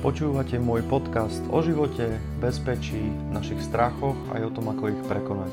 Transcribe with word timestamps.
Počúvate 0.00 0.56
môj 0.56 0.80
podcast 0.88 1.44
o 1.52 1.60
živote, 1.60 2.16
bezpečí, 2.40 3.12
našich 3.36 3.60
strachoch 3.60 4.16
aj 4.32 4.48
o 4.48 4.50
tom, 4.56 4.72
ako 4.72 4.96
ich 4.96 5.00
prekonať. 5.04 5.52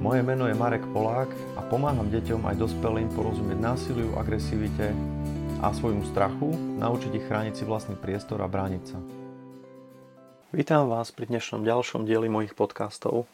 Moje 0.00 0.24
meno 0.24 0.48
je 0.48 0.56
Marek 0.56 0.80
Polák 0.88 1.28
a 1.52 1.60
pomáham 1.68 2.08
deťom 2.08 2.48
aj 2.48 2.56
dospelým 2.56 3.12
porozumieť 3.12 3.60
násiliu, 3.60 4.08
agresivite 4.16 4.96
a 5.60 5.68
svojmu 5.68 6.08
strachu, 6.08 6.48
naučiť 6.80 7.12
ich 7.12 7.28
chrániť 7.28 7.60
si 7.60 7.68
vlastný 7.68 8.00
priestor 8.00 8.40
a 8.40 8.48
brániť 8.48 8.82
sa. 8.88 8.96
Vítam 10.56 10.88
vás 10.88 11.12
pri 11.12 11.28
dnešnom 11.28 11.60
ďalšom 11.60 12.08
dieli 12.08 12.32
mojich 12.32 12.56
podcastov. 12.56 13.28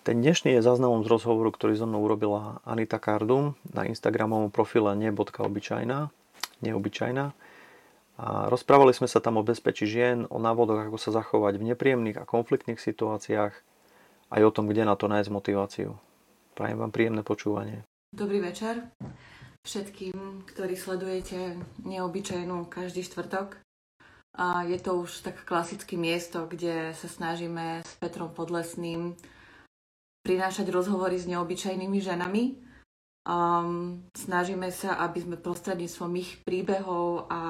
Ten 0.00 0.24
dnešný 0.24 0.56
je 0.56 0.64
záznamom 0.64 1.04
z 1.04 1.12
rozhovoru, 1.12 1.52
ktorý 1.52 1.76
so 1.76 1.84
mnou 1.84 2.08
urobila 2.08 2.64
Anita 2.64 2.96
Kardum 2.96 3.52
na 3.68 3.84
Instagramovom 3.84 4.48
profile 4.48 4.96
nie.obyčajná, 4.96 6.08
neobyčajná 6.64 7.36
a 8.16 8.48
rozprávali 8.48 8.96
sme 8.96 9.04
sa 9.04 9.20
tam 9.20 9.36
o 9.36 9.44
bezpečí 9.44 9.84
žien, 9.84 10.24
o 10.32 10.40
návodoch, 10.40 10.88
ako 10.88 10.96
sa 10.96 11.12
zachovať 11.12 11.60
v 11.60 11.68
nepríjemných 11.72 12.20
a 12.20 12.28
konfliktných 12.28 12.80
situáciách, 12.80 13.52
aj 14.32 14.42
o 14.42 14.54
tom, 14.54 14.66
kde 14.72 14.88
na 14.88 14.96
to 14.96 15.06
nájsť 15.06 15.30
motiváciu. 15.30 16.00
Prajem 16.56 16.80
vám 16.80 16.92
príjemné 16.92 17.20
počúvanie. 17.20 17.84
Dobrý 18.16 18.40
večer 18.40 18.88
všetkým, 19.66 20.46
ktorí 20.46 20.78
sledujete 20.78 21.58
neobyčajnú 21.82 22.70
každý 22.70 23.02
štvrtok. 23.02 23.58
A 24.38 24.62
je 24.62 24.78
to 24.78 25.02
už 25.02 25.26
tak 25.26 25.42
klasické 25.42 25.98
miesto, 25.98 26.46
kde 26.46 26.94
sa 26.94 27.08
snažíme 27.10 27.82
s 27.82 27.92
Petrom 27.98 28.30
Podlesným 28.30 29.18
prinášať 30.22 30.70
rozhovory 30.70 31.18
s 31.18 31.26
neobyčajnými 31.26 31.98
ženami. 31.98 32.44
Um, 33.26 34.06
snažíme 34.14 34.70
sa, 34.70 35.02
aby 35.02 35.26
sme 35.26 35.36
prostredníctvom 35.40 36.12
ich 36.20 36.30
príbehov 36.46 37.26
a 37.26 37.42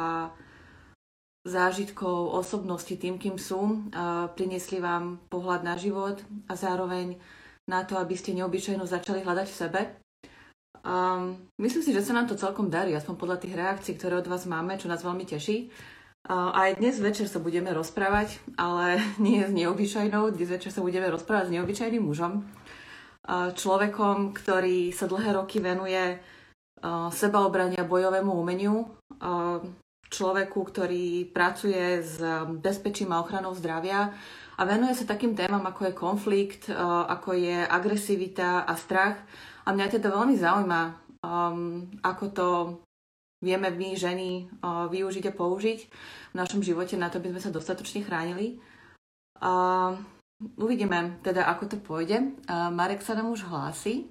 zážitkov, 1.46 2.34
osobnosti 2.34 2.90
tým, 2.98 3.22
kým 3.22 3.38
sú. 3.38 3.86
Priniesli 4.34 4.82
vám 4.82 5.22
pohľad 5.30 5.62
na 5.62 5.78
život 5.78 6.18
a 6.50 6.58
zároveň 6.58 7.16
na 7.70 7.86
to, 7.86 7.98
aby 7.98 8.14
ste 8.18 8.34
neobyčajnú 8.34 8.82
začali 8.86 9.22
hľadať 9.22 9.46
v 9.50 9.58
sebe. 9.58 9.80
Um, 10.86 11.50
myslím 11.58 11.82
si, 11.82 11.90
že 11.90 12.06
sa 12.06 12.14
nám 12.14 12.30
to 12.30 12.38
celkom 12.38 12.70
darí, 12.70 12.94
aspoň 12.94 13.14
podľa 13.18 13.42
tých 13.42 13.58
reakcií, 13.58 13.98
ktoré 13.98 14.22
od 14.22 14.30
vás 14.30 14.46
máme, 14.46 14.78
čo 14.78 14.86
nás 14.86 15.02
veľmi 15.02 15.26
teší. 15.26 15.66
Uh, 16.26 16.54
aj 16.54 16.78
dnes 16.78 17.02
večer 17.02 17.26
sa 17.26 17.42
budeme 17.42 17.74
rozprávať, 17.74 18.38
ale 18.54 19.02
nie 19.22 19.42
s 19.42 19.50
neobyčajnou. 19.50 20.30
Dnes 20.30 20.46
večer 20.46 20.70
sa 20.70 20.86
budeme 20.86 21.10
rozprávať 21.10 21.50
s 21.50 21.54
neobyčajným 21.58 22.02
mužom. 22.06 22.46
Uh, 23.26 23.50
človekom, 23.50 24.30
ktorý 24.30 24.94
sa 24.94 25.10
dlhé 25.10 25.34
roky 25.34 25.58
venuje 25.58 26.22
uh, 26.22 27.10
sebaobrania 27.10 27.82
bojovému 27.82 28.30
umeniu. 28.30 28.86
Uh, 29.18 29.66
človeku, 30.10 30.60
ktorý 30.62 31.30
pracuje 31.30 32.02
s 32.02 32.22
bezpečím 32.62 33.10
a 33.14 33.20
ochranou 33.22 33.54
zdravia 33.54 34.14
a 34.56 34.62
venuje 34.64 34.96
sa 34.96 35.04
takým 35.04 35.36
témam, 35.36 35.60
ako 35.68 35.92
je 35.92 35.92
konflikt, 35.92 36.62
eh, 36.72 36.76
ako 37.06 37.36
je 37.36 37.60
agresivita 37.60 38.64
a 38.64 38.72
strach. 38.76 39.20
A 39.66 39.74
mňa 39.74 39.98
teda 39.98 40.14
veľmi 40.14 40.38
zaujíma, 40.38 40.82
um, 41.26 41.90
ako 41.98 42.24
to 42.30 42.48
vieme 43.42 43.66
my, 43.66 43.98
ženy, 43.98 44.46
uh, 44.62 44.86
využiť 44.86 45.26
a 45.26 45.34
použiť 45.34 45.78
v 46.30 46.34
našom 46.38 46.62
živote 46.62 46.94
na 46.94 47.10
to, 47.10 47.18
aby 47.18 47.34
sme 47.34 47.42
sa 47.42 47.50
dostatočne 47.50 48.06
chránili. 48.06 48.62
Uh, 49.42 49.98
uvidíme 50.54 51.18
teda, 51.26 51.50
ako 51.50 51.66
to 51.66 51.76
pôjde. 51.82 52.30
Uh, 52.46 52.70
Marek 52.70 53.02
sa 53.02 53.18
nám 53.18 53.34
už 53.34 53.42
hlási. 53.42 54.06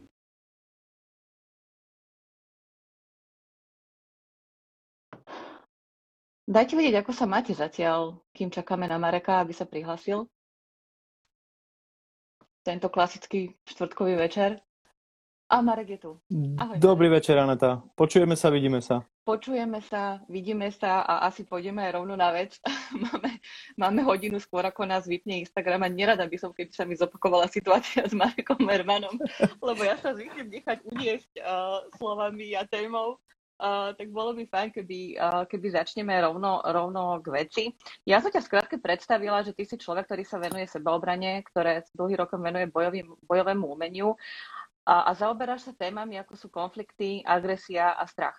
Dajte 6.46 6.78
vedieť, 6.78 7.02
ako 7.02 7.10
sa 7.10 7.26
máte 7.26 7.58
zatiaľ, 7.58 8.22
kým 8.30 8.54
čakáme 8.54 8.86
na 8.86 9.02
Mareka, 9.02 9.42
aby 9.42 9.50
sa 9.50 9.66
prihlasil. 9.66 10.30
Tento 12.62 12.86
klasický 12.94 13.58
štvrtkový 13.66 14.14
večer. 14.14 14.62
A 15.50 15.62
Marek 15.66 15.98
je 15.98 16.00
tu. 16.06 16.12
Ahoj. 16.62 16.78
Dobrý 16.78 17.10
Marek. 17.10 17.26
večer, 17.26 17.42
Aneta. 17.42 17.82
Počujeme 17.98 18.38
sa, 18.38 18.54
vidíme 18.54 18.78
sa. 18.78 19.02
Počujeme 19.26 19.82
sa, 19.82 20.22
vidíme 20.30 20.70
sa 20.70 21.02
a 21.02 21.26
asi 21.26 21.50
pôjdeme 21.50 21.82
aj 21.82 21.98
rovno 21.98 22.14
na 22.14 22.30
vec. 22.30 22.62
máme, 23.10 23.42
máme 23.74 24.06
hodinu 24.06 24.38
skôr, 24.38 24.70
ako 24.70 24.86
nás 24.86 25.10
vypne 25.10 25.42
Instagram 25.42 25.82
a 25.82 25.90
nerada 25.90 26.30
by 26.30 26.38
som, 26.38 26.54
keby 26.54 26.70
sa 26.70 26.86
mi 26.86 26.94
zopakovala 26.94 27.50
situácia 27.50 28.06
s 28.06 28.14
Marekom 28.14 28.62
Mermanom, 28.62 29.18
lebo 29.66 29.82
ja 29.82 29.98
sa 29.98 30.14
zvyknem 30.14 30.54
nechať 30.54 30.78
uniesť 30.94 31.32
uh, 31.42 31.90
slovami 31.98 32.54
a 32.54 32.70
témou 32.70 33.18
Uh, 33.56 33.96
tak 33.96 34.12
bolo 34.12 34.36
by 34.36 34.44
fajn, 34.52 34.70
keby, 34.76 35.16
uh, 35.16 35.44
keby 35.48 35.72
začneme 35.72 36.12
rovno, 36.20 36.60
rovno 36.60 37.24
k 37.24 37.28
veci. 37.32 37.64
Ja 38.04 38.20
som 38.20 38.28
ťa 38.28 38.44
skrátke 38.44 38.76
predstavila, 38.84 39.48
že 39.48 39.56
ty 39.56 39.64
si 39.64 39.80
človek, 39.80 40.12
ktorý 40.12 40.24
sa 40.28 40.44
venuje 40.44 40.68
sebaobrane, 40.68 41.40
ktoré 41.48 41.88
dlhý 41.96 42.20
rokom 42.20 42.44
venuje 42.44 42.68
bojovým, 42.68 43.16
bojovému 43.24 43.64
umeniu 43.64 44.20
a, 44.84 45.08
a 45.08 45.12
zaoberáš 45.16 45.72
sa 45.72 45.74
témami, 45.74 46.20
ako 46.20 46.36
sú 46.36 46.48
konflikty, 46.52 47.24
agresia 47.24 47.96
a 47.96 48.04
strach. 48.12 48.36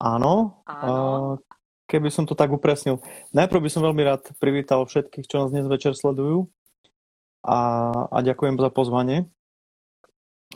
Áno. 0.00 0.64
Áno. 0.64 1.36
Uh, 1.36 1.56
keby 1.86 2.08
som 2.08 2.24
to 2.24 2.32
tak 2.32 2.48
upresnil. 2.48 3.04
Najprv 3.36 3.60
by 3.60 3.70
som 3.70 3.84
veľmi 3.84 4.02
rád 4.08 4.24
privítal 4.42 4.82
všetkých, 4.88 5.28
čo 5.28 5.46
nás 5.46 5.54
dnes 5.54 5.68
večer 5.70 5.94
sledujú 5.94 6.50
a, 7.46 7.58
a 8.10 8.18
ďakujem 8.24 8.58
za 8.58 8.70
pozvanie. 8.74 9.30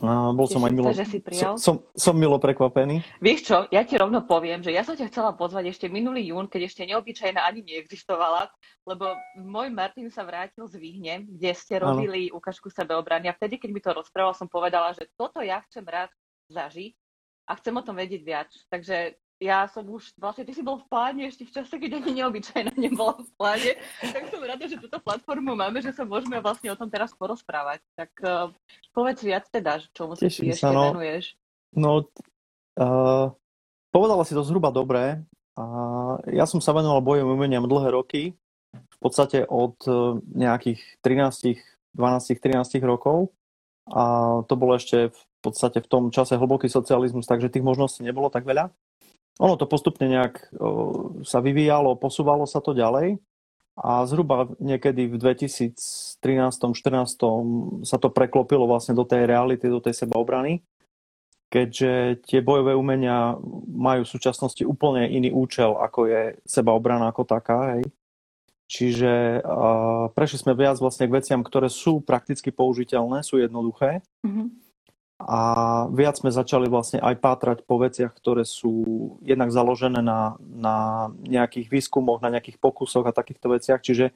A 0.01 0.33
bol 0.33 0.49
som 0.49 0.65
aj 0.65 0.73
milo, 0.73 0.89
že 0.89 1.05
si 1.05 1.21
prijal. 1.21 1.55
Som, 1.61 1.85
som, 1.85 2.11
som 2.11 2.15
milo 2.17 2.41
prekvapený. 2.41 3.05
Vieš 3.21 3.39
čo, 3.45 3.57
ja 3.69 3.85
ti 3.85 3.95
rovno 4.01 4.25
poviem, 4.25 4.65
že 4.65 4.73
ja 4.73 4.81
som 4.81 4.97
ťa 4.97 5.13
chcela 5.13 5.31
pozvať 5.37 5.69
ešte 5.69 5.85
minulý 5.87 6.33
jún, 6.33 6.49
keď 6.49 6.65
ešte 6.65 6.83
neobyčajná 6.89 7.41
ani 7.45 7.61
neexistovala, 7.61 8.49
lebo 8.89 9.13
môj 9.37 9.69
Martin 9.69 10.09
sa 10.09 10.25
vrátil 10.25 10.65
z 10.65 10.75
Výhne, 10.81 11.29
kde 11.29 11.51
ste 11.53 11.77
robili 11.77 12.33
ano. 12.33 12.41
ukážku 12.41 12.73
sebeobrany 12.73 13.29
a 13.29 13.37
vtedy, 13.37 13.61
keď 13.61 13.69
mi 13.69 13.81
to 13.81 13.93
rozprával, 13.93 14.33
som 14.33 14.49
povedala, 14.49 14.97
že 14.97 15.05
toto 15.13 15.39
ja 15.45 15.61
chcem 15.69 15.85
rád 15.85 16.09
zažiť 16.49 16.97
a 17.45 17.51
chcem 17.61 17.73
o 17.77 17.85
tom 17.85 17.95
vedieť 17.95 18.21
viac. 18.25 18.49
Takže 18.73 19.15
ja 19.41 19.65
som 19.65 19.81
už, 19.89 20.13
vlastne 20.21 20.45
ty 20.45 20.53
si 20.53 20.61
bol 20.61 20.77
v 20.77 20.85
pláne 20.85 21.25
ešte 21.25 21.49
v 21.49 21.53
čase, 21.57 21.73
keď 21.81 21.97
ani 21.97 22.21
neobyčajná 22.21 22.77
nebola 22.77 23.17
v 23.17 23.31
pláne, 23.41 23.71
tak 23.97 24.29
som 24.29 24.41
rada, 24.45 24.69
že 24.69 24.77
túto 24.77 25.01
platformu 25.01 25.57
máme, 25.57 25.81
že 25.81 25.89
sa 25.89 26.05
môžeme 26.05 26.37
vlastne 26.37 26.69
o 26.69 26.77
tom 26.77 26.93
teraz 26.93 27.09
porozprávať. 27.17 27.81
Tak 27.97 28.11
uh, 28.21 28.53
povedz 28.93 29.25
viac 29.25 29.49
teda, 29.49 29.81
čomu 29.97 30.13
si 30.13 30.29
ty 30.29 30.53
ešte 30.53 30.69
no, 30.69 30.93
venuješ. 30.93 31.33
No, 31.73 32.05
uh, 32.77 33.33
povedala 33.89 34.21
si 34.29 34.37
to 34.37 34.45
zhruba 34.45 34.69
dobre. 34.69 35.25
Uh, 35.57 36.21
ja 36.29 36.45
som 36.45 36.61
sa 36.61 36.77
venoval 36.77 37.01
bojom 37.01 37.33
umeniam 37.33 37.65
dlhé 37.65 37.97
roky, 37.97 38.37
v 38.71 38.97
podstate 39.01 39.41
od 39.49 39.73
uh, 39.89 40.21
nejakých 40.37 41.01
13, 41.01 41.97
12, 41.97 42.37
13 42.37 42.61
rokov. 42.85 43.33
A 43.89 44.37
to 44.45 44.53
bolo 44.53 44.77
ešte 44.77 45.09
v 45.09 45.21
podstate 45.41 45.81
v 45.81 45.89
tom 45.89 46.13
čase 46.13 46.37
hlboký 46.37 46.69
socializmus, 46.69 47.25
takže 47.25 47.49
tých 47.49 47.65
možností 47.65 48.05
nebolo 48.05 48.29
tak 48.29 48.45
veľa. 48.45 48.69
Ono 49.39 49.55
to 49.55 49.69
postupne 49.69 50.11
nejak 50.11 50.51
sa 51.23 51.39
vyvíjalo, 51.39 51.95
posúvalo 51.95 52.43
sa 52.43 52.59
to 52.59 52.75
ďalej 52.75 53.15
a 53.79 54.03
zhruba 54.03 54.51
niekedy 54.59 55.07
v 55.07 55.15
2013-2014 55.15 57.87
sa 57.87 57.97
to 57.97 58.11
preklopilo 58.11 58.67
vlastne 58.67 58.91
do 58.91 59.07
tej 59.07 59.23
reality, 59.25 59.71
do 59.71 59.79
tej 59.79 59.95
sebaobrany, 59.95 60.59
keďže 61.47 62.19
tie 62.27 62.43
bojové 62.43 62.75
umenia 62.75 63.39
majú 63.71 64.03
v 64.03 64.11
súčasnosti 64.11 64.67
úplne 64.67 65.07
iný 65.07 65.31
účel, 65.31 65.79
ako 65.79 66.11
je 66.11 66.35
sebaobrana 66.43 67.07
ako 67.09 67.23
taká. 67.23 67.75
Hej. 67.75 67.87
Čiže 68.71 69.43
uh, 69.43 70.07
prešli 70.15 70.47
sme 70.47 70.55
viac 70.55 70.79
vlastne 70.79 71.07
k 71.07 71.15
veciam, 71.19 71.43
ktoré 71.43 71.67
sú 71.67 71.99
prakticky 71.99 72.55
použiteľné, 72.55 73.19
sú 73.19 73.39
jednoduché. 73.39 73.99
Mm-hmm 74.23 74.70
a 75.21 75.39
viac 75.93 76.17
sme 76.17 76.33
začali 76.33 76.65
vlastne 76.65 76.97
aj 76.97 77.15
pátrať 77.21 77.57
po 77.63 77.77
veciach, 77.77 78.09
ktoré 78.11 78.41
sú 78.41 79.17
jednak 79.21 79.53
založené 79.53 80.01
na, 80.01 80.35
na 80.41 80.75
nejakých 81.25 81.69
výskumoch, 81.69 82.21
na 82.25 82.33
nejakých 82.33 82.57
pokusoch 82.57 83.05
a 83.05 83.15
takýchto 83.15 83.53
veciach, 83.53 83.81
čiže 83.81 84.09
e, 84.09 84.13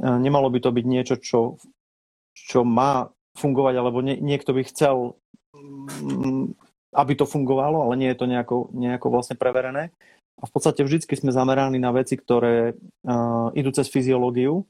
nemalo 0.00 0.48
by 0.48 0.58
to 0.64 0.70
byť 0.72 0.84
niečo, 0.88 1.14
čo, 1.20 1.40
čo 2.32 2.64
má 2.64 3.12
fungovať, 3.36 3.74
alebo 3.76 4.00
nie, 4.00 4.16
niekto 4.18 4.56
by 4.56 4.62
chcel, 4.66 5.20
mm, 5.54 6.56
aby 6.96 7.12
to 7.14 7.28
fungovalo, 7.28 7.84
ale 7.84 7.94
nie 8.00 8.08
je 8.10 8.18
to 8.18 8.26
nejako, 8.26 8.56
nejako 8.72 9.06
vlastne 9.12 9.36
preverené. 9.36 9.92
A 10.38 10.46
v 10.46 10.52
podstate 10.54 10.86
vždy 10.86 11.02
sme 11.02 11.34
zameraní 11.34 11.82
na 11.82 11.90
veci, 11.90 12.14
ktoré 12.14 12.78
uh, 12.78 13.50
idú 13.58 13.74
cez 13.74 13.90
fyziológiu, 13.90 14.62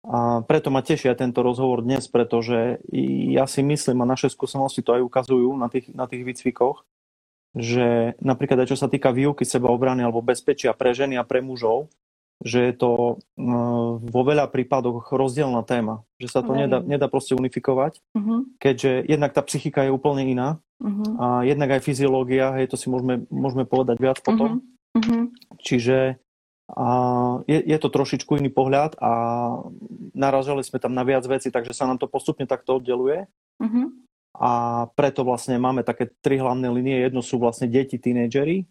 a 0.00 0.40
preto 0.48 0.72
ma 0.72 0.80
tešia 0.80 1.12
tento 1.12 1.44
rozhovor 1.44 1.84
dnes, 1.84 2.08
pretože 2.08 2.80
ja 3.32 3.44
si 3.44 3.60
myslím, 3.60 4.00
a 4.00 4.08
naše 4.08 4.32
skúsenosti 4.32 4.80
to 4.80 4.96
aj 4.96 5.02
ukazujú 5.04 5.52
na 5.60 5.68
tých, 5.68 5.92
na 5.92 6.08
tých 6.08 6.24
výcvikoch, 6.24 6.88
že 7.52 8.16
napríklad 8.22 8.64
aj 8.64 8.72
čo 8.72 8.78
sa 8.80 8.88
týka 8.88 9.12
výuky 9.12 9.44
sebaobrany 9.44 10.00
alebo 10.00 10.24
bezpečia 10.24 10.72
pre 10.72 10.96
ženy 10.96 11.20
a 11.20 11.26
pre 11.26 11.44
mužov, 11.44 11.92
že 12.40 12.72
je 12.72 12.74
to 12.78 12.90
e, 13.36 13.52
vo 14.00 14.22
veľa 14.24 14.48
prípadoch 14.48 15.12
rozdielna 15.12 15.60
téma, 15.68 16.08
že 16.16 16.32
sa 16.32 16.40
to 16.40 16.56
nedá, 16.56 16.80
nedá 16.80 17.04
proste 17.04 17.36
unifikovať, 17.36 18.00
uh-huh. 18.16 18.48
keďže 18.56 19.04
jednak 19.04 19.36
tá 19.36 19.44
psychika 19.44 19.84
je 19.84 19.92
úplne 19.92 20.24
iná 20.24 20.48
uh-huh. 20.80 21.10
a 21.20 21.26
jednak 21.44 21.76
aj 21.76 21.84
fyziológia, 21.84 22.56
hej, 22.56 22.72
to 22.72 22.80
si 22.80 22.88
môžeme, 22.88 23.28
môžeme 23.28 23.68
povedať 23.68 24.00
viac 24.00 24.24
potom. 24.24 24.64
Uh-huh. 24.96 25.04
Uh-huh. 25.04 25.22
Čiže 25.60 26.16
A 26.70 26.86
je, 27.50 27.58
je 27.66 27.78
to 27.82 27.90
trošičku 27.90 28.38
iný 28.38 28.50
pohľad 28.50 28.94
a 29.02 29.12
naražali 30.14 30.62
sme 30.62 30.78
tam 30.78 30.94
na 30.94 31.02
viac 31.02 31.26
veci, 31.26 31.50
takže 31.50 31.74
sa 31.74 31.90
nám 31.90 31.98
to 31.98 32.06
postupne 32.06 32.46
takto 32.46 32.78
oddeluje. 32.78 33.26
Uh-huh. 33.58 33.86
A 34.38 34.50
preto 34.94 35.26
vlastne 35.26 35.58
máme 35.58 35.82
také 35.82 36.14
tri 36.22 36.38
hlavné 36.38 36.70
linie. 36.70 37.02
Jedno 37.02 37.26
sú 37.26 37.42
vlastne 37.42 37.66
deti, 37.66 37.98
tínejdžeri, 37.98 38.64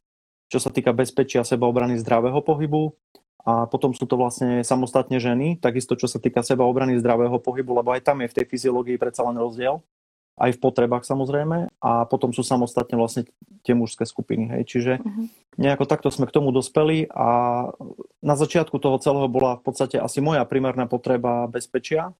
čo 0.47 0.59
sa 0.63 0.71
týka 0.71 0.95
bezpečia 0.95 1.43
sebaobrany 1.43 1.99
zdravého 1.99 2.39
pohybu. 2.39 2.95
A 3.43 3.67
potom 3.67 3.95
sú 3.95 4.03
to 4.03 4.19
vlastne 4.19 4.63
samostatne 4.63 5.15
ženy, 5.19 5.59
takisto 5.59 5.95
čo 5.95 6.07
sa 6.07 6.19
týka 6.19 6.43
sebaobrany 6.43 6.99
zdravého 6.99 7.39
pohybu, 7.39 7.83
lebo 7.83 7.95
aj 7.95 8.03
tam 8.03 8.19
je 8.23 8.31
v 8.31 8.35
tej 8.35 8.45
fyziológii 8.47 8.99
predsa 8.99 9.23
len 9.27 9.39
rozdiel 9.39 9.79
aj 10.39 10.55
v 10.55 10.63
potrebách 10.63 11.03
samozrejme 11.03 11.67
a 11.83 11.91
potom 12.07 12.31
sú 12.31 12.41
samostatne 12.41 12.95
vlastne 12.95 13.27
tie 13.67 13.75
mužské 13.75 14.07
skupiny. 14.07 14.47
Hej. 14.55 14.63
Čiže 14.71 14.93
uh-huh. 15.03 15.25
nejako 15.59 15.83
takto 15.83 16.07
sme 16.09 16.25
k 16.25 16.35
tomu 16.39 16.55
dospeli 16.55 17.11
a 17.11 17.27
na 18.23 18.35
začiatku 18.39 18.79
toho 18.79 18.97
celého 19.03 19.27
bola 19.27 19.59
v 19.59 19.63
podstate 19.67 19.99
asi 19.99 20.23
moja 20.23 20.47
primárna 20.47 20.87
potreba 20.87 21.45
bezpečia. 21.51 22.15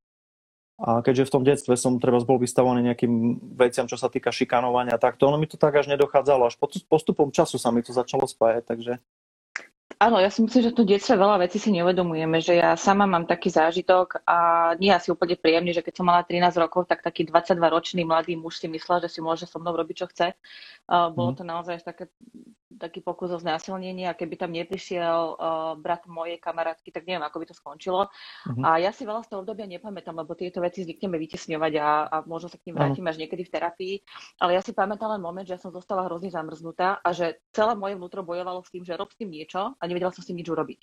A 0.80 1.04
keďže 1.04 1.28
v 1.28 1.34
tom 1.36 1.44
detstve 1.44 1.76
som 1.76 2.00
treba 2.00 2.24
bol 2.24 2.40
vystavovaný 2.40 2.88
nejakým 2.88 3.44
veciam, 3.60 3.84
čo 3.84 4.00
sa 4.00 4.08
týka 4.08 4.32
šikanovania, 4.32 4.96
tak 4.96 5.20
to 5.20 5.28
ono 5.28 5.36
mi 5.36 5.44
to 5.44 5.60
tak 5.60 5.76
až 5.76 5.92
nedochádzalo. 5.92 6.48
Až 6.48 6.56
postupom 6.88 7.36
času 7.36 7.60
sa 7.60 7.68
mi 7.76 7.84
to 7.84 7.92
začalo 7.92 8.24
spájať, 8.24 8.64
takže 8.64 8.94
Áno, 10.00 10.16
ja 10.16 10.32
si 10.32 10.40
myslím, 10.40 10.64
že 10.64 10.72
tu 10.72 10.88
detstve 10.88 11.20
veľa 11.20 11.44
vecí 11.44 11.60
si 11.60 11.76
neuvedomujeme, 11.76 12.40
že 12.40 12.56
ja 12.56 12.80
sama 12.80 13.04
mám 13.04 13.28
taký 13.28 13.52
zážitok 13.52 14.24
a 14.24 14.72
nie 14.80 14.96
asi 14.96 15.12
úplne 15.12 15.36
príjemný, 15.36 15.76
že 15.76 15.84
keď 15.84 16.00
som 16.00 16.08
mala 16.08 16.24
13 16.24 16.56
rokov, 16.56 16.88
tak 16.88 17.04
taký 17.04 17.28
22-ročný 17.28 18.08
mladý 18.08 18.40
muž 18.40 18.64
si 18.64 18.72
myslel, 18.72 19.04
že 19.04 19.12
si 19.12 19.20
môže 19.20 19.44
so 19.44 19.60
mnou 19.60 19.76
robiť, 19.76 19.96
čo 20.00 20.08
chce. 20.08 20.28
Uh, 20.88 21.12
bolo 21.12 21.36
mhm. 21.36 21.38
to 21.38 21.44
naozaj 21.44 21.76
také 21.84 22.08
taký 22.80 23.04
pokus 23.04 23.34
o 23.36 23.38
znásilnenie 23.38 24.08
a 24.08 24.16
keby 24.16 24.40
tam 24.40 24.56
neprišiel 24.56 25.36
uh, 25.36 25.74
brat 25.76 26.08
mojej 26.08 26.40
kamarátky, 26.40 26.94
tak 26.94 27.04
neviem, 27.04 27.26
ako 27.26 27.44
by 27.44 27.46
to 27.52 27.56
skončilo. 27.58 28.08
Uh-huh. 28.08 28.64
A 28.64 28.80
ja 28.80 28.96
si 28.96 29.04
veľa 29.04 29.28
z 29.28 29.36
toho 29.36 29.44
obdobia 29.44 29.68
nepamätám, 29.68 30.16
lebo 30.16 30.38
tieto 30.38 30.64
veci 30.64 30.88
zvykneme 30.88 31.20
vytesňovať 31.20 31.74
a, 31.82 31.90
a 32.08 32.16
možno 32.24 32.48
sa 32.48 32.56
k 32.56 32.72
ním 32.72 32.80
vrátim 32.80 33.04
uh-huh. 33.04 33.12
až 33.12 33.20
niekedy 33.20 33.44
v 33.44 33.52
terapii. 33.52 33.96
Ale 34.40 34.56
ja 34.56 34.62
si 34.64 34.72
pamätám 34.72 35.12
len 35.18 35.22
moment, 35.22 35.44
že 35.44 35.60
ja 35.60 35.62
som 35.62 35.76
zostala 35.76 36.08
hrozne 36.08 36.32
zamrznutá 36.32 37.04
a 37.04 37.10
že 37.12 37.44
celé 37.52 37.76
moje 37.76 38.00
vnútro 38.00 38.24
bojovalo 38.24 38.64
s 38.64 38.72
tým, 38.72 38.88
že 38.88 38.96
rob 38.96 39.12
s 39.12 39.20
tým 39.20 39.34
niečo 39.34 39.76
a 39.76 39.84
nevedela 39.90 40.14
som 40.14 40.22
s 40.22 40.30
tým 40.30 40.38
nič 40.38 40.48
urobiť. 40.48 40.80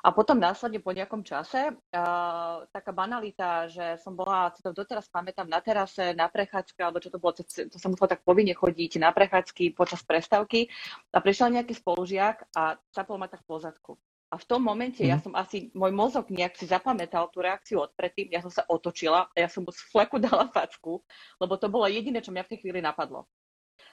A 0.00 0.16
potom 0.16 0.40
následne 0.40 0.80
po 0.80 0.96
nejakom 0.96 1.20
čase 1.20 1.76
uh, 1.76 2.64
taká 2.72 2.88
banalita, 2.88 3.68
že 3.68 4.00
som 4.00 4.16
bola, 4.16 4.48
si 4.56 4.64
to 4.64 4.72
doteraz 4.72 5.12
pamätám, 5.12 5.44
na 5.44 5.60
terase, 5.60 6.16
na 6.16 6.24
prechádzke, 6.32 6.80
alebo 6.80 7.04
čo 7.04 7.12
to 7.12 7.20
bolo, 7.20 7.36
to, 7.36 7.44
to 7.44 7.76
som 7.76 7.92
musela 7.92 8.16
tak 8.16 8.24
povinne 8.24 8.56
chodiť 8.56 8.96
na 8.96 9.12
prechádzky 9.12 9.76
počas 9.76 10.00
prestávky 10.00 10.72
a 11.12 11.20
prišiel 11.20 11.52
nejaký 11.52 11.76
spolužiak 11.76 12.48
a 12.56 12.80
capol 12.96 13.20
ma 13.20 13.28
tak 13.28 13.44
po 13.44 13.60
zadku. 13.60 14.00
A 14.30 14.38
v 14.38 14.46
tom 14.46 14.64
momente 14.64 15.04
mm. 15.04 15.10
ja 15.10 15.20
mhm. 15.20 15.24
som 15.28 15.32
asi, 15.36 15.68
môj 15.76 15.92
mozog 15.92 16.32
nejak 16.32 16.56
si 16.56 16.64
zapamätal 16.64 17.28
tú 17.28 17.44
reakciu 17.44 17.84
od 17.84 17.92
predtým, 17.92 18.32
ja 18.32 18.40
som 18.40 18.48
sa 18.48 18.64
otočila 18.72 19.28
a 19.28 19.36
ja 19.36 19.52
som 19.52 19.68
mu 19.68 19.70
z 19.74 19.84
fleku 19.92 20.16
dala 20.24 20.48
facku, 20.48 21.04
lebo 21.36 21.60
to 21.60 21.68
bolo 21.68 21.84
jediné, 21.84 22.24
čo 22.24 22.32
mňa 22.32 22.48
v 22.48 22.50
tej 22.56 22.60
chvíli 22.64 22.80
napadlo. 22.80 23.28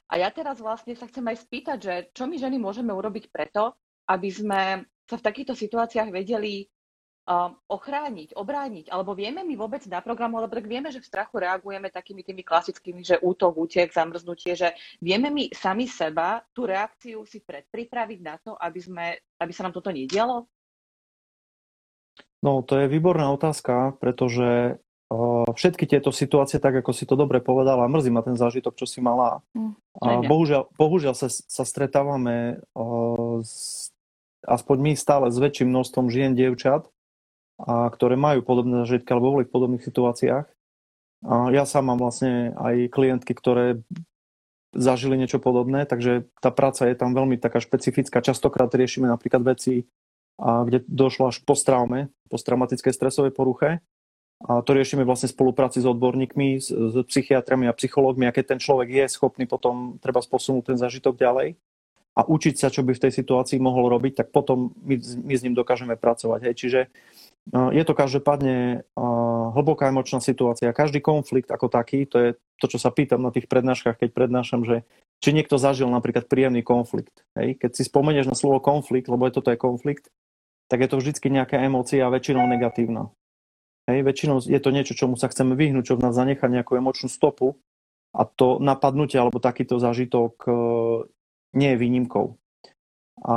A 0.07 0.23
ja 0.23 0.31
teraz 0.31 0.63
vlastne 0.63 0.95
sa 0.95 1.03
chcem 1.03 1.25
aj 1.27 1.43
spýtať, 1.43 1.77
že 1.83 1.93
čo 2.15 2.31
my 2.31 2.39
ženy 2.39 2.55
môžeme 2.55 2.95
urobiť 2.95 3.27
preto, 3.27 3.75
aby 4.07 4.29
sme 4.31 4.61
sa 5.07 5.15
v 5.15 5.25
takýchto 5.25 5.55
situáciách 5.55 6.11
vedeli 6.11 6.67
ochrániť, 7.67 8.39
obrániť, 8.39 8.87
alebo 8.87 9.11
vieme 9.11 9.43
my 9.43 9.59
vôbec 9.59 9.83
na 9.91 9.99
programu, 9.99 10.39
lebo 10.39 10.55
tak 10.55 10.63
vieme, 10.63 10.87
že 10.95 11.03
v 11.03 11.11
strachu 11.11 11.43
reagujeme 11.43 11.91
takými 11.91 12.23
tými 12.23 12.39
klasickými, 12.39 13.03
že 13.03 13.19
útok, 13.19 13.59
útek, 13.59 13.91
zamrznutie, 13.91 14.55
že 14.55 14.71
vieme 15.03 15.27
my 15.27 15.51
sami 15.51 15.91
seba 15.91 16.39
tú 16.55 16.63
reakciu 16.63 17.27
si 17.27 17.43
predpripraviť 17.43 18.19
na 18.23 18.39
to, 18.39 18.55
aby, 18.55 18.79
sme, 18.79 19.05
aby 19.43 19.51
sa 19.51 19.67
nám 19.67 19.75
toto 19.75 19.91
nedialo? 19.91 20.47
No, 22.39 22.63
to 22.63 22.79
je 22.79 22.87
výborná 22.87 23.27
otázka, 23.35 23.99
pretože 23.99 24.79
uh, 25.11 25.47
všetky 25.51 25.83
tieto 25.83 26.15
situácie, 26.15 26.63
tak 26.63 26.79
ako 26.79 26.95
si 26.95 27.03
to 27.03 27.19
dobre 27.19 27.43
povedala, 27.43 27.91
mrzí 27.91 28.07
ma 28.07 28.23
ten 28.23 28.39
zážitok, 28.39 28.79
čo 28.79 28.87
si 28.87 29.03
mala. 29.03 29.43
Mm, 29.51 29.75
uh, 29.99 30.23
bohužiaľ, 30.23 30.71
bohužiaľ 30.79 31.11
sa, 31.11 31.27
sa 31.27 31.63
stretávame 31.67 32.63
uh, 32.71 33.43
s 33.43 33.91
aspoň 34.45 34.77
my 34.77 34.91
stále 34.93 35.25
s 35.31 35.37
väčším 35.39 35.71
množstvom 35.71 36.11
žien, 36.11 36.37
dievčat, 36.37 36.89
a, 37.57 37.89
ktoré 37.89 38.19
majú 38.19 38.45
podobné 38.45 38.83
zažitky 38.85 39.09
alebo 39.09 39.39
boli 39.39 39.45
v 39.47 39.53
podobných 39.53 39.83
situáciách. 39.85 40.45
A 41.25 41.49
ja 41.49 41.65
sám 41.65 41.89
mám 41.89 41.97
vlastne 41.97 42.53
aj 42.53 42.93
klientky, 42.93 43.33
ktoré 43.33 43.81
zažili 44.77 45.17
niečo 45.17 45.41
podobné, 45.41 45.89
takže 45.89 46.29
tá 46.37 46.53
práca 46.53 46.85
je 46.85 46.93
tam 46.93 47.17
veľmi 47.17 47.41
taká 47.41 47.57
špecifická. 47.57 48.21
Častokrát 48.21 48.69
riešime 48.69 49.09
napríklad 49.09 49.41
veci, 49.41 49.89
a 50.37 50.61
kde 50.61 50.85
došlo 50.85 51.33
až 51.33 51.41
po 51.41 51.57
traume, 51.57 52.13
traumatickej 52.29 52.93
stresovej 52.93 53.33
poruche. 53.33 53.81
A 54.45 54.61
to 54.61 54.77
riešime 54.77 55.01
vlastne 55.01 55.33
v 55.33 55.33
spolupráci 55.33 55.81
s 55.81 55.89
odborníkmi, 55.89 56.61
s, 56.61 56.69
s 56.69 56.95
psychiatrami 57.09 57.65
a 57.65 57.73
psychológmi, 57.73 58.29
a 58.29 58.35
keď 58.35 58.53
ten 58.53 58.59
človek 58.61 58.85
je 58.93 59.05
schopný 59.09 59.49
potom 59.49 59.97
treba 59.97 60.21
posunúť 60.21 60.73
ten 60.73 60.77
zažitok 60.77 61.17
ďalej 61.17 61.57
a 62.17 62.25
učiť 62.25 62.57
sa, 62.57 62.73
čo 62.73 62.81
by 62.81 62.97
v 62.97 63.03
tej 63.05 63.13
situácii 63.13 63.61
mohol 63.61 63.93
robiť, 63.93 64.25
tak 64.25 64.27
potom 64.33 64.73
my, 64.81 64.97
my 64.97 65.33
s 65.37 65.43
ním 65.45 65.53
dokážeme 65.53 65.93
pracovať. 65.93 66.49
Hej. 66.49 66.55
Čiže 66.57 66.79
je 67.53 67.83
to 67.85 67.93
každopádne 67.93 68.83
hlboká 69.53 69.93
emočná 69.93 70.17
situácia. 70.17 70.73
Každý 70.73 70.97
konflikt 70.97 71.53
ako 71.53 71.69
taký, 71.69 72.09
to 72.09 72.17
je 72.17 72.29
to, 72.57 72.65
čo 72.65 72.81
sa 72.81 72.89
pýtam 72.89 73.21
na 73.21 73.29
tých 73.29 73.45
prednáškach, 73.45 74.01
keď 74.01 74.09
prednášam, 74.17 74.65
že 74.65 74.81
či 75.21 75.29
niekto 75.29 75.61
zažil 75.61 75.87
napríklad 75.93 76.25
príjemný 76.25 76.65
konflikt. 76.65 77.21
Hej. 77.37 77.61
Keď 77.61 77.71
si 77.77 77.83
spomenieš 77.85 78.25
na 78.25 78.33
slovo 78.33 78.57
konflikt, 78.65 79.05
lebo 79.13 79.29
je 79.29 79.37
toto 79.37 79.53
je 79.53 79.61
konflikt, 79.61 80.09
tak 80.67 80.81
je 80.81 80.89
to 80.89 80.97
vždy 80.97 81.13
nejaká 81.21 81.61
emócia, 81.61 82.09
väčšinou 82.09 82.49
negatívna. 82.49 83.13
Hej, 83.87 84.03
väčšinou 84.03 84.43
je 84.43 84.59
to 84.59 84.73
niečo, 84.73 84.97
čomu 84.97 85.15
sa 85.15 85.31
chceme 85.31 85.55
vyhnúť, 85.55 85.93
čo 85.93 85.95
v 85.95 86.03
nás 86.03 86.17
zanechá 86.17 86.51
nejakú 86.51 86.75
emočnú 86.75 87.07
stopu 87.07 87.55
a 88.11 88.27
to 88.27 88.59
napadnutie 88.59 89.15
alebo 89.15 89.39
takýto 89.39 89.79
zážitok 89.79 90.43
nie 91.53 91.75
je 91.75 91.81
výnimkou. 91.81 92.35
A 93.23 93.33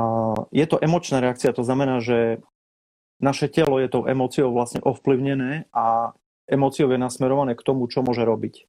je 0.53 0.67
to 0.69 0.77
emočná 0.81 1.25
reakcia, 1.25 1.57
to 1.57 1.65
znamená, 1.65 2.05
že 2.05 2.45
naše 3.21 3.49
telo 3.53 3.77
je 3.81 3.89
tou 3.89 4.09
emóciou 4.09 4.53
vlastne 4.53 4.81
ovplyvnené 4.81 5.69
a 5.73 6.17
emóciou 6.49 6.89
je 6.91 6.99
nasmerované 7.01 7.53
k 7.55 7.65
tomu, 7.65 7.87
čo 7.87 8.01
môže 8.01 8.25
robiť. 8.25 8.65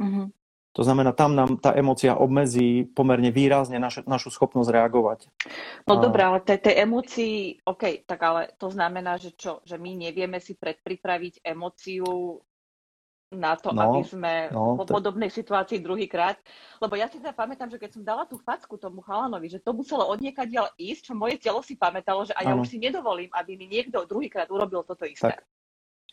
Mm-hmm. 0.00 0.26
To 0.72 0.80
znamená, 0.80 1.12
tam 1.12 1.36
nám 1.36 1.60
tá 1.60 1.76
emócia 1.76 2.16
obmedzí 2.16 2.88
pomerne 2.96 3.28
výrazne 3.28 3.76
naš, 3.76 4.00
našu 4.08 4.32
schopnosť 4.32 4.72
reagovať. 4.72 5.28
No 5.84 6.00
a... 6.00 6.00
dobré, 6.00 6.24
ale 6.24 6.40
tej, 6.40 6.64
tej 6.64 6.88
emócii, 6.88 7.60
OK, 7.68 8.08
tak 8.08 8.20
ale 8.24 8.56
to 8.56 8.72
znamená, 8.72 9.20
že 9.20 9.36
čo? 9.36 9.60
Že 9.68 9.76
my 9.76 10.08
nevieme 10.08 10.40
si 10.40 10.56
predpripraviť 10.56 11.44
emóciu 11.44 12.40
na 13.34 13.56
to, 13.56 13.72
no, 13.72 13.80
aby 13.82 14.00
sme 14.04 14.32
no, 14.52 14.76
po 14.76 14.84
podobnej 14.84 15.32
situácii 15.32 15.80
druhýkrát. 15.80 16.36
Lebo 16.78 16.94
ja 16.94 17.08
si 17.08 17.18
teda 17.18 17.32
pamätám, 17.32 17.72
že 17.72 17.80
keď 17.80 17.90
som 17.96 18.02
dala 18.04 18.24
tú 18.28 18.36
facku 18.38 18.76
tomu 18.76 19.00
chalanovi, 19.00 19.48
že 19.48 19.60
to 19.60 19.72
muselo 19.72 20.06
odniekať 20.12 20.46
ďalej 20.48 20.72
ísť, 20.76 21.02
čo 21.08 21.12
moje 21.16 21.36
telo 21.40 21.60
si 21.64 21.74
pamätalo, 21.74 22.28
že 22.28 22.36
aj 22.36 22.44
ja 22.44 22.54
už 22.54 22.68
si 22.68 22.78
nedovolím, 22.78 23.32
aby 23.32 23.56
mi 23.56 23.66
niekto 23.66 24.04
druhýkrát 24.04 24.48
urobil 24.52 24.84
toto 24.84 25.08
isté. 25.08 25.34
Tak. 25.34 25.44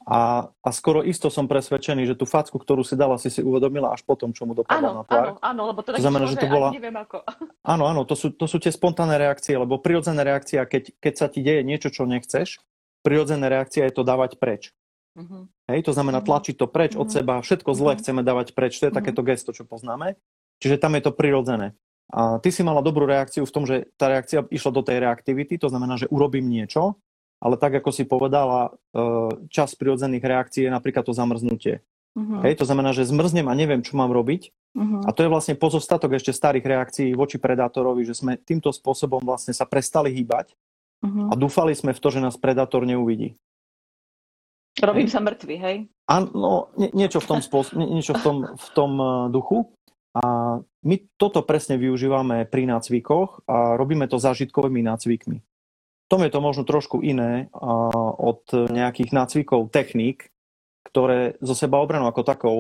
A, 0.08 0.48
a 0.64 0.70
skoro 0.72 1.04
isto 1.04 1.28
som 1.28 1.44
presvedčený, 1.44 2.08
že 2.08 2.16
tú 2.16 2.24
facku, 2.24 2.56
ktorú 2.56 2.88
si 2.88 2.96
dala, 2.96 3.20
si 3.20 3.28
si 3.28 3.44
uvedomila 3.44 3.92
až 3.92 4.08
potom, 4.08 4.32
čo 4.32 4.48
mu 4.48 4.56
dopadla 4.56 4.96
na 4.96 5.04
tvár. 5.04 5.28
Áno, 5.28 5.34
áno, 5.44 5.62
lebo 5.76 5.84
to, 5.84 5.92
to 5.92 6.00
znamená, 6.00 6.24
že 6.32 6.40
to 6.40 6.48
bola... 6.48 6.72
neviem 6.72 6.96
ako. 6.96 7.20
Áno, 7.76 7.84
áno, 7.86 8.08
to 8.08 8.16
sú, 8.16 8.32
to 8.32 8.48
sú 8.48 8.58
tie 8.58 8.72
spontánne 8.72 9.20
reakcie, 9.20 9.54
lebo 9.60 9.78
prirodzená 9.78 10.24
reakcia, 10.24 10.64
keď, 10.64 10.96
keď 10.98 11.14
sa 11.14 11.28
ti 11.28 11.44
deje 11.44 11.62
niečo, 11.68 11.92
čo 11.92 12.08
nechceš, 12.08 12.64
prirodzená 13.04 13.52
reakcia 13.52 13.86
je 13.86 13.94
to 13.94 14.08
dávať 14.08 14.40
preč. 14.40 14.72
Uh-huh. 15.20 15.52
Hej, 15.68 15.84
to 15.84 15.92
znamená 15.92 16.24
mhm. 16.24 16.28
tlačiť 16.32 16.56
to 16.56 16.68
preč 16.72 16.96
uh-huh. 16.96 17.04
od 17.04 17.10
mhm. 17.12 17.16
seba, 17.20 17.34
všetko 17.44 17.70
zlé 17.76 17.92
uh-huh. 17.94 18.02
chceme 18.02 18.22
dávať 18.24 18.56
preč, 18.56 18.80
to 18.80 18.88
je 18.88 18.92
uh-huh. 18.92 19.00
takéto 19.04 19.22
gesto, 19.22 19.52
čo 19.52 19.68
poznáme. 19.68 20.16
Čiže 20.64 20.80
tam 20.80 20.96
je 20.96 21.04
to 21.04 21.12
prirodzené. 21.16 21.76
A 22.10 22.42
ty 22.42 22.50
si 22.50 22.66
mala 22.66 22.82
dobrú 22.82 23.06
reakciu 23.06 23.46
v 23.46 23.54
tom, 23.54 23.64
že 23.70 23.86
tá 23.94 24.10
reakcia 24.10 24.42
išla 24.50 24.72
do 24.74 24.82
tej 24.82 24.98
reaktivity, 24.98 25.62
to 25.62 25.70
znamená, 25.70 25.94
že 25.96 26.10
urobím 26.10 26.50
niečo, 26.50 26.98
ale 27.38 27.56
tak, 27.56 27.80
ako 27.80 27.94
si 27.94 28.04
povedala, 28.04 28.74
e, 28.92 29.00
čas 29.54 29.78
prirodzených 29.78 30.26
reakcií 30.26 30.68
je 30.68 30.74
napríklad 30.74 31.06
to 31.06 31.14
zamrznutie. 31.14 31.86
Uh-huh. 32.18 32.42
Hej, 32.44 32.60
to 32.60 32.66
znamená, 32.66 32.92
že 32.98 33.06
zmrznem 33.06 33.46
a 33.48 33.54
neviem, 33.54 33.86
čo 33.86 33.94
mám 33.94 34.10
robiť. 34.10 34.52
Uh-huh. 34.74 35.06
A 35.06 35.14
to 35.14 35.22
je 35.22 35.30
vlastne 35.30 35.56
pozostatok 35.56 36.18
ešte 36.18 36.34
starých 36.34 36.66
reakcií 36.66 37.10
voči 37.14 37.38
predátorovi, 37.38 38.04
že 38.04 38.18
sme 38.18 38.42
týmto 38.42 38.74
spôsobom 38.74 39.22
vlastne 39.22 39.54
sa 39.54 39.70
prestali 39.70 40.10
hýbať 40.10 40.58
uh-huh. 41.06 41.30
a 41.30 41.34
dúfali 41.38 41.78
sme 41.78 41.94
v 41.94 42.02
to, 42.02 42.10
že 42.10 42.20
nás 42.20 42.42
predátor 42.42 42.84
neuvidí. 42.90 43.38
Robím 44.79 45.07
hej. 45.07 45.13
sa 45.13 45.19
mŕtvy, 45.19 45.55
hej? 45.59 45.77
Áno, 46.07 46.71
nie, 46.79 46.89
niečo 46.95 47.19
v 47.19 47.27
tom, 47.36 47.39
spôsob, 47.43 47.75
niečo 47.77 48.15
v 48.15 48.21
tom, 48.24 48.38
v 48.55 48.67
tom 48.74 48.91
uh, 48.98 49.09
duchu. 49.27 49.69
A 50.17 50.57
my 50.63 50.95
toto 51.21 51.45
presne 51.45 51.77
využívame 51.77 52.48
pri 52.50 52.65
nácvikoch 52.65 53.45
a 53.45 53.77
robíme 53.77 54.09
to 54.09 54.17
zážitkovými 54.17 54.81
nácvikmi. 54.81 55.38
V 55.39 56.07
tom 56.09 56.25
je 56.25 56.31
to 56.33 56.41
možno 56.41 56.65
trošku 56.65 57.05
iné 57.05 57.51
uh, 57.53 57.93
od 58.17 58.41
nejakých 58.74 59.13
nácvikov 59.13 59.69
techník, 59.69 60.33
ktoré 60.89 61.38
zo 61.43 61.53
seba 61.53 61.77
obranou 61.77 62.09
ako 62.09 62.21
takou, 62.25 62.57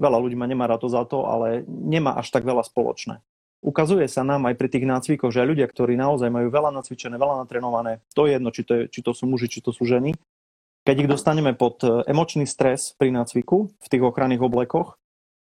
veľa 0.00 0.16
ľudí 0.16 0.38
ma 0.38 0.48
nemá 0.48 0.64
rád 0.64 0.86
to 0.86 0.88
za 0.88 1.04
to, 1.04 1.28
ale 1.28 1.66
nemá 1.68 2.16
až 2.16 2.32
tak 2.32 2.48
veľa 2.48 2.64
spoločné. 2.64 3.20
ukazuje 3.60 4.06
sa 4.08 4.22
nám 4.24 4.46
aj 4.48 4.54
pri 4.56 4.68
tých 4.70 4.86
nácvikoch, 4.86 5.34
že 5.34 5.44
ľudia, 5.44 5.66
ktorí 5.68 5.98
naozaj 5.98 6.30
majú 6.30 6.48
veľa 6.48 6.70
nacvičené, 6.72 7.18
veľa 7.18 7.44
natrenované, 7.44 8.00
to 8.14 8.24
je 8.24 8.38
jedno, 8.38 8.48
či 8.54 8.62
to, 8.64 8.72
je, 8.72 8.82
či 8.88 9.00
to 9.02 9.10
sú 9.12 9.26
muži, 9.26 9.50
či 9.50 9.60
to 9.60 9.74
sú 9.74 9.84
ženy, 9.84 10.14
keď 10.88 11.04
ich 11.04 11.12
dostaneme 11.12 11.52
pod 11.52 11.84
e, 11.84 12.00
emočný 12.08 12.48
stres 12.48 12.96
pri 12.96 13.12
nácviku 13.12 13.68
v 13.76 13.86
tých 13.92 14.00
ochranných 14.00 14.40
oblekoch, 14.40 14.96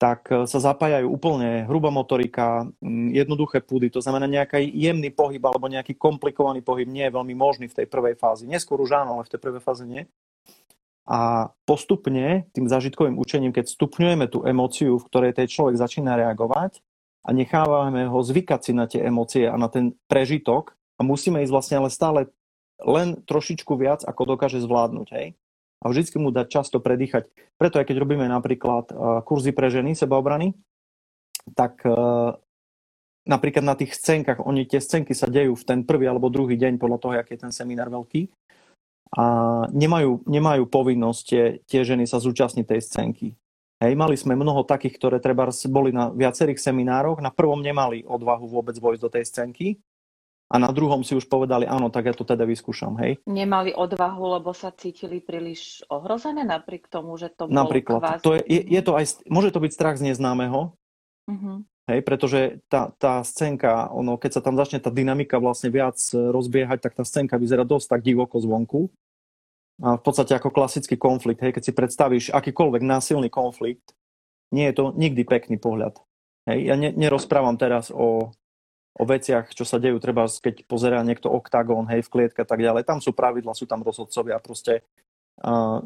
tak 0.00 0.25
e, 0.32 0.49
sa 0.49 0.56
zapájajú 0.56 1.04
úplne 1.04 1.68
hrubá 1.68 1.92
motorika, 1.92 2.64
jednoduché 3.12 3.61
púdy, 3.61 3.92
to 3.92 4.00
znamená 4.00 4.25
nejaký 4.25 4.73
jemný 4.73 5.12
pohyb 5.12 5.44
alebo 5.44 5.68
nejaký 5.68 6.00
komplikovaný 6.00 6.64
pohyb 6.64 6.88
nie 6.88 7.04
je 7.04 7.12
veľmi 7.12 7.37
možný 7.37 7.68
v 7.68 7.76
tej 7.76 7.87
prvej 7.92 8.16
fázi. 8.16 8.49
Neskôr 8.49 8.80
už 8.80 9.04
áno, 9.04 9.20
ale 9.20 9.28
v 9.28 9.32
tej 9.37 9.40
prvej 9.44 9.61
fáze 9.61 9.85
nie. 9.85 10.08
A 11.04 11.52
postupne 11.68 12.49
tým 12.56 12.64
zážitkovým 12.64 13.20
učením, 13.20 13.52
keď 13.52 13.68
stupňujeme 13.68 14.32
tú 14.32 14.49
emóciu, 14.49 14.97
v 14.97 15.06
ktorej 15.12 15.37
ten 15.37 15.44
človek 15.44 15.76
začína 15.76 16.16
reagovať 16.16 16.80
a 17.28 17.37
nechávame 17.37 18.08
ho 18.08 18.20
zvykať 18.25 18.61
si 18.64 18.73
na 18.73 18.88
tie 18.88 19.04
emócie 19.04 19.44
a 19.44 19.61
na 19.61 19.68
ten 19.68 19.92
prežitok 20.08 20.73
a 20.97 21.04
musíme 21.04 21.44
ísť 21.44 21.52
vlastne 21.52 21.76
ale 21.85 21.92
stále 21.92 22.32
len 22.82 23.23
trošičku 23.26 23.75
viac, 23.75 24.06
ako 24.06 24.38
dokáže 24.38 24.62
zvládnuť. 24.62 25.08
Hej? 25.14 25.26
A 25.82 25.85
vždycky 25.90 26.18
mu 26.18 26.35
dať 26.35 26.47
často 26.50 26.78
predýchať. 26.82 27.30
Preto 27.58 27.78
aj 27.78 27.87
keď 27.90 27.97
robíme 28.02 28.26
napríklad 28.26 28.90
uh, 28.90 29.23
kurzy 29.23 29.54
pre 29.54 29.70
ženy 29.70 29.94
sebaobrany, 29.94 30.54
tak 31.54 31.82
uh, 31.87 32.35
napríklad 33.26 33.62
na 33.62 33.78
tých 33.78 33.94
scénkach, 33.94 34.42
oni 34.42 34.66
tie 34.66 34.82
scénky 34.82 35.14
sa 35.14 35.30
dejú 35.30 35.54
v 35.54 35.66
ten 35.66 35.80
prvý 35.87 36.11
alebo 36.11 36.32
druhý 36.32 36.58
deň 36.58 36.82
podľa 36.82 36.99
toho, 36.99 37.12
aký 37.14 37.38
je 37.38 37.44
ten 37.47 37.52
seminár 37.54 37.90
veľký 37.90 38.30
a 39.08 39.25
nemajú, 39.73 40.28
nemajú 40.28 40.68
povinnosť 40.68 41.20
tie, 41.25 41.44
tie 41.64 41.80
ženy 41.80 42.04
sa 42.04 42.20
zúčastniť 42.20 42.66
tej 42.66 42.80
scénky. 42.85 43.28
Hej, 43.78 43.94
mali 43.94 44.18
sme 44.18 44.35
mnoho 44.35 44.66
takých, 44.66 44.99
ktoré 44.99 45.16
treba 45.23 45.47
boli 45.70 45.94
na 45.94 46.11
viacerých 46.11 46.58
seminároch, 46.58 47.23
na 47.23 47.30
prvom 47.30 47.62
nemali 47.62 48.02
odvahu 48.02 48.50
vôbec 48.50 48.75
vojsť 48.75 49.00
do 49.00 49.11
tej 49.14 49.25
scénky 49.30 49.66
a 50.48 50.56
na 50.56 50.72
druhom 50.72 51.04
si 51.04 51.12
už 51.12 51.28
povedali, 51.28 51.68
áno, 51.68 51.92
tak 51.92 52.08
ja 52.08 52.14
to 52.16 52.24
teda 52.24 52.48
vyskúšam, 52.48 52.96
hej. 53.04 53.20
Nemali 53.28 53.76
odvahu, 53.76 54.40
lebo 54.40 54.56
sa 54.56 54.72
cítili 54.72 55.20
príliš 55.20 55.84
ohrozené 55.92 56.40
napriek 56.40 56.88
tomu, 56.88 57.20
že 57.20 57.28
to 57.28 57.52
Napríklad, 57.52 58.00
kvázi... 58.00 58.24
to 58.24 58.32
je, 58.40 58.42
je, 58.48 58.60
je 58.64 58.80
to 58.80 58.92
aj, 58.96 59.04
môže 59.28 59.52
to 59.52 59.60
byť 59.60 59.72
strach 59.76 59.96
z 60.00 60.08
neznámeho, 60.08 60.72
uh-huh. 61.28 61.56
hej, 61.92 62.00
pretože 62.00 62.64
tá, 62.72 62.96
tá 62.96 63.20
scénka, 63.20 63.92
ono, 63.92 64.16
keď 64.16 64.40
sa 64.40 64.42
tam 64.44 64.56
začne 64.56 64.80
tá 64.80 64.88
dynamika 64.88 65.36
vlastne 65.36 65.68
viac 65.68 66.00
rozbiehať, 66.16 66.80
tak 66.80 66.96
tá 66.96 67.04
scénka 67.04 67.36
vyzerá 67.36 67.68
dosť 67.68 67.92
tak 67.92 68.00
divoko 68.00 68.40
zvonku 68.40 68.88
a 69.78 69.94
v 69.94 70.02
podstate 70.02 70.34
ako 70.34 70.50
klasický 70.50 70.98
konflikt. 70.98 71.38
Hej, 71.38 71.54
keď 71.54 71.62
si 71.62 71.72
predstavíš 71.76 72.24
akýkoľvek 72.34 72.82
násilný 72.82 73.30
konflikt, 73.30 73.94
nie 74.50 74.66
je 74.72 74.74
to 74.74 74.84
nikdy 74.96 75.22
pekný 75.22 75.60
pohľad. 75.60 76.00
Hej, 76.48 76.58
ja 76.72 76.74
ne, 76.74 76.90
nerozprávam 76.96 77.60
teraz 77.60 77.92
o, 77.92 78.32
o 78.95 79.04
veciach, 79.04 79.52
čo 79.52 79.62
sa 79.62 79.76
dejú, 79.76 80.00
treba 80.00 80.26
keď 80.26 80.64
pozerá 80.64 81.04
niekto 81.04 81.28
oktagón, 81.30 81.87
hej, 81.92 82.07
v 82.07 82.12
klietke 82.12 82.42
a 82.42 82.49
tak 82.49 82.62
ďalej. 82.62 82.88
Tam 82.88 82.99
sú 82.99 83.12
pravidla, 83.14 83.54
sú 83.54 83.68
tam 83.68 83.85
rozhodcovia, 83.85 84.42
proste 84.42 84.87
uh, 85.45 85.85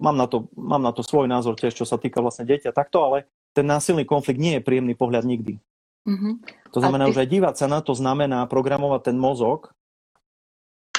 mám, 0.00 0.16
na 0.16 0.26
to, 0.26 0.50
mám 0.58 0.82
na 0.82 0.90
to 0.90 1.06
svoj 1.06 1.30
názor 1.30 1.54
tiež, 1.54 1.74
čo 1.74 1.86
sa 1.86 2.00
týka 2.00 2.18
vlastne 2.24 2.48
dieťa 2.48 2.74
takto, 2.74 3.04
ale 3.04 3.30
ten 3.54 3.64
násilný 3.64 4.02
konflikt 4.02 4.42
nie 4.42 4.58
je 4.58 4.66
príjemný 4.66 4.98
pohľad 4.98 5.22
nikdy. 5.22 5.62
Mm-hmm. 6.04 6.32
To 6.74 6.78
znamená, 6.82 7.08
ty... 7.08 7.12
že 7.16 7.22
aj 7.24 7.30
dívať 7.30 7.54
sa 7.56 7.66
na 7.70 7.80
to 7.80 7.94
znamená 7.94 8.44
programovať 8.50 9.14
ten 9.14 9.16
mozog 9.16 9.72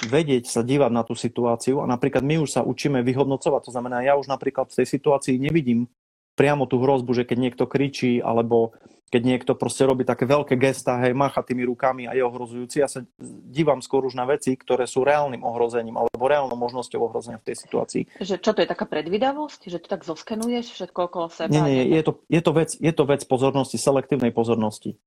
vedieť 0.06 0.52
sa 0.52 0.62
dívať 0.62 0.92
na 0.92 1.02
tú 1.02 1.18
situáciu 1.18 1.82
a 1.82 1.86
napríklad 1.90 2.22
my 2.22 2.44
už 2.46 2.60
sa 2.60 2.62
učíme 2.62 3.02
vyhodnocovať. 3.02 3.62
To 3.68 3.72
znamená, 3.74 4.06
ja 4.06 4.20
už 4.20 4.30
napríklad 4.30 4.70
v 4.70 4.84
tej 4.84 4.88
situácii 4.88 5.40
nevidím 5.42 5.90
priamo 6.36 6.68
tú 6.68 6.84
hrozbu, 6.84 7.16
že 7.16 7.24
keď 7.24 7.38
niekto 7.40 7.64
kričí 7.66 8.20
alebo 8.20 8.76
keď 9.06 9.22
niekto 9.22 9.52
proste 9.54 9.86
robí 9.86 10.02
také 10.02 10.26
veľké 10.26 10.58
gesta, 10.58 10.98
hej, 11.06 11.14
mácha 11.14 11.46
tými 11.46 11.62
rukami 11.70 12.10
a 12.10 12.18
je 12.18 12.26
ohrozujúci. 12.26 12.82
Ja 12.82 12.90
sa 12.90 13.06
dívam 13.48 13.80
skôr 13.80 14.02
už 14.04 14.18
na 14.18 14.26
veci, 14.26 14.58
ktoré 14.58 14.90
sú 14.90 15.06
reálnym 15.06 15.46
ohrozením 15.46 16.02
alebo 16.02 16.26
reálnou 16.26 16.58
možnosťou 16.58 17.06
ohrozenia 17.06 17.38
v 17.38 17.54
tej 17.54 17.56
situácii. 17.64 18.04
Že 18.18 18.36
čo 18.42 18.52
to 18.58 18.66
je 18.66 18.70
taká 18.70 18.90
predvydavosť? 18.90 19.70
Že 19.70 19.80
to 19.86 19.88
tak 19.88 20.02
zoskenuješ 20.04 20.74
všetko 20.74 21.00
okolo 21.08 21.28
seba? 21.30 21.54
Nie, 21.54 21.62
nie, 21.64 21.84
je 21.94 22.02
to, 22.02 22.12
je 22.26 22.42
to, 22.42 22.52
vec, 22.52 22.70
je 22.74 22.94
to 22.94 23.04
vec 23.06 23.22
pozornosti, 23.30 23.78
selektívnej 23.78 24.34
pozornosti. 24.34 24.98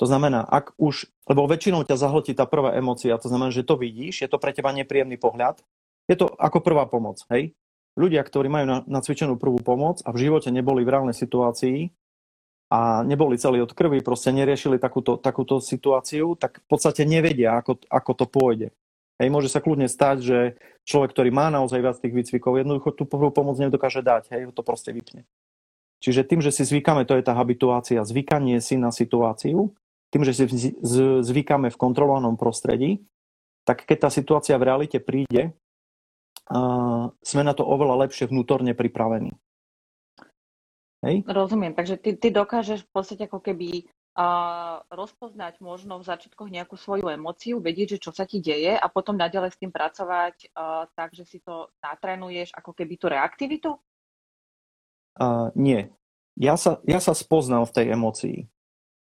To 0.00 0.08
znamená, 0.08 0.46
ak 0.46 0.72
už, 0.80 1.10
lebo 1.28 1.44
väčšinou 1.44 1.84
ťa 1.84 2.00
zahltí 2.00 2.32
tá 2.32 2.48
prvá 2.48 2.74
emócia, 2.78 3.12
to 3.20 3.28
znamená, 3.28 3.52
že 3.52 3.66
to 3.66 3.76
vidíš, 3.76 4.24
je 4.24 4.28
to 4.30 4.40
pre 4.40 4.54
teba 4.54 4.72
nepríjemný 4.72 5.20
pohľad, 5.20 5.60
je 6.08 6.16
to 6.16 6.30
ako 6.40 6.58
prvá 6.64 6.88
pomoc, 6.88 7.22
hej? 7.30 7.54
Ľudia, 7.92 8.24
ktorí 8.24 8.48
majú 8.48 8.64
na, 8.64 8.78
nacvičenú 8.88 9.36
prvú 9.36 9.60
pomoc 9.60 10.00
a 10.02 10.16
v 10.16 10.26
živote 10.26 10.48
neboli 10.48 10.80
v 10.80 10.96
reálnej 10.96 11.12
situácii 11.12 11.92
a 12.72 13.04
neboli 13.04 13.36
celí 13.36 13.60
od 13.60 13.76
krvi, 13.76 14.00
proste 14.00 14.32
neriešili 14.32 14.80
takúto, 14.80 15.20
takúto 15.20 15.60
situáciu, 15.60 16.40
tak 16.40 16.64
v 16.64 16.66
podstate 16.72 17.04
nevedia, 17.04 17.60
ako, 17.60 17.84
ako 17.84 18.10
to 18.16 18.24
pôjde. 18.24 18.68
Hej, 19.20 19.28
môže 19.28 19.52
sa 19.52 19.60
kľudne 19.60 19.92
stať, 19.92 20.16
že 20.24 20.38
človek, 20.88 21.12
ktorý 21.12 21.28
má 21.28 21.52
naozaj 21.52 21.84
viac 21.84 22.00
tých 22.00 22.16
výcvikov, 22.16 22.56
jednoducho 22.56 22.96
tú 22.96 23.04
prvú 23.04 23.28
pomoc 23.28 23.60
nedokáže 23.60 24.00
dať, 24.00 24.32
hej, 24.32 24.48
to 24.56 24.64
proste 24.64 24.88
vypne. 24.88 25.28
Čiže 26.00 26.24
tým, 26.24 26.40
že 26.40 26.48
si 26.48 26.64
zvykáme, 26.64 27.04
to 27.04 27.14
je 27.14 27.22
tá 27.22 27.36
habituácia, 27.36 28.00
zvykanie 28.02 28.58
si 28.64 28.80
na 28.80 28.88
situáciu, 28.88 29.76
tým, 30.08 30.24
že 30.24 30.32
si 30.32 30.72
zvykáme 31.22 31.68
v 31.68 31.76
kontrolovanom 31.76 32.40
prostredí, 32.40 33.04
tak 33.68 33.84
keď 33.84 34.08
tá 34.08 34.10
situácia 34.10 34.56
v 34.56 34.66
realite 34.66 34.98
príde, 34.98 35.52
sme 37.20 37.42
na 37.46 37.54
to 37.54 37.62
oveľa 37.62 38.08
lepšie 38.08 38.26
vnútorne 38.32 38.74
pripravení. 38.74 39.36
Hej? 41.02 41.26
Rozumiem, 41.26 41.74
takže 41.74 41.98
ty, 41.98 42.14
ty 42.14 42.30
dokážeš 42.30 42.86
v 42.86 42.90
podstate 42.94 43.26
ako 43.26 43.42
keby 43.42 43.90
a 44.12 44.26
rozpoznať 44.92 45.64
možno 45.64 45.96
v 45.96 46.04
začiatkoch 46.04 46.52
nejakú 46.52 46.76
svoju 46.76 47.08
emóciu, 47.08 47.64
vedieť, 47.64 47.96
že 47.96 48.02
čo 48.08 48.10
sa 48.12 48.28
ti 48.28 48.44
deje 48.44 48.76
a 48.76 48.86
potom 48.92 49.16
naďalej 49.16 49.56
s 49.56 49.60
tým 49.60 49.72
pracovať 49.72 50.52
uh, 50.52 50.84
tak, 50.92 51.16
že 51.16 51.24
si 51.24 51.40
to 51.40 51.72
natrenuješ 51.80 52.52
ako 52.52 52.76
keby 52.76 53.00
tú 53.00 53.08
reaktivitu? 53.08 53.70
Uh, 55.16 55.48
nie. 55.56 55.88
Ja 56.36 56.60
sa, 56.60 56.84
ja 56.84 57.00
sa 57.00 57.16
spoznám 57.16 57.64
v 57.64 57.72
tej 57.72 57.86
emócii. 57.96 58.38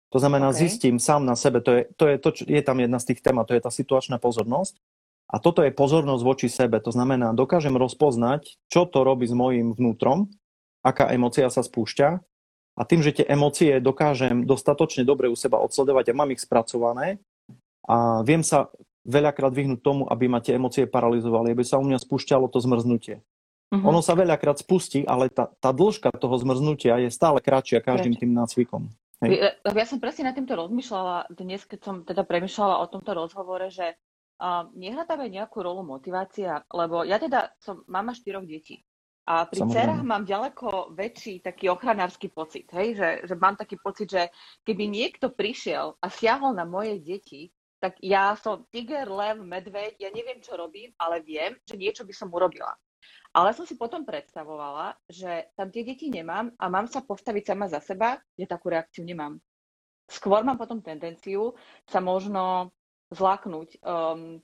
To 0.10 0.18
znamená, 0.18 0.50
okay. 0.50 0.66
zistím 0.66 0.98
sám 0.98 1.30
na 1.30 1.38
sebe, 1.38 1.62
to 1.62 1.78
je, 1.78 1.82
to 1.94 2.04
je, 2.10 2.16
to, 2.18 2.30
je 2.50 2.62
tam 2.66 2.78
jedna 2.82 2.98
z 2.98 3.14
tých 3.14 3.22
tém, 3.22 3.38
to 3.38 3.54
je 3.54 3.62
tá 3.62 3.70
situačná 3.70 4.18
pozornosť. 4.18 4.82
A 5.28 5.44
toto 5.44 5.60
je 5.60 5.76
pozornosť 5.76 6.24
voči 6.24 6.48
sebe. 6.48 6.80
To 6.80 6.90
znamená, 6.90 7.36
dokážem 7.36 7.76
rozpoznať, 7.76 8.56
čo 8.72 8.88
to 8.88 9.04
robí 9.04 9.28
s 9.28 9.36
mojím 9.36 9.76
vnútrom, 9.76 10.32
aká 10.88 11.12
emócia 11.12 11.52
sa 11.52 11.60
spúšťa. 11.60 12.08
A 12.78 12.82
tým, 12.86 13.02
že 13.02 13.12
tie 13.12 13.26
emócie 13.26 13.82
dokážem 13.82 14.46
dostatočne 14.46 15.02
dobre 15.02 15.28
u 15.28 15.36
seba 15.36 15.58
odsledovať 15.60 16.14
a 16.14 16.18
mám 16.18 16.30
ich 16.30 16.46
spracované 16.46 17.18
a 17.90 18.22
viem 18.22 18.46
sa 18.46 18.70
veľakrát 19.08 19.50
vyhnúť 19.50 19.82
tomu, 19.82 20.04
aby 20.06 20.30
ma 20.30 20.44
tie 20.44 20.56
emócie 20.60 20.86
paralizovali, 20.86 21.56
aby 21.56 21.64
sa 21.66 21.82
u 21.82 21.86
mňa 21.88 21.98
spúšťalo 21.98 22.52
to 22.54 22.62
zmrznutie. 22.62 23.24
Uh-huh. 23.68 23.84
Ono 23.92 24.00
sa 24.00 24.16
veľakrát 24.16 24.62
spustí, 24.64 25.04
ale 25.04 25.28
tá, 25.28 25.52
tá 25.60 25.76
dĺžka 25.76 26.14
toho 26.16 26.36
zmrznutia 26.40 27.02
je 27.04 27.10
stále 27.12 27.44
kratšia 27.44 27.84
každým 27.84 28.16
tým 28.16 28.32
nácvikom. 28.32 28.88
Hej. 29.26 29.42
Ja, 29.42 29.52
ja 29.74 29.86
som 29.90 29.98
presne 29.98 30.30
nad 30.30 30.38
týmto 30.38 30.54
rozmýšľala 30.54 31.34
dnes, 31.34 31.66
keď 31.66 31.80
som 31.82 31.96
teda 32.06 32.22
premyšľala 32.24 32.80
o 32.80 32.86
tomto 32.88 33.12
rozhovore, 33.18 33.68
že 33.74 33.98
uh, 34.40 34.70
nehrá 34.78 35.04
tam 35.04 35.26
aj 35.26 35.32
nejakú 35.34 35.58
rolu 35.60 35.82
motivácia, 35.84 36.64
lebo 36.70 37.02
ja 37.02 37.18
teda 37.18 37.52
som 37.60 37.82
mama 37.90 38.14
štyroch 38.14 38.46
detí. 38.46 38.87
A 39.28 39.44
pri 39.44 39.60
Samozrejme. 39.60 40.08
mám 40.08 40.24
ďaleko 40.24 40.96
väčší 40.96 41.44
taký 41.44 41.68
ochranársky 41.68 42.32
pocit, 42.32 42.72
hej? 42.72 42.96
Že, 42.96 43.10
že 43.28 43.36
mám 43.36 43.60
taký 43.60 43.76
pocit, 43.76 44.08
že 44.08 44.32
keby 44.64 44.88
niekto 44.88 45.36
prišiel 45.36 46.00
a 46.00 46.08
siahol 46.08 46.56
na 46.56 46.64
moje 46.64 46.96
deti, 47.04 47.52
tak 47.84 48.00
ja 48.00 48.40
som 48.40 48.64
tiger, 48.72 49.12
lev, 49.12 49.44
medveď, 49.44 50.00
ja 50.00 50.10
neviem, 50.16 50.40
čo 50.40 50.56
robím, 50.56 50.96
ale 50.96 51.20
viem, 51.22 51.60
že 51.68 51.76
niečo 51.76 52.08
by 52.08 52.14
som 52.16 52.32
urobila. 52.32 52.72
Ale 53.36 53.52
som 53.52 53.68
si 53.68 53.76
potom 53.76 54.08
predstavovala, 54.08 54.96
že 55.12 55.52
tam 55.54 55.70
tie 55.70 55.84
deti 55.84 56.08
nemám 56.08 56.56
a 56.58 56.66
mám 56.72 56.88
sa 56.88 57.04
postaviť 57.04 57.54
sama 57.54 57.68
za 57.68 57.84
seba, 57.84 58.18
že 58.34 58.50
takú 58.50 58.72
reakciu 58.72 59.04
nemám. 59.04 59.38
Skôr 60.08 60.42
mám 60.42 60.56
potom 60.56 60.80
tendenciu 60.80 61.52
sa 61.84 62.00
možno 62.00 62.72
zlaknúť, 63.12 63.84
um, 63.84 64.40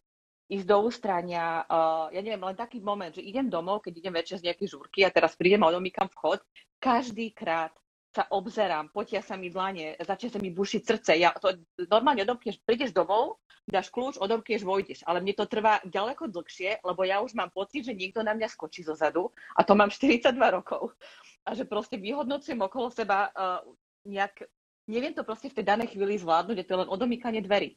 ísť 0.51 0.67
do 0.67 0.77
ústrania, 0.83 1.63
uh, 1.65 2.11
ja 2.11 2.19
neviem, 2.19 2.41
len 2.43 2.57
taký 2.57 2.83
moment, 2.83 3.15
že 3.15 3.23
idem 3.23 3.47
domov, 3.47 3.83
keď 3.85 3.93
idem 4.03 4.13
večer 4.13 4.37
z 4.39 4.51
nejakej 4.51 4.67
žúrky 4.67 5.07
a 5.07 5.13
teraz 5.13 5.39
prídem 5.39 5.63
a 5.63 5.71
odomýkam 5.71 6.11
vchod, 6.11 6.43
každý 6.83 7.31
krát 7.31 7.71
sa 8.13 8.29
obzerám, 8.29 8.93
potia 8.93 9.25
sa 9.25 9.33
mi 9.33 9.49
dlane, 9.49 9.97
začne 9.97 10.29
sa 10.29 10.37
mi 10.37 10.53
bušiť 10.53 10.81
srdce. 10.85 11.11
Ja 11.17 11.33
to 11.33 11.57
normálne 11.89 12.21
odomkneš, 12.21 12.61
prídeš 12.61 12.93
domov, 12.93 13.41
dáš 13.65 13.89
kľúč, 13.89 14.21
odomkneš, 14.21 14.61
vojdeš. 14.61 15.01
Ale 15.09 15.17
mne 15.17 15.33
to 15.33 15.49
trvá 15.49 15.81
ďaleko 15.81 16.29
dlhšie, 16.29 16.85
lebo 16.85 17.01
ja 17.09 17.25
už 17.25 17.33
mám 17.33 17.49
pocit, 17.49 17.89
že 17.89 17.97
niekto 17.97 18.21
na 18.21 18.37
mňa 18.37 18.53
skočí 18.53 18.85
zo 18.85 18.93
zadu 18.93 19.33
a 19.57 19.65
to 19.65 19.73
mám 19.73 19.89
42 19.89 20.29
rokov. 20.37 20.93
A 21.41 21.57
že 21.57 21.65
proste 21.65 21.97
vyhodnocujem 21.97 22.61
okolo 22.61 22.93
seba 22.93 23.33
uh, 23.33 23.65
nejak, 24.05 24.45
neviem 24.85 25.17
to 25.17 25.25
proste 25.25 25.49
v 25.49 25.57
tej 25.57 25.65
danej 25.65 25.97
chvíli 25.97 26.21
zvládnuť, 26.21 26.55
je 26.61 26.67
to 26.69 26.79
len 26.85 26.89
odomýkanie 26.93 27.41
dverí. 27.41 27.73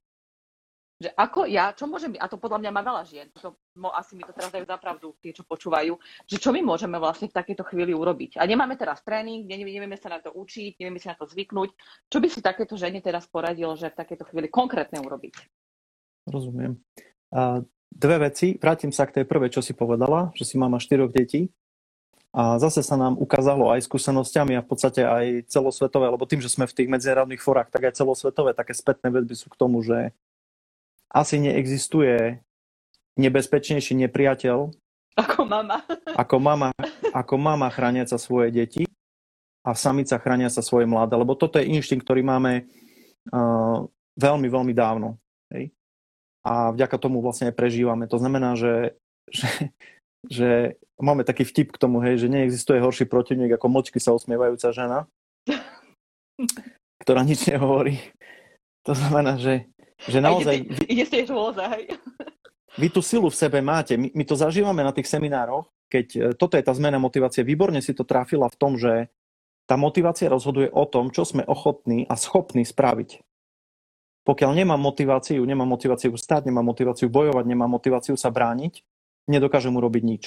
Že 0.96 1.12
ako 1.12 1.44
ja, 1.44 1.76
čo 1.76 1.84
môžem, 1.84 2.16
a 2.16 2.24
to 2.24 2.40
podľa 2.40 2.64
mňa 2.64 2.70
má 2.72 2.80
veľa 2.80 3.02
žien, 3.04 3.28
to, 3.36 3.52
mo, 3.76 3.92
asi 3.92 4.16
mi 4.16 4.24
to 4.24 4.32
teraz 4.32 4.48
dajú 4.48 4.64
za 4.64 4.80
pravdu, 4.80 5.12
tí, 5.20 5.28
čo 5.28 5.44
počúvajú, 5.44 5.92
že 6.24 6.40
čo 6.40 6.56
my 6.56 6.64
môžeme 6.64 6.96
vlastne 6.96 7.28
v 7.28 7.36
takejto 7.36 7.68
chvíli 7.68 7.92
urobiť. 7.92 8.40
A 8.40 8.48
nemáme 8.48 8.80
teraz 8.80 9.04
tréning, 9.04 9.44
nevieme 9.44 10.00
sa 10.00 10.08
na 10.08 10.24
to 10.24 10.32
učiť, 10.32 10.80
nevieme 10.80 10.96
si 10.96 11.12
na 11.12 11.16
to 11.20 11.28
zvyknúť. 11.28 11.68
Čo 12.08 12.16
by 12.16 12.28
si 12.32 12.40
takéto 12.40 12.80
žene 12.80 13.04
teraz 13.04 13.28
poradil, 13.28 13.76
že 13.76 13.92
v 13.92 13.98
takejto 14.00 14.24
chvíli 14.32 14.48
konkrétne 14.48 15.04
urobiť? 15.04 15.36
Rozumiem. 16.32 16.80
A 17.36 17.60
dve 17.92 18.16
veci. 18.32 18.56
Vrátim 18.56 18.88
sa 18.88 19.04
k 19.04 19.20
tej 19.20 19.24
prvej, 19.28 19.52
čo 19.52 19.60
si 19.60 19.76
povedala, 19.76 20.32
že 20.32 20.48
si 20.48 20.56
mama 20.56 20.80
štyroch 20.80 21.12
detí. 21.12 21.52
A 22.36 22.60
zase 22.60 22.84
sa 22.84 23.00
nám 23.00 23.16
ukázalo 23.16 23.72
aj 23.72 23.88
skúsenosťami 23.88 24.60
a 24.60 24.64
v 24.64 24.68
podstate 24.68 25.00
aj 25.00 25.48
celosvetové, 25.48 26.12
lebo 26.12 26.28
tým, 26.28 26.44
že 26.44 26.52
sme 26.52 26.68
v 26.68 26.76
tých 26.76 26.88
medzinárodných 26.88 27.40
forách, 27.40 27.72
tak 27.72 27.88
aj 27.88 27.96
celosvetové 27.96 28.52
také 28.52 28.76
spätné 28.76 29.08
vedby 29.08 29.32
sú 29.32 29.48
k 29.48 29.56
tomu, 29.56 29.80
že 29.80 30.12
asi 31.10 31.40
neexistuje 31.40 32.42
nebezpečnejší 33.16 33.96
nepriateľ 34.06 34.70
ako 35.16 35.48
mama. 35.48 35.80
Ako 36.12 36.36
mama, 36.36 36.70
ako 37.16 37.34
mama 37.40 37.72
chrániaca 37.72 38.20
svoje 38.20 38.52
deti 38.52 38.84
a 39.64 39.72
samica 39.72 40.20
chrániaca 40.20 40.60
svoje 40.60 40.84
mladé. 40.84 41.16
Lebo 41.16 41.32
toto 41.32 41.56
je 41.56 41.64
inštinkt, 41.72 42.04
ktorý 42.04 42.20
máme 42.20 42.68
uh, 43.32 43.88
veľmi, 44.20 44.48
veľmi 44.52 44.72
dávno. 44.76 45.16
Hej? 45.56 45.72
A 46.44 46.70
vďaka 46.76 47.00
tomu 47.00 47.24
vlastne 47.24 47.48
aj 47.48 47.56
prežívame. 47.56 48.04
To 48.12 48.20
znamená, 48.20 48.60
že, 48.60 49.00
že, 49.32 49.72
že 50.28 50.50
máme 51.00 51.24
taký 51.24 51.48
vtip 51.48 51.72
k 51.72 51.80
tomu, 51.80 52.04
hej, 52.04 52.20
že 52.20 52.30
neexistuje 52.30 52.78
horší 52.78 53.08
protivník 53.08 53.56
ako 53.56 53.72
močky 53.72 53.98
sa 53.98 54.12
usmievajúca 54.12 54.68
žena, 54.70 55.08
ktorá 57.00 57.24
nič 57.24 57.48
nehovorí. 57.48 57.98
To 58.84 58.94
znamená, 58.94 59.40
že 59.40 59.66
že 60.04 60.20
naozaj... 60.20 60.54
Ide, 60.84 61.08
ide 61.08 61.20
rôza, 61.32 61.72
hej. 61.72 61.96
Vy 62.76 62.92
tú 62.92 63.00
silu 63.00 63.32
v 63.32 63.36
sebe 63.36 63.64
máte. 63.64 63.96
My, 63.96 64.12
my 64.12 64.24
to 64.28 64.36
zažívame 64.36 64.84
na 64.84 64.92
tých 64.92 65.08
seminároch, 65.08 65.72
keď 65.88 66.06
e, 66.12 66.20
toto 66.36 66.60
je 66.60 66.64
tá 66.64 66.76
zmena 66.76 67.00
motivácie. 67.00 67.40
Výborne 67.40 67.80
si 67.80 67.96
to 67.96 68.04
trafila 68.04 68.52
v 68.52 68.56
tom, 68.60 68.76
že 68.76 69.08
tá 69.64 69.80
motivácia 69.80 70.28
rozhoduje 70.28 70.68
o 70.70 70.84
tom, 70.84 71.08
čo 71.08 71.24
sme 71.24 71.42
ochotní 71.48 72.04
a 72.06 72.14
schopní 72.14 72.68
spraviť. 72.68 73.24
Pokiaľ 74.26 74.50
nemám 74.58 74.78
motiváciu, 74.78 75.40
nemám 75.42 75.70
motiváciu 75.70 76.12
stať, 76.18 76.50
nemám 76.50 76.66
motiváciu 76.68 77.08
bojovať, 77.08 77.44
nemám 77.46 77.70
motiváciu 77.70 78.18
sa 78.18 78.28
brániť, 78.28 78.82
nedokážem 79.30 79.74
urobiť 79.74 80.02
nič. 80.02 80.24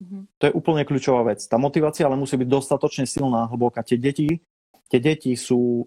Mm-hmm. 0.00 0.22
To 0.40 0.44
je 0.48 0.52
úplne 0.56 0.82
kľúčová 0.88 1.22
vec. 1.28 1.44
Tá 1.46 1.60
motivácia 1.60 2.08
ale 2.08 2.16
musí 2.16 2.34
byť 2.34 2.48
dostatočne 2.48 3.04
silná, 3.04 3.46
hlboká. 3.52 3.84
Tie 3.84 4.00
deti, 4.00 4.40
tie 4.88 4.98
deti 4.98 5.36
sú 5.36 5.86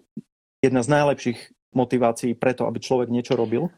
jedna 0.62 0.80
z 0.80 0.88
najlepších 0.94 1.38
motivácií 1.76 2.32
preto, 2.32 2.64
aby 2.64 2.80
človek 2.80 3.12
niečo 3.12 3.36
robil. 3.36 3.68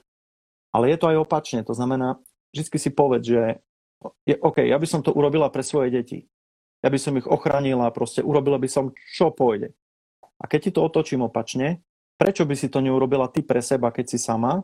Ale 0.71 0.95
je 0.95 0.99
to 1.03 1.11
aj 1.11 1.19
opačne. 1.27 1.61
To 1.67 1.75
znamená, 1.75 2.23
vždy 2.55 2.79
si 2.79 2.91
povedz, 2.95 3.27
že 3.27 3.43
je, 4.23 4.39
OK, 4.39 4.63
ja 4.63 4.79
by 4.79 4.87
som 4.87 5.03
to 5.03 5.11
urobila 5.11 5.51
pre 5.51 5.67
svoje 5.67 5.91
deti. 5.91 6.31
Ja 6.79 6.95
by 6.95 6.99
som 7.03 7.19
ich 7.19 7.27
ochránila, 7.27 7.91
proste 7.91 8.23
urobila 8.23 8.55
by 8.63 8.71
som, 8.71 8.95
čo 9.11 9.35
pôjde. 9.35 9.75
A 10.39 10.47
keď 10.47 10.61
ti 10.63 10.71
to 10.71 10.87
otočím 10.87 11.27
opačne, 11.27 11.83
prečo 12.15 12.47
by 12.47 12.55
si 12.55 12.71
to 12.71 12.79
neurobila 12.79 13.27
ty 13.27 13.43
pre 13.43 13.59
seba, 13.59 13.91
keď 13.91 14.15
si 14.15 14.19
sama, 14.23 14.63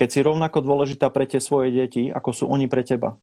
keď 0.00 0.08
si 0.08 0.20
rovnako 0.24 0.64
dôležitá 0.64 1.12
pre 1.12 1.28
tie 1.28 1.38
svoje 1.38 1.70
deti, 1.70 2.08
ako 2.08 2.30
sú 2.32 2.44
oni 2.48 2.64
pre 2.64 2.80
teba? 2.80 3.20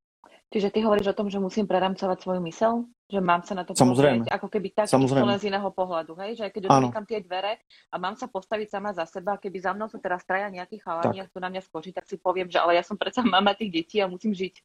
Čiže 0.52 0.68
ty 0.68 0.84
hovoríš 0.84 1.16
o 1.16 1.18
tom, 1.18 1.32
že 1.32 1.40
musím 1.40 1.64
preramcovať 1.64 2.28
svoju 2.28 2.44
mysel? 2.44 2.84
Že 3.08 3.24
mám 3.24 3.40
sa 3.48 3.56
na 3.56 3.64
to 3.64 3.72
Samozrejme. 3.72 4.28
pozrieť 4.28 4.36
ako 4.36 4.48
keby 4.52 4.68
tak 4.76 4.92
Samozrejme. 4.92 5.40
z 5.40 5.48
iného 5.48 5.70
pohľadu, 5.72 6.12
hej? 6.20 6.44
Že 6.44 6.46
keď 6.52 6.62
otvorím 6.68 7.08
tie 7.08 7.20
dvere 7.24 7.54
a 7.88 7.96
mám 7.96 8.20
sa 8.20 8.28
postaviť 8.28 8.68
sama 8.68 8.92
za 8.92 9.08
seba, 9.08 9.40
keby 9.40 9.58
za 9.64 9.72
mnou 9.72 9.88
sú 9.88 9.96
teraz 10.04 10.28
traja 10.28 10.52
nejakí 10.52 10.84
chalani 10.84 11.24
a 11.24 11.28
chcú 11.32 11.40
na 11.40 11.48
mňa 11.48 11.64
skočiť, 11.64 12.04
tak 12.04 12.06
si 12.08 12.20
poviem, 12.20 12.52
že 12.52 12.60
ale 12.60 12.76
ja 12.76 12.84
som 12.84 13.00
predsa 13.00 13.24
mama 13.24 13.56
tých 13.56 13.72
detí 13.72 14.04
a 14.04 14.12
musím 14.12 14.36
žiť. 14.36 14.60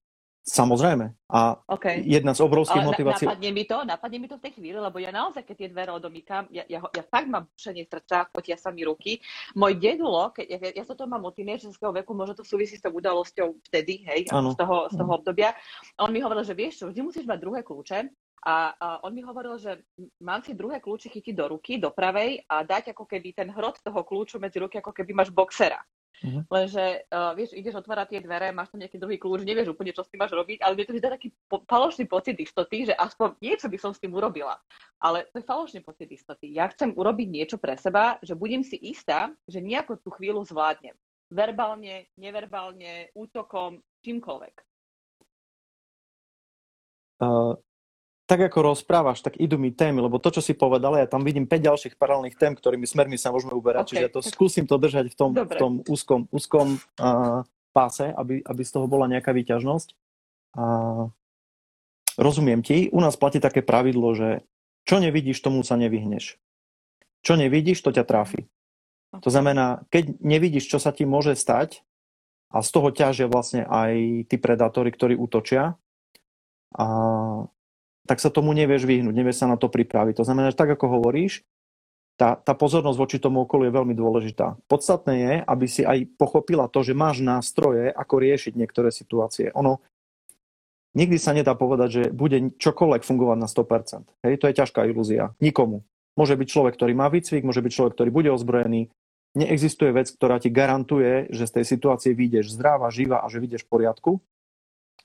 Samozrejme. 0.47 1.11
A 1.27 1.59
okay. 1.67 2.07
jedna 2.07 2.31
z 2.31 2.39
obrovských 2.47 2.87
Ale 2.87 2.91
motivácií... 2.95 3.27
Napadne 3.27 3.51
mi 3.51 3.65
to, 3.67 3.79
napadne 3.83 4.19
mi 4.23 4.29
to 4.31 4.39
v 4.39 4.45
tej 4.47 4.53
chvíli, 4.55 4.79
lebo 4.79 5.03
ja 5.03 5.11
naozaj, 5.11 5.43
keď 5.43 5.57
tie 5.59 5.69
dvere 5.75 5.91
odomýkam, 5.91 6.47
ja, 6.55 6.63
ja, 6.71 6.79
ja 6.87 7.03
fakt 7.03 7.27
mám 7.27 7.51
všenie 7.59 7.83
srdca, 7.91 8.31
potia 8.31 8.55
sa 8.55 8.71
mi 8.71 8.87
ruky. 8.87 9.19
Môj 9.59 9.75
dedulo, 9.75 10.31
keď, 10.31 10.47
ja, 10.47 10.59
ja 10.79 10.85
sa 10.87 10.95
to 10.95 11.11
mám 11.11 11.27
od 11.27 11.35
tínedžerského 11.35 11.91
veku, 11.91 12.15
možno 12.15 12.39
to 12.39 12.47
súvisí 12.47 12.79
s 12.79 12.85
tou 12.87 12.95
udalosťou 12.95 13.59
vtedy, 13.67 14.07
hej, 14.07 14.31
z 14.31 14.55
toho, 14.55 14.87
z 14.87 14.95
toho 14.95 15.13
obdobia. 15.19 15.51
On 15.99 16.15
mi 16.15 16.23
hovoril, 16.23 16.47
že 16.47 16.55
vieš 16.55 16.79
čo, 16.79 16.95
vždy 16.95 17.03
musíš 17.03 17.27
mať 17.27 17.43
druhé 17.43 17.67
kľúče, 17.67 18.07
a, 18.47 18.79
a 18.79 18.87
on 19.03 19.11
mi 19.11 19.27
hovoril, 19.27 19.59
že 19.59 19.83
mám 20.23 20.39
si 20.47 20.55
druhé 20.55 20.79
kľúče 20.79 21.11
chytiť 21.11 21.35
do 21.35 21.59
ruky, 21.59 21.83
do 21.83 21.91
pravej 21.91 22.47
a 22.47 22.63
dať 22.63 22.95
ako 22.95 23.03
keby 23.03 23.35
ten 23.35 23.51
hrot 23.51 23.83
toho 23.83 24.07
kľúču 24.07 24.39
medzi 24.39 24.63
ruky, 24.63 24.79
ako 24.79 24.95
keby 24.95 25.11
máš 25.11 25.35
boxera. 25.35 25.83
Uh-huh. 26.25 26.43
Lenže, 26.49 27.05
uh, 27.13 27.37
vieš, 27.37 27.53
ideš 27.53 27.77
otvárať 27.77 28.17
tie 28.17 28.21
dvere, 28.25 28.49
máš 28.49 28.73
tam 28.73 28.81
nejaký 28.81 28.97
druhý 28.97 29.21
kľúč, 29.21 29.45
nevieš 29.45 29.77
úplne, 29.77 29.93
čo 29.93 30.01
s 30.01 30.09
tým 30.09 30.25
máš 30.25 30.33
robiť, 30.33 30.65
ale 30.65 30.73
mne 30.73 30.85
to 30.89 30.93
vždy 30.97 31.03
taký 31.05 31.29
po- 31.45 31.65
falošný 31.69 32.09
pocit 32.09 32.37
istoty, 32.41 32.89
že 32.89 32.95
aspoň 32.97 33.37
niečo 33.45 33.69
by 33.69 33.77
som 33.77 33.93
s 33.93 34.01
tým 34.01 34.17
urobila. 34.17 34.57
Ale 34.97 35.29
to 35.29 35.45
je 35.45 35.49
falošný 35.49 35.81
pocit 35.85 36.09
istoty. 36.09 36.57
Ja 36.57 36.73
chcem 36.73 36.97
urobiť 36.97 37.29
niečo 37.29 37.57
pre 37.61 37.77
seba, 37.77 38.17
že 38.25 38.33
budem 38.33 38.65
si 38.65 38.81
istá, 38.81 39.29
že 39.45 39.61
nejako 39.61 40.01
tú 40.01 40.09
chvíľu 40.17 40.41
zvládnem. 40.49 40.97
Verbálne, 41.29 42.09
neverbálne, 42.17 43.13
útokom, 43.13 43.85
čímkoľvek. 44.01 44.55
Uh, 47.17 47.57
tak 48.27 48.43
ako 48.43 48.75
rozprávaš, 48.75 49.23
tak 49.23 49.39
idú 49.39 49.55
mi 49.55 49.71
témy, 49.71 50.03
lebo 50.03 50.19
to, 50.19 50.35
čo 50.35 50.43
si 50.43 50.59
povedal, 50.59 50.99
ja 50.99 51.07
tam 51.07 51.23
vidím 51.23 51.47
5 51.47 51.63
ďalších 51.63 51.95
paralelných 51.95 52.35
tém, 52.35 52.59
ktorými 52.59 52.83
smermi 52.83 53.15
sa 53.15 53.31
môžeme 53.31 53.55
uberať, 53.55 53.95
okay. 53.95 54.03
čiže 54.03 54.09
to 54.11 54.21
skúsim 54.27 54.67
to 54.67 54.83
držať 54.83 55.15
v 55.15 55.17
tom, 55.17 55.31
v 55.33 55.55
tom 55.55 55.73
úzkom, 55.87 56.27
úzkom 56.35 56.67
uh, 56.99 57.47
páse, 57.71 58.11
aby, 58.11 58.43
aby 58.43 58.63
z 58.67 58.73
toho 58.75 58.91
bola 58.91 59.07
nejaká 59.07 59.31
výťažnosť. 59.31 59.89
Uh, 60.59 61.15
rozumiem 62.19 62.67
ti, 62.67 62.91
u 62.91 62.99
nás 62.99 63.15
platí 63.15 63.39
také 63.39 63.63
pravidlo, 63.63 64.11
že 64.19 64.43
čo 64.83 64.99
nevidíš, 64.99 65.39
tomu 65.39 65.63
sa 65.63 65.79
nevyhneš. 65.79 66.43
Čo 67.23 67.39
nevidíš, 67.39 67.79
to 67.87 67.95
ťa 67.95 68.03
tráfi. 68.03 68.51
To 69.23 69.31
znamená, 69.31 69.87
keď 69.95 70.19
nevidíš, 70.19 70.67
čo 70.67 70.83
sa 70.83 70.91
ti 70.91 71.07
môže 71.07 71.39
stať, 71.39 71.87
a 72.51 72.63
z 72.63 72.71
toho 72.71 72.89
ťažia 72.95 73.27
vlastne 73.27 73.67
aj 73.67 74.27
tí 74.31 74.37
predátori, 74.39 74.91
ktorí 74.91 75.15
útočia, 75.19 75.79
a 76.77 76.87
tak 78.07 78.23
sa 78.23 78.31
tomu 78.31 78.55
nevieš 78.55 78.87
vyhnúť, 78.87 79.15
nevieš 79.15 79.43
sa 79.43 79.51
na 79.51 79.59
to 79.59 79.67
pripraviť. 79.67 80.23
To 80.23 80.27
znamená, 80.27 80.55
že 80.55 80.59
tak 80.59 80.71
ako 80.71 81.03
hovoríš, 81.03 81.43
tá, 82.17 82.33
tá 82.41 82.57
pozornosť 82.57 82.97
voči 82.97 83.17
tomu 83.21 83.45
okolu 83.45 83.69
je 83.69 83.77
veľmi 83.77 83.93
dôležitá. 83.93 84.57
Podstatné 84.73 85.15
je, 85.21 85.35
aby 85.45 85.67
si 85.69 85.85
aj 85.85 86.17
pochopila 86.17 86.65
to, 86.65 86.81
že 86.81 86.97
máš 86.97 87.21
nástroje, 87.21 87.93
ako 87.93 88.15
riešiť 88.17 88.57
niektoré 88.57 88.89
situácie. 88.89 89.53
Ono, 89.53 89.85
nikdy 90.97 91.21
sa 91.21 91.37
nedá 91.37 91.53
povedať, 91.53 91.89
že 91.93 92.03
bude 92.09 92.57
čokoľvek 92.57 93.05
fungovať 93.05 93.37
na 93.37 93.49
100%. 93.49 94.25
Hej, 94.25 94.35
to 94.41 94.49
je 94.49 94.59
ťažká 94.65 94.89
ilúzia. 94.89 95.37
Nikomu. 95.45 95.85
Môže 96.17 96.41
byť 96.41 96.49
človek, 96.49 96.81
ktorý 96.81 96.97
má 96.97 97.13
výcvik, 97.13 97.45
môže 97.45 97.61
byť 97.61 97.73
človek, 97.77 97.93
ktorý 97.93 98.09
bude 98.09 98.33
ozbrojený. 98.33 98.89
Neexistuje 99.37 99.93
vec, 99.93 100.09
ktorá 100.09 100.41
ti 100.41 100.49
garantuje, 100.49 101.29
že 101.29 101.45
z 101.45 101.61
tej 101.61 101.65
situácie 101.69 102.17
vyjdeš 102.17 102.57
zdravá, 102.57 102.89
živá 102.89 103.21
a 103.21 103.29
že 103.29 103.45
vyjdeš 103.45 103.69
v 103.69 103.73
poriadku. 103.77 104.11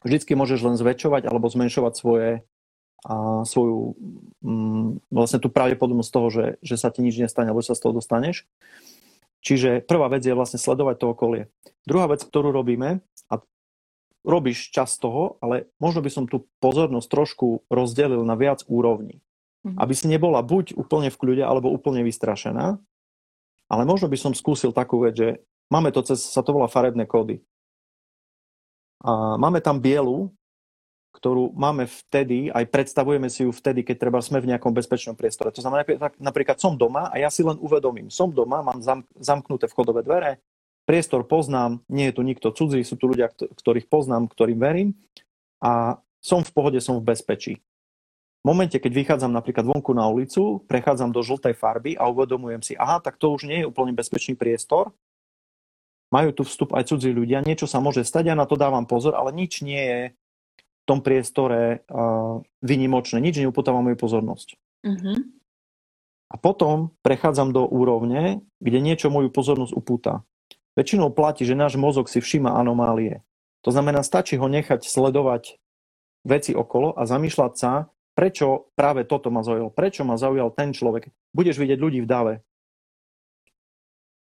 Vždycky 0.08 0.40
môžeš 0.40 0.64
len 0.64 0.80
zväčšovať 0.80 1.28
alebo 1.28 1.52
zmenšovať 1.52 1.94
svoje 2.00 2.30
a 3.02 3.42
svoju 3.50 3.98
mm, 4.46 5.10
vlastne 5.10 5.42
tú 5.42 5.50
pravdepodobnosť 5.50 6.12
toho, 6.14 6.28
že, 6.30 6.46
že 6.62 6.76
sa 6.78 6.94
ti 6.94 7.02
nič 7.02 7.18
nestane, 7.18 7.50
alebo 7.50 7.66
sa 7.66 7.74
z 7.74 7.82
toho 7.82 7.98
dostaneš. 7.98 8.46
Čiže 9.42 9.82
prvá 9.90 10.06
vec 10.14 10.22
je 10.22 10.38
vlastne 10.38 10.62
sledovať 10.62 11.02
to 11.02 11.06
okolie. 11.18 11.50
Druhá 11.90 12.06
vec, 12.06 12.22
ktorú 12.22 12.54
robíme, 12.54 13.02
a 13.26 13.42
robíš 14.22 14.70
čas 14.70 15.02
toho, 15.02 15.42
ale 15.42 15.66
možno 15.82 16.06
by 16.06 16.14
som 16.14 16.30
tú 16.30 16.46
pozornosť 16.62 17.10
trošku 17.10 17.66
rozdelil 17.74 18.22
na 18.22 18.38
viac 18.38 18.62
úrovní. 18.70 19.26
Mm-hmm. 19.66 19.82
Aby 19.82 19.94
si 19.98 20.06
nebola 20.06 20.46
buď 20.46 20.78
úplne 20.78 21.10
v 21.10 21.18
kľude, 21.18 21.42
alebo 21.42 21.74
úplne 21.74 22.06
vystrašená, 22.06 22.78
ale 23.72 23.84
možno 23.88 24.14
by 24.14 24.18
som 24.20 24.38
skúsil 24.38 24.76
takú 24.76 25.02
vec, 25.02 25.18
že 25.18 25.30
máme 25.74 25.90
to 25.90 26.06
cez, 26.06 26.22
sa 26.22 26.46
to 26.46 26.54
volá 26.54 26.70
farebné 26.70 27.10
kódy. 27.10 27.42
A 29.02 29.42
máme 29.42 29.58
tam 29.64 29.82
bielu, 29.82 30.30
ktorú 31.21 31.53
máme 31.53 31.86
vtedy, 31.86 32.49
aj 32.49 32.65
predstavujeme 32.73 33.29
si 33.29 33.45
ju 33.45 33.53
vtedy, 33.53 33.86
keď 33.86 34.10
treba 34.10 34.25
sme 34.25 34.41
v 34.41 34.49
nejakom 34.49 34.73
bezpečnom 34.73 35.13
priestore. 35.13 35.53
To 35.53 35.62
znamená, 35.62 35.86
napríklad 36.17 36.57
som 36.57 36.73
doma 36.73 37.13
a 37.13 37.21
ja 37.21 37.29
si 37.29 37.45
len 37.45 37.62
uvedomím, 37.62 38.10
som 38.10 38.34
doma, 38.34 38.65
mám 38.65 38.81
zamknuté 39.21 39.69
vchodové 39.69 40.01
dvere, 40.01 40.41
priestor 40.89 41.29
poznám, 41.29 41.77
nie 41.93 42.10
je 42.10 42.17
tu 42.17 42.25
nikto 42.25 42.49
cudzí, 42.49 42.81
sú 42.81 42.97
tu 42.97 43.05
ľudia, 43.05 43.29
ktorých 43.38 43.86
poznám, 43.86 44.34
ktorým 44.34 44.57
verím 44.57 44.97
a 45.62 46.01
som 46.17 46.41
v 46.41 46.49
pohode, 46.57 46.81
som 46.81 46.97
v 46.97 47.13
bezpečí. 47.13 47.62
V 48.41 48.45
momente, 48.49 48.81
keď 48.81 48.89
vychádzam 48.89 49.29
napríklad 49.29 49.69
vonku 49.69 49.93
na 49.93 50.10
ulicu, 50.10 50.65
prechádzam 50.65 51.13
do 51.13 51.21
žltej 51.21 51.53
farby 51.53 51.93
a 52.01 52.10
uvedomujem 52.10 52.65
si, 52.65 52.73
aha, 52.73 52.97
tak 52.97 53.21
to 53.21 53.29
už 53.29 53.45
nie 53.45 53.62
je 53.62 53.69
úplne 53.69 53.93
bezpečný 53.93 54.34
priestor, 54.34 54.89
majú 56.10 56.34
tu 56.34 56.41
vstup 56.49 56.73
aj 56.73 56.89
cudzí 56.89 57.13
ľudia, 57.13 57.45
niečo 57.45 57.69
sa 57.69 57.77
môže 57.77 58.01
stať, 58.01 58.34
ja 58.34 58.36
na 58.36 58.49
to 58.49 58.57
dávam 58.57 58.89
pozor, 58.89 59.13
ale 59.13 59.29
nič 59.29 59.62
nie 59.62 59.77
je 59.77 60.01
tom 60.86 61.06
priestore 61.06 61.86
uh, 61.88 62.41
vynimočné. 62.65 63.22
Nič 63.22 63.38
neupotáva 63.38 63.82
moju 63.86 63.98
pozornosť. 63.98 64.58
Uh-huh. 64.82 65.17
A 66.32 66.36
potom 66.39 66.96
prechádzam 67.04 67.52
do 67.52 67.67
úrovne, 67.67 68.41
kde 68.63 68.80
niečo 68.80 69.12
moju 69.12 69.30
pozornosť 69.30 69.76
upúta. 69.76 70.24
väčšinou 70.80 71.12
platí, 71.12 71.44
že 71.44 71.60
náš 71.60 71.76
mozog 71.76 72.08
si 72.08 72.24
všíma 72.24 72.56
anomálie. 72.56 73.20
To 73.62 73.70
znamená, 73.70 74.02
stačí 74.02 74.39
ho 74.39 74.48
nechať 74.48 74.88
sledovať 74.88 75.60
veci 76.26 76.56
okolo 76.56 76.96
a 76.98 77.06
zamýšľať 77.06 77.54
sa, 77.54 77.91
prečo 78.15 78.72
práve 78.74 79.06
toto 79.06 79.30
ma 79.30 79.44
zaujalo, 79.44 79.70
prečo 79.74 80.02
ma 80.08 80.15
zaujal 80.17 80.50
ten 80.56 80.74
človek. 80.74 81.12
Budeš 81.36 81.60
vidieť 81.62 81.80
ľudí 81.80 82.00
v 82.02 82.10
dave. 82.10 82.36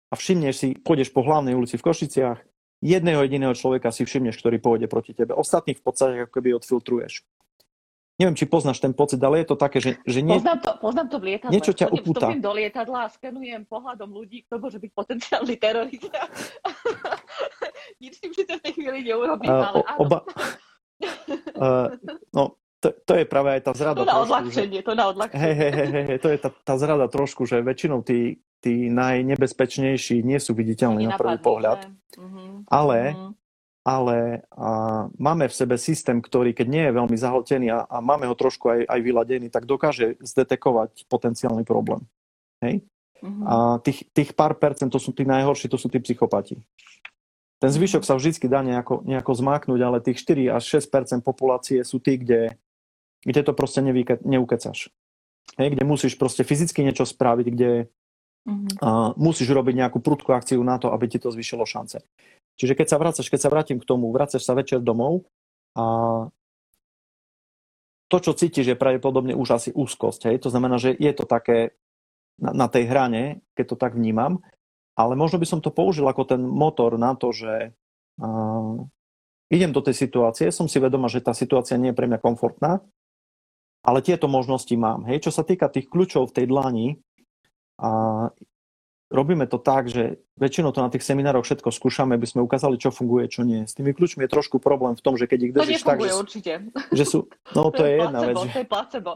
A 0.10 0.18
všimneš 0.18 0.56
si, 0.58 0.68
pôjdeš 0.74 1.14
po 1.14 1.22
hlavnej 1.22 1.54
ulici 1.54 1.78
v 1.78 1.86
Košiciach, 1.86 2.40
jedného 2.80 3.24
jediného 3.24 3.54
človeka 3.56 3.92
si 3.92 4.08
všimneš, 4.08 4.40
ktorý 4.40 4.58
pôjde 4.60 4.88
proti 4.88 5.12
tebe. 5.16 5.36
Ostatných 5.36 5.80
v 5.80 5.84
podstate 5.84 6.14
ako 6.26 6.32
keby 6.40 6.56
odfiltruješ. 6.60 7.24
Neviem, 8.20 8.36
či 8.36 8.52
poznáš 8.52 8.84
ten 8.84 8.92
pocit, 8.92 9.16
ale 9.24 9.40
je 9.40 9.48
to 9.48 9.56
také, 9.56 9.80
že, 9.80 9.96
že 10.04 10.20
nie... 10.20 10.36
Poznám 10.36 10.60
to, 10.60 10.72
poznám 10.84 11.08
to 11.08 11.18
v 11.24 11.24
lietadle. 11.24 11.56
Niečo 11.56 11.72
ťa 11.72 11.88
upúta. 11.88 12.28
Vstupím 12.28 12.44
do 12.44 12.52
lietadla 12.52 13.00
a 13.08 13.10
skenujem 13.16 13.64
pohľadom 13.64 14.12
ľudí, 14.12 14.44
kto 14.44 14.60
môže 14.60 14.76
byť 14.76 14.92
potenciálny 14.92 15.56
terorista. 15.56 16.28
Nič 18.04 18.20
tým, 18.20 18.36
že 18.36 18.44
to 18.44 18.60
v 18.60 18.62
tej 18.68 18.74
chvíli 18.76 19.08
neurobím, 19.08 19.48
uh, 19.48 19.72
ale 19.72 19.80
áno. 19.88 20.00
Oba... 20.04 20.18
uh, 21.64 21.88
no, 22.36 22.59
to, 22.80 22.96
to 23.06 23.14
je 23.20 23.26
práve 23.28 23.60
aj 23.60 23.62
tá 23.68 23.72
zrada. 23.76 24.02
To 24.02 24.08
na 24.08 24.24
odľahčenie, 24.24 24.80
že... 24.80 24.88
to 24.88 24.94
na 24.96 25.06
odľahčenie. 25.12 25.40
Hej, 25.40 25.54
hej, 25.56 25.72
hej, 25.72 26.06
hej, 26.08 26.20
to 26.24 26.30
je 26.32 26.38
tá, 26.40 26.50
tá 26.52 26.74
zrada 26.80 27.06
trošku, 27.12 27.44
že 27.44 27.60
väčšinou 27.60 28.04
tí, 28.04 28.40
tí 28.64 28.88
najnebezpečnejší 28.88 30.24
nie 30.24 30.40
sú 30.40 30.56
viditeľní 30.56 31.12
na 31.12 31.20
prvý 31.20 31.38
pohľad. 31.44 31.92
Uh-huh. 32.16 32.64
Ale 32.72 33.14
uh-huh 33.14 33.38
ale 33.90 34.46
a, 34.54 35.08
máme 35.18 35.50
v 35.50 35.56
sebe 35.56 35.76
systém, 35.80 36.22
ktorý 36.22 36.54
keď 36.54 36.68
nie 36.70 36.84
je 36.86 36.94
veľmi 36.94 37.18
zahltený 37.18 37.68
a, 37.74 37.90
a 37.90 37.98
máme 38.04 38.28
ho 38.30 38.36
trošku 38.38 38.70
aj, 38.70 38.80
aj 38.86 39.00
vyladený, 39.02 39.48
tak 39.50 39.66
dokáže 39.66 40.20
zdetekovať 40.22 41.10
potenciálny 41.10 41.66
problém. 41.66 42.06
Hej? 42.62 42.86
Mm-hmm. 43.20 43.46
A 43.48 43.56
tých, 43.82 44.06
tých 44.14 44.32
pár 44.38 44.56
percent, 44.60 44.92
to 44.92 45.00
sú 45.02 45.16
tí 45.16 45.26
najhorší, 45.26 45.72
to 45.72 45.80
sú 45.80 45.90
tí 45.90 45.98
psychopati. 46.00 46.60
Ten 47.60 47.72
zvyšok 47.76 48.08
sa 48.08 48.16
vždy 48.16 48.48
dá 48.48 48.64
nejako, 48.64 49.04
nejako 49.04 49.32
zmáknuť, 49.36 49.80
ale 49.84 50.00
tých 50.00 50.24
4 50.24 50.56
až 50.56 50.80
6% 50.80 51.20
populácie 51.20 51.84
sú 51.84 52.00
tí, 52.00 52.16
kde, 52.16 52.56
kde 53.24 53.42
to 53.44 53.52
proste 53.52 53.84
nevyke, 53.84 54.20
neukecaš. 54.24 54.92
Hej, 55.58 55.76
kde 55.76 55.84
musíš 55.84 56.16
proste 56.16 56.46
fyzicky 56.46 56.86
niečo 56.86 57.04
spraviť, 57.04 57.48
kde 57.52 57.72
mm-hmm. 58.46 58.80
a, 58.80 59.12
musíš 59.18 59.50
robiť 59.50 59.76
nejakú 59.76 60.00
prudkú 60.00 60.32
akciu 60.32 60.62
na 60.62 60.78
to, 60.78 60.94
aby 60.94 61.10
ti 61.10 61.18
to 61.20 61.34
zvyšilo 61.34 61.66
šance. 61.66 62.06
Čiže 62.60 62.76
keď 62.76 62.88
sa 62.92 62.98
vracaš, 63.00 63.28
keď 63.32 63.40
sa 63.40 63.52
vrátim 63.52 63.80
k 63.80 63.88
tomu, 63.88 64.12
vracaš 64.12 64.44
sa 64.44 64.54
večer 64.54 64.84
domov 64.84 65.26
a 65.76 66.28
to, 68.10 68.18
čo 68.18 68.34
cítiš, 68.34 68.74
je 68.74 68.78
pravdepodobne 68.80 69.38
už 69.38 69.48
asi 69.54 69.70
úzkosť. 69.70 70.34
Hej? 70.34 70.44
To 70.44 70.50
znamená, 70.50 70.82
že 70.82 70.92
je 70.98 71.14
to 71.14 71.30
také 71.30 71.78
na, 72.42 72.66
na 72.66 72.68
tej 72.68 72.90
hrane, 72.90 73.46
keď 73.54 73.66
to 73.74 73.78
tak 73.78 73.94
vnímam, 73.94 74.42
ale 74.98 75.14
možno 75.14 75.38
by 75.38 75.48
som 75.48 75.62
to 75.62 75.70
použil 75.70 76.10
ako 76.10 76.26
ten 76.26 76.42
motor 76.42 76.98
na 76.98 77.14
to, 77.14 77.30
že 77.30 77.72
uh, 78.20 78.76
idem 79.54 79.72
do 79.72 79.80
tej 79.80 79.96
situácie, 79.96 80.50
som 80.50 80.66
si 80.66 80.82
vedomá, 80.82 81.08
že 81.08 81.22
tá 81.24 81.38
situácia 81.38 81.78
nie 81.78 81.94
je 81.94 81.98
pre 81.98 82.10
mňa 82.10 82.20
komfortná, 82.20 82.82
ale 83.84 84.00
tieto 84.04 84.28
možnosti 84.28 84.74
mám. 84.76 85.08
Hej? 85.08 85.30
Čo 85.30 85.32
sa 85.40 85.44
týka 85.48 85.72
tých 85.72 85.88
kľúčov 85.88 86.30
v 86.30 86.36
tej 86.36 86.46
dlani, 86.52 86.88
a 87.80 87.90
robíme 89.08 89.48
to 89.48 89.58
tak, 89.58 89.88
že 89.88 90.20
väčšinou 90.36 90.76
to 90.76 90.84
na 90.84 90.92
tých 90.92 91.08
seminároch 91.08 91.48
všetko 91.48 91.72
skúšame, 91.72 92.20
aby 92.20 92.28
sme 92.28 92.44
ukázali, 92.44 92.76
čo 92.76 92.92
funguje, 92.92 93.32
čo 93.32 93.48
nie. 93.48 93.64
S 93.66 93.74
tými 93.74 93.96
kľúčmi 93.96 94.28
je 94.28 94.32
trošku 94.32 94.60
problém 94.60 94.94
v 94.94 95.04
tom, 95.04 95.16
že 95.16 95.26
keď 95.26 95.40
ich 95.40 95.54
držíš 95.56 95.84
tak, 95.88 96.04
že, 96.04 96.12
určite. 96.12 96.54
že 96.92 97.04
sú... 97.08 97.32
No 97.56 97.72
to, 97.72 97.82
to 97.82 97.84
je, 97.88 97.96
je 97.96 98.00
jedna 98.04 98.20
placebo, 98.20 98.30
vec. 98.30 98.36
To 98.36 98.60
je 98.60 98.68
placebo. 98.68 99.12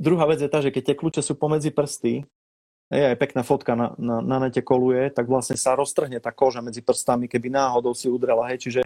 Druhá 0.00 0.24
vec 0.30 0.38
je 0.40 0.48
tá, 0.48 0.58
že 0.64 0.72
keď 0.72 0.82
tie 0.92 0.96
kľúče 0.96 1.20
sú 1.20 1.36
pomedzi 1.36 1.74
prsty, 1.74 2.24
je 2.88 3.04
aj 3.04 3.20
pekná 3.20 3.44
fotka 3.44 3.76
na, 3.76 3.92
na, 4.00 4.24
na 4.24 4.48
nete 4.48 4.64
koluje, 4.64 5.12
tak 5.12 5.28
vlastne 5.28 5.60
sa 5.60 5.76
roztrhne 5.76 6.24
tá 6.24 6.32
koža 6.32 6.64
medzi 6.64 6.80
prstami, 6.80 7.28
keby 7.28 7.52
náhodou 7.52 7.92
si 7.92 8.08
udrela, 8.08 8.48
hej, 8.48 8.64
čiže 8.64 8.82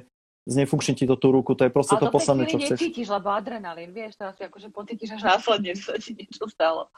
znefunkčí 0.47 0.99
ti 0.99 1.05
to 1.07 1.15
tú 1.15 1.31
ruku, 1.31 1.55
to 1.55 1.67
je 1.67 1.73
proste 1.73 1.95
Ale 1.95 2.03
to 2.03 2.07
posledné, 2.11 2.45
čo 2.51 2.59
chceš. 2.59 2.79
To 2.79 3.15
lebo 3.19 3.29
adrenalín, 3.31 3.95
vieš, 3.95 4.19
teraz 4.19 4.35
si 4.35 4.43
akože 4.43 4.69
pocítiš 4.75 5.19
až 5.21 5.23
následne, 5.39 5.75
že 5.79 5.83
sa 5.87 5.97
ti 5.99 6.19
niečo 6.19 6.51
stalo. 6.51 6.91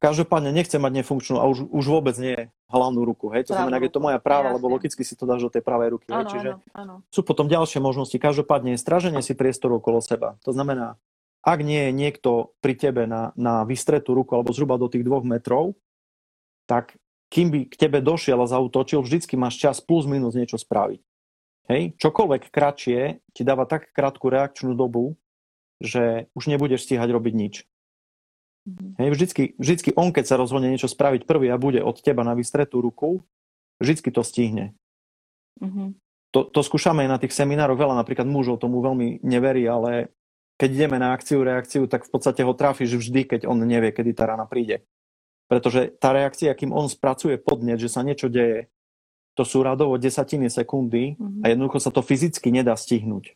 Každopádne 0.00 0.56
nechcem 0.56 0.80
mať 0.80 1.04
nefunkčnú 1.04 1.36
a 1.36 1.44
už, 1.44 1.68
už 1.68 1.84
vôbec 1.84 2.16
nie 2.16 2.48
hlavnú 2.72 3.04
ruku. 3.04 3.28
Hej? 3.36 3.52
To 3.52 3.56
znamená, 3.56 3.76
že 3.76 3.92
je 3.92 3.92
to 3.92 4.00
moja 4.00 4.16
práva, 4.16 4.48
Jasne. 4.48 4.56
lebo 4.56 4.72
logicky 4.72 5.02
si 5.04 5.12
to 5.12 5.28
dáš 5.28 5.44
do 5.44 5.52
tej 5.52 5.60
pravej 5.60 5.92
ruky. 5.92 6.08
Hej? 6.08 6.24
Čiže 6.32 6.50
ano, 6.72 6.72
ano. 6.72 6.94
sú 7.12 7.20
potom 7.20 7.52
ďalšie 7.52 7.84
možnosti. 7.84 8.16
Každopádne 8.16 8.80
straženie 8.80 9.20
si 9.20 9.36
priestoru 9.36 9.76
okolo 9.76 10.00
seba. 10.00 10.40
To 10.48 10.56
znamená, 10.56 10.96
ak 11.44 11.60
nie 11.60 11.88
je 11.88 11.92
niekto 11.92 12.56
pri 12.64 12.80
tebe 12.80 13.04
na, 13.04 13.36
na 13.36 13.68
vystretú 13.68 14.16
ruku 14.16 14.32
alebo 14.32 14.56
zhruba 14.56 14.80
do 14.80 14.88
tých 14.88 15.04
dvoch 15.04 15.20
metrov, 15.20 15.76
tak 16.64 16.96
kým 17.28 17.52
by 17.52 17.60
k 17.68 17.74
tebe 17.76 18.00
došiel 18.00 18.40
a 18.40 18.48
zautočil, 18.48 19.04
vždycky 19.04 19.36
máš 19.36 19.60
čas 19.60 19.84
plus 19.84 20.08
minus 20.08 20.32
niečo 20.32 20.56
spraviť. 20.56 21.09
Hej? 21.70 21.94
Čokoľvek 22.02 22.50
kratšie 22.50 23.22
ti 23.30 23.42
dáva 23.46 23.64
tak 23.64 23.94
krátku 23.94 24.26
reakčnú 24.26 24.74
dobu, 24.74 25.14
že 25.78 26.26
už 26.34 26.50
nebudeš 26.50 26.84
stíhať 26.84 27.08
robiť 27.14 27.34
nič. 27.38 27.54
Mm-hmm. 28.66 28.90
Hej, 29.00 29.08
vždycky, 29.14 29.42
vždycky 29.56 29.90
on, 29.96 30.12
keď 30.12 30.24
sa 30.28 30.36
rozhodne 30.36 30.68
niečo 30.68 30.90
spraviť 30.90 31.24
prvý 31.24 31.48
a 31.48 31.56
bude 31.56 31.80
od 31.80 31.96
teba 32.02 32.26
na 32.26 32.36
vystretú 32.36 32.82
ruku, 32.84 33.24
vždycky 33.80 34.12
to 34.12 34.20
stihne. 34.20 34.76
Mm-hmm. 35.62 35.96
To, 36.36 36.46
to 36.46 36.60
skúšame 36.60 37.06
aj 37.06 37.10
na 37.10 37.18
tých 37.18 37.34
seminároch, 37.34 37.80
veľa 37.80 37.96
napríklad 37.96 38.28
mužov 38.28 38.62
tomu 38.62 38.84
veľmi 38.84 39.24
neverí, 39.24 39.66
ale 39.66 40.12
keď 40.60 40.68
ideme 40.76 41.00
na 41.00 41.16
akciu, 41.16 41.40
reakciu, 41.40 41.88
tak 41.88 42.04
v 42.04 42.12
podstate 42.12 42.44
ho 42.44 42.52
trafíš 42.52 43.00
vždy, 43.00 43.24
keď 43.24 43.40
on 43.48 43.64
nevie, 43.64 43.90
kedy 43.96 44.12
tá 44.12 44.28
rana 44.28 44.44
príde. 44.44 44.84
Pretože 45.48 45.90
tá 45.98 46.12
reakcia, 46.12 46.52
kým 46.54 46.70
on 46.70 46.86
spracuje 46.86 47.40
podnet, 47.40 47.80
že 47.80 47.90
sa 47.90 48.04
niečo 48.04 48.28
deje, 48.28 48.68
to 49.38 49.42
sú 49.46 49.62
radovo 49.62 49.96
desatiny 49.96 50.50
sekundy 50.50 51.14
mm-hmm. 51.14 51.42
a 51.46 51.54
jednoducho 51.54 51.78
sa 51.78 51.90
to 51.94 52.02
fyzicky 52.02 52.50
nedá 52.50 52.74
stihnúť. 52.74 53.34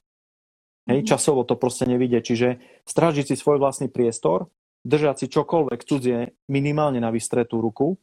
Hej, 0.85 1.00
mm-hmm. 1.00 1.09
časovo 1.09 1.46
to 1.48 1.57
proste 1.57 1.88
nevidie. 1.88 2.20
Čiže 2.20 2.61
strážiť 2.85 3.33
si 3.33 3.35
svoj 3.38 3.62
vlastný 3.62 3.88
priestor 3.88 4.52
držať 4.85 5.24
si 5.24 5.26
čokoľvek 5.33 5.80
cudzie 5.88 6.37
minimálne 6.46 7.00
na 7.00 7.09
vystretú 7.09 7.59
ruku. 7.59 7.96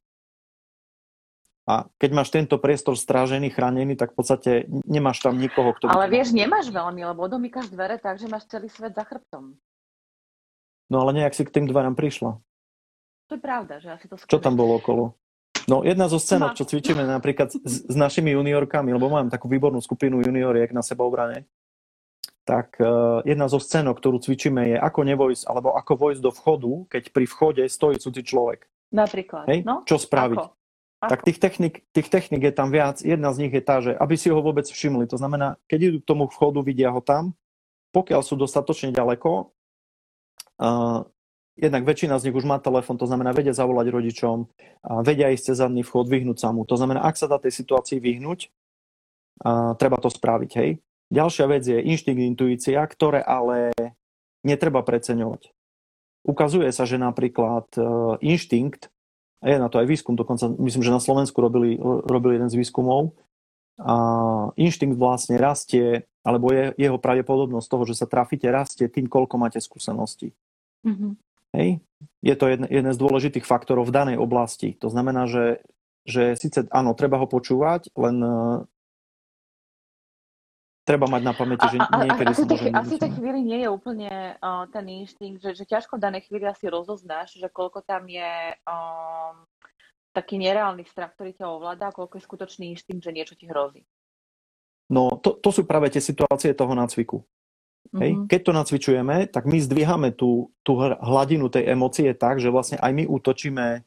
A 1.70 1.86
keď 2.02 2.10
máš 2.12 2.34
tento 2.34 2.58
priestor 2.58 2.98
strážený, 2.98 3.54
chránený, 3.54 3.94
tak 3.94 4.12
v 4.12 4.18
podstate 4.18 4.52
nemáš 4.90 5.22
tam 5.22 5.38
nikoho, 5.38 5.78
kto... 5.78 5.94
Ale 5.94 6.10
vieš, 6.10 6.34
nemáš 6.34 6.74
veľmi, 6.74 7.06
lebo 7.06 7.30
domýkaš 7.30 7.70
dvere 7.70 8.02
tak, 8.02 8.18
že 8.18 8.26
máš 8.26 8.50
celý 8.50 8.68
svet 8.68 8.98
za 8.98 9.06
chrbtom. 9.06 9.56
No 10.90 11.06
ale 11.06 11.22
nejak 11.22 11.38
si 11.38 11.46
k 11.46 11.54
tým 11.54 11.70
dverám 11.70 11.94
prišla. 11.94 12.42
To 13.30 13.32
je 13.38 13.42
pravda, 13.42 13.80
že 13.80 13.94
asi 13.94 14.10
to 14.10 14.18
skôr... 14.18 14.28
Čo 14.28 14.44
tam 14.44 14.58
bolo 14.58 14.82
okolo? 14.82 15.16
No 15.70 15.86
jedna 15.86 16.10
zo 16.10 16.18
scénok, 16.18 16.58
čo 16.58 16.66
cvičíme 16.66 17.04
napríklad 17.06 17.54
s, 17.54 17.86
s 17.86 17.96
našimi 17.98 18.34
juniorkami, 18.34 18.94
lebo 18.94 19.12
mám 19.12 19.30
takú 19.30 19.50
výbornú 19.52 19.82
skupinu 19.82 20.22
junioriek 20.22 20.74
na 20.74 20.82
sebaobrane, 20.82 21.46
tak 22.42 22.82
uh, 22.82 23.22
jedna 23.22 23.46
zo 23.46 23.62
scénok, 23.62 24.02
ktorú 24.02 24.18
cvičíme, 24.18 24.74
je 24.74 24.78
ako 24.78 25.06
nevojsť, 25.06 25.44
alebo 25.46 25.78
ako 25.78 25.94
vojsť 25.94 26.22
do 26.22 26.32
vchodu, 26.34 26.72
keď 26.90 27.04
pri 27.14 27.26
vchode 27.30 27.64
stojí 27.70 28.02
cudzí 28.02 28.26
človek. 28.26 28.66
Napríklad. 28.92 29.46
Hej? 29.48 29.62
No? 29.64 29.86
Čo 29.86 30.02
spraviť? 30.02 30.38
Ako? 30.38 30.46
Ako? 31.02 31.10
Tak 31.10 31.20
tých 31.26 31.40
technik, 31.42 31.74
tých 31.94 32.08
technik 32.14 32.42
je 32.46 32.54
tam 32.54 32.70
viac. 32.70 33.02
Jedna 33.02 33.34
z 33.34 33.46
nich 33.46 33.54
je 33.54 33.64
tá, 33.64 33.82
že 33.82 33.94
aby 33.98 34.14
si 34.18 34.30
ho 34.30 34.38
vôbec 34.38 34.70
všimli. 34.70 35.10
To 35.10 35.18
znamená, 35.18 35.58
keď 35.66 35.80
idú 35.90 35.98
k 36.02 36.10
tomu 36.14 36.30
vchodu, 36.30 36.62
vidia 36.62 36.94
ho 36.94 37.02
tam, 37.02 37.34
pokiaľ 37.90 38.22
sú 38.22 38.38
dostatočne 38.38 38.94
ďaleko, 38.94 39.50
uh, 40.62 41.02
jednak 41.60 41.84
väčšina 41.84 42.20
z 42.20 42.30
nich 42.30 42.38
už 42.38 42.48
má 42.48 42.60
telefon, 42.62 42.96
to 42.96 43.10
znamená, 43.10 43.36
vedia 43.36 43.52
zavolať 43.52 43.88
rodičom, 43.92 44.48
vedia 45.04 45.34
ísť 45.34 45.52
cez 45.52 45.58
zadný 45.60 45.84
vchod, 45.84 46.08
vyhnúť 46.08 46.38
sa 46.40 46.56
mu. 46.56 46.64
To 46.68 46.76
znamená, 46.80 47.04
ak 47.04 47.20
sa 47.20 47.28
dá 47.28 47.42
tej 47.42 47.52
situácii 47.52 48.00
vyhnúť, 48.00 48.48
treba 49.78 49.98
to 49.98 50.10
spraviť, 50.10 50.52
hej. 50.62 50.80
Ďalšia 51.12 51.46
vec 51.52 51.64
je 51.68 51.76
inštinkt, 51.76 52.24
intuícia, 52.24 52.80
ktoré 52.88 53.20
ale 53.20 53.76
netreba 54.48 54.80
preceňovať. 54.80 55.52
Ukazuje 56.24 56.72
sa, 56.72 56.88
že 56.88 57.02
napríklad 57.02 57.68
e, 57.76 57.82
inštinkt, 58.24 58.88
a 59.42 59.46
je 59.50 59.58
na 59.58 59.68
to 59.68 59.82
aj 59.82 59.90
výskum, 59.90 60.16
dokonca 60.16 60.54
myslím, 60.62 60.86
že 60.86 60.94
na 60.94 61.02
Slovensku 61.02 61.42
robili, 61.42 61.76
robili 61.82 62.38
jeden 62.38 62.48
z 62.48 62.56
výskumov, 62.62 63.18
a 63.82 63.96
inštinkt 64.56 64.96
vlastne 64.96 65.42
rastie, 65.42 66.06
alebo 66.22 66.54
je, 66.54 66.78
jeho 66.78 67.02
pravdepodobnosť 67.02 67.68
toho, 67.68 67.84
že 67.90 67.98
sa 67.98 68.06
trafíte, 68.06 68.46
rastie 68.54 68.86
tým, 68.86 69.10
koľko 69.10 69.42
máte 69.42 69.58
skúseností. 69.58 70.38
Mm-hmm. 70.86 71.12
Hej? 71.56 71.84
Je 72.22 72.36
to 72.38 72.46
jeden, 72.50 72.68
jeden 72.70 72.92
z 72.94 73.02
dôležitých 73.02 73.46
faktorov 73.46 73.90
v 73.90 73.96
danej 73.96 74.18
oblasti. 74.18 74.78
To 74.82 74.90
znamená, 74.90 75.26
že, 75.26 75.62
že 76.06 76.38
síce 76.38 76.66
áno, 76.70 76.94
treba 76.94 77.18
ho 77.18 77.28
počúvať, 77.30 77.94
len 77.98 78.18
treba 80.86 81.06
mať 81.08 81.22
na 81.24 81.34
pamäti, 81.34 81.66
že 81.70 81.78
niekedy 81.78 82.32
a, 82.32 82.34
a, 82.34 82.36
asi, 82.36 82.44
sa 82.44 82.50
môže 82.50 82.70
Asi 82.74 82.94
v 82.98 83.04
tej 83.06 83.12
chvíli 83.16 83.40
nie 83.46 83.60
je 83.64 83.70
úplne 83.70 84.12
uh, 84.42 84.66
ten 84.74 84.86
inštinkt, 84.90 85.40
že, 85.40 85.52
že 85.54 85.66
ťažko 85.70 85.98
v 85.98 86.04
danej 86.04 86.22
chvíli 86.28 86.46
asi 86.50 86.68
rozoznáš, 86.68 87.38
že 87.38 87.48
koľko 87.48 87.86
tam 87.86 88.10
je 88.10 88.58
um, 88.66 89.46
taký 90.12 90.42
nereálny 90.42 90.84
strach, 90.90 91.14
ktorý 91.16 91.38
ťa 91.38 91.48
ovláda 91.48 91.90
a 91.90 91.96
koľko 91.96 92.20
je 92.20 92.28
skutočný 92.28 92.66
inštinkt, 92.76 93.04
že 93.06 93.16
niečo 93.16 93.38
ti 93.38 93.48
hrozí. 93.48 93.86
No, 94.92 95.22
to, 95.24 95.40
to 95.40 95.50
sú 95.56 95.64
práve 95.64 95.88
tie 95.88 96.04
situácie 96.04 96.52
toho 96.52 96.76
nácviku. 96.76 97.24
Hej. 97.92 98.16
Mm-hmm. 98.16 98.28
Keď 98.32 98.42
to 98.48 98.52
nacvičujeme, 98.56 99.16
tak 99.28 99.44
my 99.44 99.58
zdvíhame 99.60 100.10
tú, 100.16 100.56
tú 100.64 100.80
hladinu 100.80 101.52
tej 101.52 101.76
emócie 101.76 102.16
tak, 102.16 102.40
že 102.40 102.48
vlastne 102.48 102.80
aj 102.80 102.92
my 102.96 103.04
útočíme 103.04 103.84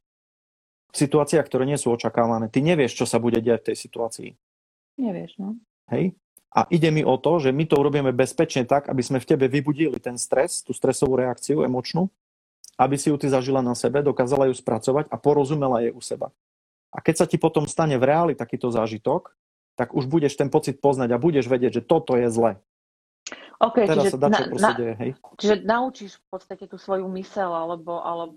v 0.93 0.97
situáciách, 0.97 1.47
ktoré 1.49 1.65
nie 1.65 1.81
sú 1.81 1.89
očakávané. 1.91 2.53
Ty 2.53 2.61
nevieš, 2.61 3.01
čo 3.01 3.07
sa 3.09 3.17
bude 3.17 3.41
diať 3.41 3.65
v 3.65 3.69
tej 3.73 3.77
situácii. 3.81 4.31
Nevieš, 5.01 5.41
no. 5.41 5.57
Hej? 5.89 6.15
A 6.55 6.71
ide 6.71 6.93
mi 6.95 7.03
o 7.03 7.19
to, 7.19 7.43
že 7.43 7.51
my 7.51 7.67
to 7.67 7.81
urobíme 7.81 8.15
bezpečne 8.15 8.63
tak, 8.63 8.87
aby 8.87 9.03
sme 9.03 9.19
v 9.19 9.27
tebe 9.27 9.51
vybudili 9.51 9.99
ten 9.99 10.15
stres, 10.15 10.63
tú 10.63 10.71
stresovú 10.71 11.19
reakciu 11.19 11.67
emočnú, 11.67 12.07
aby 12.79 12.95
si 12.95 13.11
ju 13.11 13.17
ty 13.19 13.27
zažila 13.27 13.59
na 13.59 13.75
sebe, 13.75 14.07
dokázala 14.07 14.47
ju 14.47 14.55
spracovať 14.55 15.11
a 15.11 15.17
porozumela 15.19 15.83
jej 15.83 15.91
u 15.91 15.99
seba. 15.99 16.31
A 16.95 17.03
keď 17.03 17.25
sa 17.25 17.27
ti 17.27 17.43
potom 17.43 17.67
stane 17.67 17.99
v 17.99 18.07
reáli 18.07 18.35
takýto 18.39 18.71
zážitok, 18.71 19.35
tak 19.75 19.99
už 19.99 20.07
budeš 20.07 20.39
ten 20.39 20.47
pocit 20.47 20.79
poznať 20.79 21.11
a 21.11 21.19
budeš 21.19 21.51
vedieť, 21.51 21.83
že 21.83 21.87
toto 21.87 22.15
je 22.15 22.31
zle. 22.31 22.63
Okay, 23.61 23.87
Teraz 23.87 24.11
čiže, 24.11 24.13
sa 24.15 24.19
dá, 24.19 24.29
čo 24.29 24.43
na, 24.43 24.51
proste 24.51 24.67
na, 24.67 24.79
deje, 24.79 24.95
hej? 24.99 25.11
čiže 25.39 25.55
naučíš 25.63 26.13
v 26.19 26.27
podstate 26.27 26.65
tú 26.67 26.77
svoju 26.77 27.07
mysel, 27.15 27.51
alebo, 27.55 28.03
alebo 28.03 28.35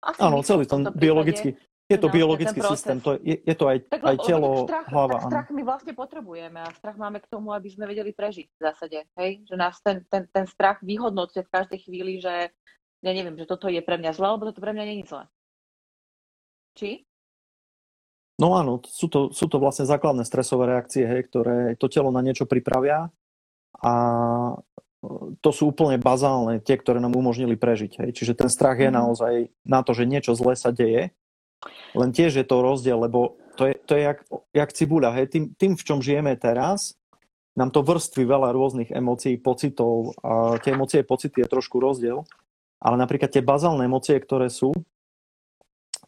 asi 0.00 0.20
Áno, 0.24 0.40
celý 0.40 0.64
ten 0.64 0.88
biologický, 0.94 1.52
je 1.88 1.98
to 2.00 2.08
biologický 2.12 2.60
systém, 2.60 3.00
to 3.00 3.16
je, 3.24 3.40
je 3.40 3.54
to 3.56 3.64
aj, 3.64 3.78
tak, 3.88 4.00
aj 4.04 4.16
telo, 4.24 4.68
strach, 4.68 4.86
hlava. 4.92 5.16
tak 5.16 5.28
strach 5.32 5.48
my 5.52 5.62
vlastne 5.64 5.92
potrebujeme 5.96 6.58
a 6.60 6.68
strach 6.76 6.96
máme 7.00 7.20
k 7.20 7.30
tomu, 7.32 7.56
aby 7.56 7.68
sme 7.72 7.88
vedeli 7.88 8.12
prežiť 8.12 8.46
v 8.52 8.60
zásade. 8.60 8.98
Hej? 9.16 9.48
Že 9.48 9.54
nás 9.56 9.80
ten, 9.80 10.04
ten, 10.12 10.28
ten 10.28 10.44
strach 10.44 10.84
vyhodnocuje 10.84 11.48
v 11.48 11.52
každej 11.52 11.78
chvíli, 11.84 12.20
že 12.20 12.52
ja 13.00 13.12
neviem, 13.16 13.36
že 13.40 13.48
toto 13.48 13.72
je 13.72 13.80
pre 13.80 13.96
mňa 13.96 14.12
zle, 14.12 14.26
alebo 14.28 14.48
toto 14.52 14.60
pre 14.60 14.76
mňa 14.76 14.84
nie 14.84 14.96
je 15.00 15.08
zle. 15.08 15.24
Či? 16.76 16.90
No 18.38 18.54
áno, 18.54 18.84
sú 18.86 19.10
to, 19.10 19.34
sú 19.34 19.50
to 19.50 19.58
vlastne 19.58 19.88
základné 19.88 20.22
stresové 20.22 20.70
reakcie, 20.70 21.02
hej, 21.02 21.26
ktoré 21.26 21.74
to 21.74 21.90
telo 21.90 22.14
na 22.14 22.22
niečo 22.22 22.46
pripravia 22.46 23.10
a 23.82 23.92
e, 24.52 24.56
to 25.38 25.50
sú 25.54 25.70
úplne 25.70 25.98
bazálne, 25.98 26.58
tie, 26.58 26.74
ktoré 26.74 26.98
nám 26.98 27.14
umožnili 27.14 27.54
prežiť. 27.54 28.02
Hej. 28.02 28.10
Čiže 28.18 28.34
ten 28.34 28.50
strach 28.50 28.78
je 28.78 28.90
Mhm. 28.90 28.96
naozaj 28.98 29.34
na 29.66 29.80
to, 29.86 29.94
že 29.94 30.06
niečo 30.06 30.34
zlé 30.34 30.58
sa 30.58 30.74
deje, 30.74 31.14
len 31.94 32.10
tiež 32.14 32.38
je 32.38 32.46
to 32.46 32.62
rozdiel, 32.62 33.02
lebo 33.02 33.38
to 33.58 33.66
je, 33.66 33.74
to 33.86 33.92
je 33.98 34.02
jak, 34.06 34.18
jak 34.54 34.70
cibuľa. 34.70 35.10
Hej. 35.18 35.26
Tým, 35.34 35.44
tým, 35.58 35.72
v 35.74 35.82
čom 35.82 35.98
žijeme 35.98 36.34
teraz, 36.38 36.94
nám 37.58 37.74
to 37.74 37.82
vrství 37.82 38.22
veľa 38.22 38.54
rôznych 38.54 38.94
emócií, 38.94 39.34
pocitov 39.34 40.14
a 40.22 40.62
tie 40.62 40.78
emócie, 40.78 41.02
pocity 41.02 41.42
je 41.42 41.50
trošku 41.50 41.82
rozdiel, 41.82 42.22
ale 42.78 42.94
napríklad 42.94 43.34
tie 43.34 43.42
bazálne 43.42 43.82
emócie, 43.82 44.14
ktoré 44.14 44.46
sú, 44.46 44.70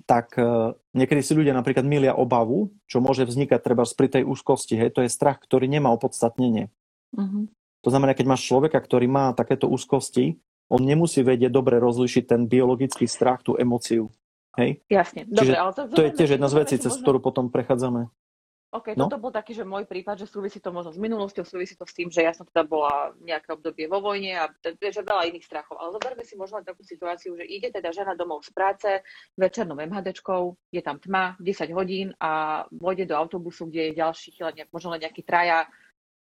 tak 0.07 0.39
e, 0.39 0.75
niekedy 0.95 1.23
si 1.27 1.35
ľudia 1.35 1.51
napríklad 1.51 1.83
milia 1.83 2.15
obavu, 2.15 2.71
čo 2.87 3.03
môže 3.03 3.27
vznikať 3.27 3.59
treba 3.63 3.83
pri 3.83 4.09
tej 4.11 4.23
úzkosti. 4.27 4.79
Hej, 4.79 4.95
to 4.95 5.03
je 5.03 5.11
strach, 5.11 5.43
ktorý 5.43 5.67
nemá 5.67 5.91
opodstatnenie. 5.91 6.71
Mhm. 7.19 7.51
To 7.81 7.89
znamená, 7.89 8.13
keď 8.13 8.27
máš 8.29 8.45
človeka, 8.45 8.77
ktorý 8.77 9.09
má 9.09 9.33
takéto 9.33 9.65
úzkosti, 9.67 10.37
on 10.71 10.85
nemusí 10.85 11.25
vedieť 11.25 11.51
dobre 11.51 11.81
rozlišiť 11.83 12.25
ten 12.29 12.41
biologický 12.47 13.09
strach, 13.09 13.43
tú 13.43 13.57
emóciu. 13.57 14.13
Hej? 14.55 14.83
Jasne. 14.87 15.27
Čiže 15.27 15.35
Dobre, 15.35 15.57
ale 15.57 15.71
to, 15.75 15.81
To 15.91 16.03
je 16.07 16.13
tiež 16.15 16.31
jedna 16.39 16.49
z 16.51 16.57
vecí, 16.59 16.75
cez 16.79 16.93
možno- 16.95 17.03
ktorú 17.03 17.19
potom 17.23 17.45
prechádzame. 17.51 18.11
OK, 18.71 18.95
No. 18.95 19.11
toto 19.11 19.19
bol 19.19 19.35
taký, 19.35 19.51
že 19.51 19.67
môj 19.67 19.83
prípad, 19.83 20.23
že 20.23 20.31
súvisí 20.31 20.63
to 20.63 20.71
možno 20.71 20.95
s 20.95 20.99
minulosťou, 21.03 21.43
súvisí 21.43 21.75
to 21.75 21.83
s 21.83 21.91
tým, 21.91 22.07
že 22.07 22.23
ja 22.23 22.31
som 22.31 22.47
teda 22.47 22.63
bola 22.63 23.11
nejaké 23.19 23.51
obdobie 23.51 23.91
vo 23.91 23.99
vojne 23.99 24.39
a 24.39 24.47
že 24.63 25.03
veľa 25.03 25.27
iných 25.27 25.43
strachov. 25.43 25.75
Ale 25.75 25.91
zoberme 25.91 26.23
si 26.23 26.39
možno 26.39 26.63
takú 26.63 26.87
situáciu, 26.87 27.35
že 27.35 27.43
ide 27.51 27.75
teda 27.75 27.91
žena 27.91 28.15
domov 28.15 28.47
z 28.47 28.55
práce 28.55 28.87
večernou 29.35 29.75
MHDčkou, 29.75 30.55
je 30.71 30.83
tam 30.87 31.03
tma, 31.03 31.35
10 31.43 31.67
hodín 31.75 32.15
a 32.23 32.63
vojde 32.71 33.11
do 33.11 33.19
autobusu, 33.19 33.67
kde 33.67 33.91
je 33.91 33.99
nejak, 33.99 34.71
možno 34.71 34.95
len 34.95 35.03
nejakí 35.03 35.27
traja 35.27 35.67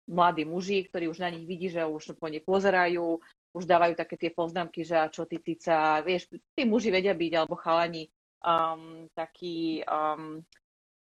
mladí 0.08 0.48
muži, 0.48 0.88
ktorí 0.88 1.12
už 1.12 1.20
na 1.20 1.30
nich 1.30 1.44
vidí, 1.44 1.68
že 1.68 1.84
už 1.84 2.16
po 2.16 2.32
nej 2.32 2.40
pozerajú, 2.42 3.20
už 3.54 3.64
dávajú 3.68 3.94
také 4.00 4.16
tie 4.16 4.32
poznámky, 4.32 4.88
že 4.88 4.96
a 4.96 5.12
čo 5.12 5.28
ty 5.28 5.44
tyca, 5.44 6.00
vieš, 6.02 6.32
tí 6.56 6.64
muži 6.64 6.90
vedia 6.90 7.12
byť, 7.12 7.32
alebo 7.36 7.60
chalani, 7.60 8.08
um, 8.42 9.12
taký 9.12 9.84
um, 9.84 10.40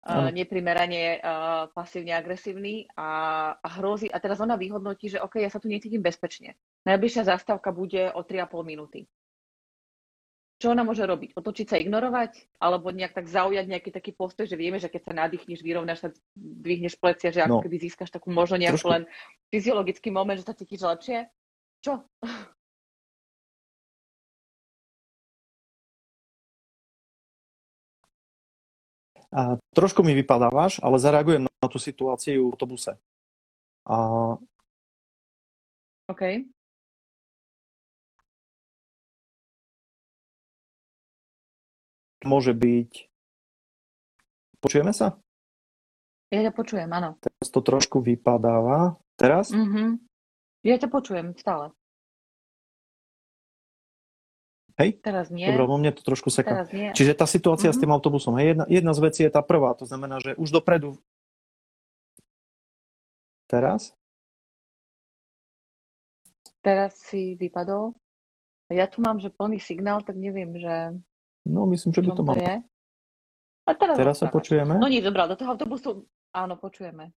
uh, 0.07 0.29
neprimerane 0.33 1.19
uh, 1.19 1.69
pasívne 1.71 2.17
agresívny 2.17 2.89
a, 2.97 3.09
a 3.59 3.67
hrozí. 3.77 4.09
A 4.09 4.17
teraz 4.17 4.41
ona 4.41 4.57
vyhodnotí, 4.57 5.13
že 5.13 5.21
OK, 5.21 5.37
ja 5.43 5.51
sa 5.51 5.61
tu 5.61 5.69
necítim 5.69 6.01
bezpečne. 6.01 6.57
Najbližšia 6.87 7.27
zastávka 7.27 7.69
bude 7.69 8.09
o 8.15 8.23
3,5 8.23 8.63
minúty. 8.63 9.05
Čo 10.57 10.73
ona 10.73 10.81
môže 10.81 11.05
robiť? 11.05 11.37
Otočiť 11.37 11.69
sa, 11.69 11.77
ignorovať? 11.77 12.57
Alebo 12.57 12.89
nejak 12.89 13.13
tak 13.13 13.29
zaujať 13.29 13.69
nejaký 13.69 13.93
taký 13.93 14.09
postoj, 14.17 14.49
že 14.49 14.57
vieme, 14.57 14.81
že 14.81 14.89
keď 14.89 15.01
sa 15.05 15.13
nadýchneš, 15.13 15.61
vyrovnáš 15.61 15.99
sa, 16.01 16.09
dvihneš 16.33 16.97
plecia, 16.97 17.29
že 17.29 17.45
ako 17.45 17.61
No. 17.61 17.63
keby 17.63 17.77
získaš 17.77 18.09
takú 18.09 18.33
možno 18.33 18.57
nejakú 18.57 18.81
Trošku. 18.81 18.89
len 18.89 19.03
fyziologický 19.53 20.09
moment, 20.09 20.33
že 20.33 20.49
sa 20.49 20.57
cítiš 20.57 20.81
lepšie? 20.81 21.29
Čo? 21.85 22.01
A 29.29 29.59
trošku 29.77 30.01
mi 30.01 30.17
vypadávaš, 30.17 30.79
ale 30.81 30.97
zareagujem 30.97 31.45
na 31.45 31.67
tú 31.69 31.77
situáciu 31.77 32.47
v 32.47 32.51
autobuse. 32.55 32.95
A 33.85 33.95
OK. 36.07 36.47
Môže 42.27 42.51
byť... 42.51 43.07
Počujeme 44.59 44.91
sa? 44.91 45.15
Ja 46.27 46.43
ťa 46.43 46.51
počujem, 46.51 46.91
áno. 46.91 47.15
Teraz 47.23 47.47
to 47.47 47.63
trošku 47.63 48.03
vypadáva. 48.03 48.99
Teraz? 49.15 49.47
Mhm. 49.55 50.03
Ja 50.67 50.75
ťa 50.75 50.91
počujem 50.91 51.31
stále. 51.39 51.71
Hej? 54.77 55.01
Teraz 55.01 55.33
nie. 55.33 55.47
Dobre, 55.49 55.65
vo 55.65 55.79
mne 55.81 55.89
to 55.95 56.05
trošku 56.05 56.29
seká. 56.29 56.67
Čiže 56.69 57.17
tá 57.17 57.25
situácia 57.25 57.71
s 57.73 57.79
Mhm. 57.79 57.81
tým 57.81 57.91
autobusom, 57.97 58.37
hej, 58.37 58.53
jedna, 58.53 58.65
jedna 58.69 58.91
z 58.93 58.99
vecí 59.01 59.21
je 59.25 59.31
tá 59.33 59.41
prvá, 59.41 59.73
to 59.73 59.87
znamená, 59.89 60.21
že 60.21 60.37
už 60.37 60.53
dopredu... 60.53 60.99
Teraz? 63.47 63.95
Teraz 66.59 66.99
si 66.99 67.39
vypadol. 67.39 67.95
Ja 68.67 68.91
tu 68.91 68.99
mám, 68.99 69.23
že 69.23 69.31
plný 69.31 69.63
signál, 69.63 70.03
tak 70.03 70.19
neviem, 70.19 70.51
že 70.59 70.99
No, 71.47 71.63
myslím, 71.65 71.95
že 71.95 72.03
by 72.03 72.11
to 72.11 72.23
malo. 72.27 72.43
A 73.67 73.71
teraz, 73.75 73.95
Teraz 73.99 74.15
sa 74.19 74.31
počujeme? 74.31 74.79
No 74.79 74.87
nič, 74.87 75.03
dobrá, 75.03 75.27
do 75.27 75.35
toho 75.35 75.55
autobusu, 75.55 76.07
áno, 76.31 76.55
počujeme. 76.55 77.11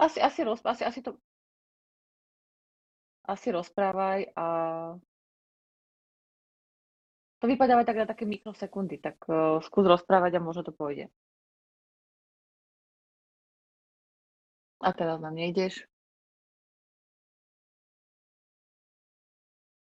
Asi, 0.00 0.20
asi, 0.20 0.40
roz, 0.44 0.64
asi, 0.64 0.84
asi 0.84 1.00
to... 1.04 1.16
Asi 3.24 3.48
rozprávaj 3.52 4.32
a... 4.36 4.46
To 7.40 7.44
vypadáva 7.44 7.84
tak 7.84 8.00
na 8.00 8.06
také 8.08 8.24
mikrosekundy, 8.24 9.00
tak 9.00 9.20
uh, 9.28 9.60
skús 9.60 9.84
rozprávať 9.84 10.40
a 10.40 10.44
možno 10.44 10.64
to 10.64 10.72
pôjde. 10.72 11.12
A 14.80 14.92
teraz 14.92 15.20
nám 15.20 15.36
nejdeš. 15.36 15.84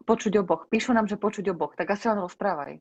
Počuť 0.06 0.34
oboch. 0.38 0.70
Píšu 0.70 0.94
nám, 0.94 1.10
že 1.10 1.18
počuť 1.18 1.50
oboch. 1.50 1.74
Tak 1.74 1.90
asi 1.90 2.06
len 2.06 2.22
rozprávaj. 2.22 2.78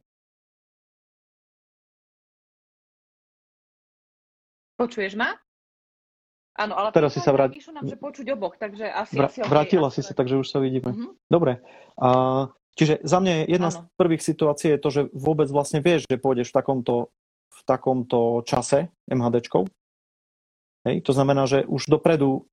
Počuješ 4.76 5.16
ma? 5.16 5.32
Áno, 6.54 6.78
ale 6.78 6.94
Teraz 6.94 7.18
si 7.18 7.20
sa 7.22 7.34
vrát- 7.34 7.50
píšu 7.50 7.74
nám, 7.74 7.88
že 7.90 7.98
počuť 7.98 8.26
oboch, 8.38 8.54
takže 8.54 8.86
asi... 8.86 9.18
Vra- 9.18 9.26
asi 9.26 9.42
okay, 9.42 9.50
vrátila 9.50 9.90
asi 9.90 10.06
si 10.06 10.14
sa, 10.14 10.14
takže 10.14 10.38
už 10.38 10.46
sa 10.46 10.62
vidíme. 10.62 10.94
Mhm. 10.94 11.06
Dobre. 11.26 11.58
A, 11.98 12.08
čiže 12.78 13.02
za 13.02 13.18
mňa 13.18 13.50
jedna 13.50 13.74
z 13.74 13.76
Áno. 13.82 13.90
prvých 13.98 14.22
situácií 14.22 14.70
je 14.76 14.82
to, 14.82 14.88
že 14.92 15.00
vôbec 15.10 15.50
vlastne 15.50 15.82
vieš, 15.82 16.06
že 16.06 16.14
pôjdeš 16.14 16.54
v 16.54 16.56
takomto, 16.62 16.94
v 17.50 17.60
takomto 17.66 18.46
čase 18.46 18.92
MHDčkou. 19.10 19.66
Hej? 20.86 21.02
To 21.02 21.10
znamená, 21.10 21.48
že 21.50 21.66
už 21.66 21.90
dopredu, 21.90 22.46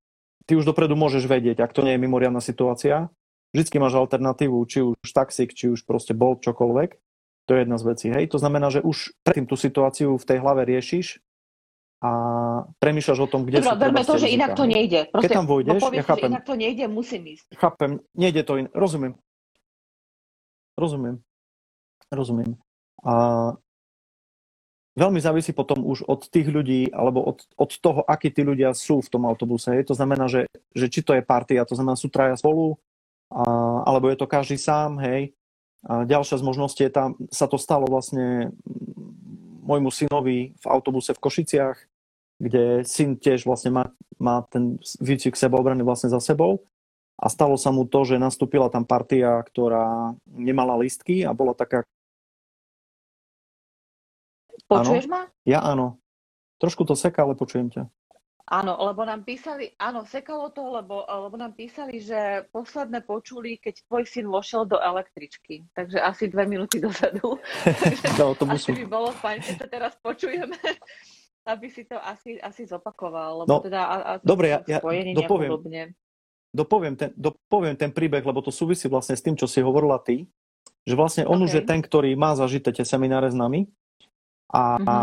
ty 0.50 0.58
už 0.58 0.66
dopredu 0.66 0.98
môžeš 0.98 1.30
vedieť, 1.30 1.62
ak 1.62 1.74
to 1.74 1.86
nie 1.86 1.94
je 1.94 2.02
mimoriadna 2.02 2.42
situácia, 2.42 3.10
vždycky 3.52 3.78
máš 3.80 4.00
alternatívu, 4.00 4.58
či 4.66 4.80
už 4.84 5.08
taxík, 5.12 5.52
či 5.52 5.72
už 5.72 5.84
proste 5.84 6.16
bol 6.16 6.40
čokoľvek. 6.40 6.90
To 7.50 7.52
je 7.56 7.60
jedna 7.68 7.78
z 7.78 7.84
vecí. 7.84 8.08
Hej? 8.08 8.32
To 8.32 8.38
znamená, 8.40 8.72
že 8.72 8.80
už 8.80 9.12
predtým 9.28 9.48
tú 9.50 9.60
situáciu 9.60 10.16
v 10.16 10.28
tej 10.28 10.38
hlave 10.40 10.64
riešiš 10.64 11.20
a 12.02 12.12
premýšľaš 12.82 13.20
o 13.22 13.28
tom, 13.30 13.46
kde 13.46 13.62
Dobre, 13.62 13.70
sú 13.70 13.78
trebárs 13.78 14.08
to, 14.10 14.18
že 14.18 14.30
inak 14.34 14.58
to 14.58 14.66
nejde. 14.66 15.06
Proste, 15.14 15.36
tam 15.38 15.46
vojdeš, 15.46 15.78
no 15.78 15.86
povieš 15.86 16.02
ja 16.02 16.06
chápem. 16.10 16.30
inak 16.34 16.44
to 16.50 16.56
nejde, 16.58 16.86
musím 16.90 17.22
ísť. 17.30 17.46
Chápem, 17.54 17.92
nejde 18.18 18.42
to 18.42 18.54
in... 18.58 18.68
Rozumiem. 18.74 19.14
Rozumiem. 20.80 21.22
Rozumiem. 22.10 22.52
A 23.06 23.14
veľmi 24.98 25.20
závisí 25.22 25.54
potom 25.54 25.86
už 25.86 26.10
od 26.10 26.26
tých 26.26 26.50
ľudí, 26.50 26.90
alebo 26.90 27.22
od, 27.22 27.46
od 27.54 27.72
toho, 27.78 28.02
akí 28.10 28.34
tí 28.34 28.42
ľudia 28.42 28.74
sú 28.74 29.06
v 29.06 29.12
tom 29.12 29.30
autobuse. 29.30 29.78
Hej. 29.78 29.94
To 29.94 29.96
znamená, 29.98 30.26
že, 30.26 30.50
že 30.74 30.90
či 30.90 31.06
to 31.06 31.14
je 31.14 31.22
partia, 31.22 31.70
to 31.70 31.78
znamená, 31.78 31.94
sú 31.94 32.10
traja 32.10 32.34
spolu, 32.34 32.82
alebo 33.88 34.12
je 34.12 34.17
to 34.20 34.28
každý 34.28 34.60
sám, 34.60 35.00
hej. 35.00 35.32
A 35.88 36.06
ďalšia 36.06 36.38
z 36.38 36.46
možností 36.46 36.82
je 36.86 36.94
tam, 36.94 37.17
sa 37.34 37.50
to 37.50 37.58
stalo 37.58 37.89
vlastne 37.89 38.54
mm, 38.54 39.65
môjmu 39.65 39.89
synovi 39.89 40.54
v 40.54 40.65
autobuse 40.70 41.15
v 41.15 41.24
Košiciach, 41.24 41.78
kde 42.38 42.86
syn 42.86 43.17
tiež 43.17 43.50
vlastne 43.50 43.74
má, 43.74 43.84
má 44.22 44.46
ten 44.46 44.78
výcvik 45.02 45.34
sebaobrany 45.34 45.82
vlastne 45.82 46.13
za 46.13 46.22
sebou 46.22 46.62
a 47.17 47.30
stalo 47.30 47.58
sa 47.58 47.74
mu 47.74 47.86
to, 47.86 48.06
že 48.06 48.22
nastúpila 48.22 48.70
tam 48.70 48.86
partia, 48.86 49.41
ktorá 49.46 50.13
nemala 50.26 50.78
listky 50.78 51.26
a 51.26 51.34
bola 51.34 51.54
taká 51.54 51.86
Počuješ 54.72 55.06
áno? 55.06 55.12
ma? 55.12 55.22
Ja 55.44 55.60
áno. 55.67 56.00
Trošku 56.63 56.88
to 56.88 56.96
seká, 56.96 57.28
ale 57.28 57.36
počujem 57.36 57.67
ťa. 57.67 57.84
Áno, 58.52 58.76
lebo 58.84 59.08
nám 59.08 59.24
písali, 59.24 59.72
áno, 59.80 60.04
sekalo 60.04 60.52
to, 60.52 60.76
lebo, 60.76 61.08
lebo 61.08 61.40
nám 61.40 61.56
písali, 61.56 62.04
že 62.04 62.44
posledné 62.52 63.00
počuli, 63.08 63.56
keď 63.56 63.88
tvoj 63.88 64.04
syn 64.04 64.28
vošiel 64.28 64.68
do 64.68 64.76
električky. 64.76 65.64
Takže 65.72 66.04
asi 66.04 66.28
dve 66.28 66.44
minúty 66.52 66.84
dozadu. 66.84 67.40
do 68.20 68.24
autobusu. 68.28 68.76
Asi 68.76 68.84
by 68.84 68.88
bolo 68.92 69.16
fajn, 69.16 69.40
keď 69.40 69.56
to 69.56 69.68
teraz 69.72 69.94
počujeme, 70.04 70.60
aby 71.56 71.68
si 71.72 71.88
to 71.88 71.96
asi, 71.96 72.44
asi 72.44 72.68
zopakoval. 72.68 73.48
Lebo 73.48 73.56
no, 73.56 73.64
teda, 73.64 73.88
a, 73.88 73.96
a 74.04 74.12
dobre, 74.20 74.52
ja, 74.52 74.60
ja 74.68 74.84
dopoviem, 74.84 75.56
dopoviem, 76.52 76.96
ten, 77.00 77.16
dopoviem 77.16 77.80
ten 77.80 77.96
príbeh, 77.96 78.20
lebo 78.28 78.44
to 78.44 78.52
súvisí 78.52 78.92
vlastne 78.92 79.16
s 79.16 79.24
tým, 79.24 79.40
čo 79.40 79.48
si 79.48 79.64
hovorila 79.64 79.96
ty. 80.04 80.28
Že 80.84 81.00
vlastne 81.00 81.24
on 81.24 81.40
okay. 81.40 81.46
už 81.48 81.52
je 81.56 81.64
ten, 81.64 81.80
ktorý 81.80 82.20
má 82.20 82.36
zažité 82.36 82.76
tie 82.76 82.84
semináre 82.84 83.32
s 83.32 83.38
nami. 83.38 83.72
A, 84.52 84.76
mm-hmm. 84.76 84.92
a, 84.92 84.98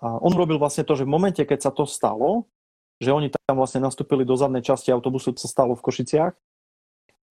a 0.00 0.06
on 0.24 0.32
robil 0.32 0.56
vlastne 0.56 0.88
to, 0.88 0.96
že 0.96 1.04
v 1.04 1.12
momente, 1.12 1.44
keď 1.44 1.68
sa 1.68 1.72
to 1.76 1.84
stalo, 1.84 2.48
že 2.98 3.14
oni 3.14 3.32
tam 3.32 3.56
vlastne 3.56 3.80
nastúpili 3.80 4.26
do 4.26 4.36
zadnej 4.36 4.60
časti 4.60 4.92
autobusu, 4.92 5.32
co 5.32 5.46
stalo 5.46 5.72
v 5.78 5.84
Košiciach. 5.84 6.34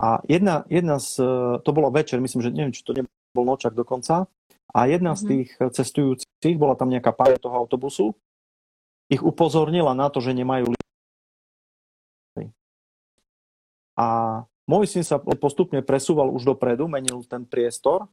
A 0.02 0.08
jedna, 0.26 0.65
jedna 0.71 0.97
z, 0.97 1.21
to 1.62 1.69
bolo 1.69 1.93
večer, 1.93 2.17
myslím, 2.17 2.41
že 2.41 2.50
neviem, 2.50 2.74
či 2.74 2.82
to 2.82 2.97
nebol 2.97 3.45
nočak 3.45 3.78
dokonca, 3.78 4.26
a 4.71 4.80
jedna 4.88 5.13
z 5.19 5.21
mhm. 5.21 5.30
tých 5.30 5.50
cestujúcich, 5.60 6.56
bola 6.56 6.80
tam 6.80 6.88
nejaká 6.88 7.12
pája 7.12 7.38
toho 7.38 7.56
autobusu, 7.60 8.15
ich 9.12 9.19
upozornila 9.19 9.91
na 9.91 10.08
to, 10.08 10.24
že 10.24 10.32
nemajú 10.32 10.71
A 14.00 14.08
môj 14.65 14.88
syn 14.88 15.04
sa 15.04 15.19
postupne 15.19 15.84
presúval 15.84 16.32
už 16.32 16.47
dopredu, 16.47 16.88
menil 16.88 17.21
ten 17.28 17.43
priestor 17.43 18.08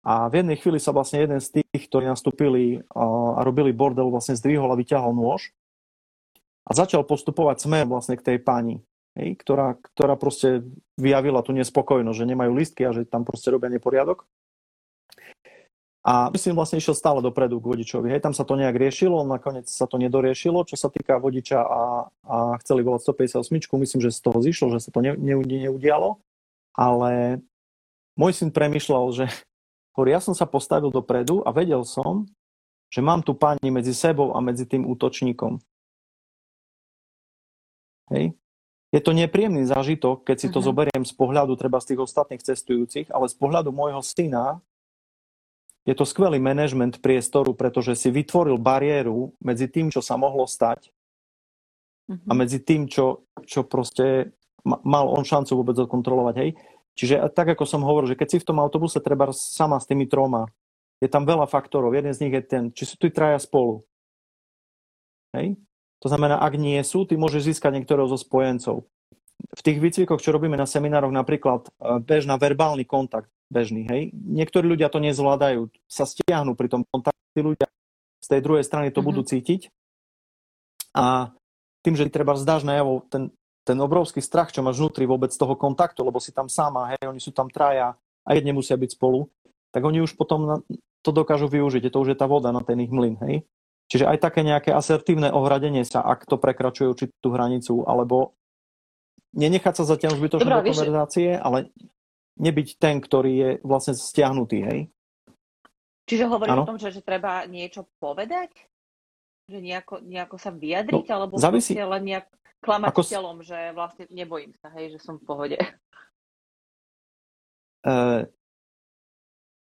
a 0.00 0.26
v 0.32 0.42
jednej 0.42 0.56
chvíli 0.58 0.80
sa 0.80 0.96
vlastne 0.96 1.22
jeden 1.22 1.38
z 1.38 1.60
tých, 1.60 1.82
ktorí 1.92 2.08
nastúpili 2.08 2.82
a 2.90 3.44
robili 3.44 3.70
bordel, 3.70 4.08
vlastne 4.08 4.34
zdvihol 4.34 4.72
a 4.72 4.80
vyťahol 4.80 5.12
nôž 5.12 5.52
a 6.66 6.70
začal 6.74 7.06
postupovať 7.06 7.62
smer 7.62 7.86
vlastne 7.86 8.18
k 8.18 8.26
tej 8.34 8.38
pani, 8.42 8.82
hej, 9.14 9.38
ktorá, 9.38 9.78
ktorá 9.94 10.18
proste 10.18 10.66
vyjavila 10.98 11.46
tú 11.46 11.54
nespokojnosť, 11.54 12.18
že 12.18 12.30
nemajú 12.30 12.52
listky 12.58 12.82
a 12.82 12.90
že 12.90 13.06
tam 13.06 13.22
proste 13.22 13.54
robia 13.54 13.70
neporiadok. 13.70 14.26
A 16.06 16.30
myslím, 16.30 16.54
vlastne 16.54 16.78
išiel 16.78 16.94
stále 16.94 17.18
dopredu 17.18 17.58
k 17.58 17.66
vodičovi. 17.66 18.14
Hej, 18.14 18.22
tam 18.22 18.30
sa 18.30 18.46
to 18.46 18.54
nejak 18.54 18.78
riešilo, 18.78 19.26
nakoniec 19.26 19.66
sa 19.66 19.90
to 19.90 19.98
nedoriešilo, 19.98 20.62
čo 20.62 20.78
sa 20.78 20.86
týka 20.86 21.18
vodiča 21.18 21.58
a, 21.58 21.82
a 22.06 22.36
chceli 22.62 22.86
volať 22.86 23.10
158. 23.10 23.50
Myslím, 23.74 24.00
že 24.06 24.14
z 24.14 24.20
toho 24.22 24.38
zišlo, 24.38 24.70
že 24.70 24.86
sa 24.86 24.94
to 24.94 25.02
ne, 25.02 25.18
ne, 25.18 25.34
neudialo. 25.42 26.22
Ale 26.78 27.42
môj 28.14 28.38
syn 28.38 28.54
premyšľal, 28.54 29.04
že 29.18 29.26
ja 29.98 30.20
som 30.22 30.30
sa 30.30 30.46
postavil 30.46 30.94
dopredu 30.94 31.42
a 31.42 31.50
vedel 31.50 31.82
som, 31.82 32.30
že 32.86 33.02
mám 33.02 33.26
tu 33.26 33.34
pani 33.34 33.74
medzi 33.74 33.90
sebou 33.90 34.30
a 34.30 34.38
medzi 34.38 34.62
tým 34.62 34.86
útočníkom. 34.86 35.58
Hej. 38.10 38.34
Je 38.94 39.00
to 39.02 39.10
nepríjemný 39.12 39.66
zážitok, 39.66 40.22
keď 40.22 40.36
si 40.38 40.48
to 40.48 40.62
uh-huh. 40.62 40.70
zoberiem 40.70 41.02
z 41.02 41.12
pohľadu 41.12 41.58
treba 41.58 41.82
z 41.82 41.92
tých 41.94 42.00
ostatných 42.06 42.42
cestujúcich, 42.42 43.10
ale 43.10 43.26
z 43.26 43.34
pohľadu 43.34 43.74
môjho 43.74 44.00
syna 44.00 44.62
je 45.86 45.94
to 45.94 46.06
skvelý 46.06 46.42
manažment 46.42 46.98
priestoru, 46.98 47.54
pretože 47.54 47.94
si 47.98 48.08
vytvoril 48.10 48.58
bariéru 48.58 49.34
medzi 49.38 49.70
tým, 49.70 49.90
čo 49.90 50.02
sa 50.02 50.18
mohlo 50.18 50.46
stať 50.46 50.90
uh-huh. 52.10 52.30
a 52.30 52.32
mhm. 52.34 52.38
medzi 52.38 52.58
tým, 52.62 52.86
čo, 52.86 53.26
čo 53.46 53.66
proste 53.66 54.34
mal 54.66 55.06
on 55.06 55.22
šancu 55.22 55.62
vôbec 55.62 55.78
odkontrolovať. 55.78 56.34
Hej. 56.42 56.50
Čiže 56.96 57.14
tak, 57.36 57.54
ako 57.54 57.68
som 57.68 57.84
hovoril, 57.84 58.16
že 58.16 58.18
keď 58.18 58.28
si 58.34 58.42
v 58.42 58.48
tom 58.48 58.58
autobuse 58.58 58.98
treba 58.98 59.30
sama 59.30 59.78
s 59.78 59.86
tými 59.86 60.08
troma, 60.08 60.48
je 60.98 61.06
tam 61.12 61.28
veľa 61.28 61.44
faktorov. 61.44 61.92
Jeden 61.92 62.10
z 62.16 62.26
nich 62.26 62.34
je 62.34 62.42
ten, 62.42 62.62
či 62.72 62.88
sú 62.88 62.96
tu 62.96 63.12
traja 63.12 63.36
spolu. 63.36 63.84
Hej? 65.36 65.60
To 66.04 66.06
znamená, 66.12 66.40
ak 66.40 66.54
nie 66.60 66.76
sú, 66.84 67.08
ty 67.08 67.16
môžeš 67.16 67.54
získať 67.54 67.80
niektorého 67.80 68.08
zo 68.10 68.20
spojencov. 68.20 68.84
V 69.36 69.60
tých 69.64 69.78
výcvikoch, 69.80 70.20
čo 70.20 70.32
robíme 70.32 70.56
na 70.56 70.68
seminároch, 70.68 71.12
napríklad 71.12 71.68
e, 71.68 72.00
bež 72.04 72.24
na 72.28 72.40
verbálny 72.40 72.88
kontakt, 72.88 73.28
bežný, 73.52 73.84
hej. 73.88 74.12
Niektorí 74.12 74.64
ľudia 74.64 74.88
to 74.88 75.00
nezvládajú, 75.00 75.68
sa 75.88 76.08
stiahnu 76.08 76.56
pri 76.56 76.68
tom 76.72 76.82
kontakte, 76.88 77.40
ľudia 77.40 77.68
z 78.20 78.26
tej 78.28 78.40
druhej 78.42 78.64
strany 78.64 78.90
to 78.90 79.00
mm-hmm. 79.00 79.08
budú 79.12 79.22
cítiť. 79.22 79.70
A 80.96 81.36
tým, 81.84 81.94
že 81.94 82.08
ty 82.08 82.18
treba 82.18 82.34
zdáš 82.34 82.64
najavo 82.66 83.04
ten, 83.06 83.30
ten 83.62 83.78
obrovský 83.78 84.24
strach, 84.24 84.50
čo 84.50 84.64
máš 84.64 84.80
vnútri 84.80 85.04
vôbec 85.04 85.30
toho 85.30 85.54
kontaktu, 85.54 86.02
lebo 86.02 86.18
si 86.18 86.32
tam 86.32 86.50
sama, 86.50 86.96
hej, 86.96 87.06
oni 87.06 87.20
sú 87.20 87.30
tam 87.30 87.46
traja 87.52 87.94
a 88.26 88.30
jedne 88.34 88.56
musia 88.56 88.74
byť 88.74 88.98
spolu, 88.98 89.30
tak 89.70 89.84
oni 89.84 90.02
už 90.02 90.18
potom 90.18 90.64
to 91.04 91.10
dokážu 91.14 91.46
využiť. 91.46 91.86
Je 91.86 91.92
to 91.92 92.02
už 92.02 92.16
je 92.16 92.18
tá 92.18 92.26
voda 92.26 92.50
na 92.50 92.64
ten 92.64 92.80
ich 92.82 92.90
mlyn, 92.90 93.14
hej. 93.28 93.46
Čiže 93.86 94.10
aj 94.10 94.18
také 94.18 94.42
nejaké 94.42 94.74
asertívne 94.74 95.30
ohradenie 95.30 95.86
sa, 95.86 96.02
ak 96.02 96.26
to 96.26 96.42
prekračuje 96.42 96.90
určitú 96.90 97.28
hranicu, 97.30 97.86
alebo 97.86 98.34
nenechať 99.36 99.74
sa 99.78 99.84
zatiaľ 99.86 100.18
zbytočne 100.18 100.50
do 100.50 100.66
konverzácie, 100.74 101.38
ale 101.38 101.70
nebyť 102.42 102.68
ten, 102.82 102.98
ktorý 102.98 103.32
je 103.32 103.50
vlastne 103.62 103.94
stiahnutý, 103.94 104.58
hej? 104.66 104.80
Čiže 106.06 106.24
hovoríš 106.30 106.58
o 106.62 106.68
tom, 106.70 106.78
že, 106.78 106.94
že 106.94 107.02
treba 107.02 107.46
niečo 107.46 107.86
povedať? 107.98 108.50
Že 109.50 109.58
nejako, 109.62 109.94
nejako 110.02 110.36
sa 110.38 110.50
vyjadriť? 110.54 111.06
No, 111.06 111.14
alebo 111.14 111.34
závisí. 111.38 111.74
len 111.74 112.02
nejak 112.02 112.26
klamať 112.62 112.90
Ako... 112.94 113.02
telom, 113.06 113.38
že 113.42 113.70
vlastne 113.74 114.06
nebojím 114.10 114.54
sa, 114.58 114.70
hej, 114.74 114.94
že 114.94 114.98
som 115.02 115.18
v 115.18 115.26
pohode? 115.26 115.58
Uh, 117.86 118.26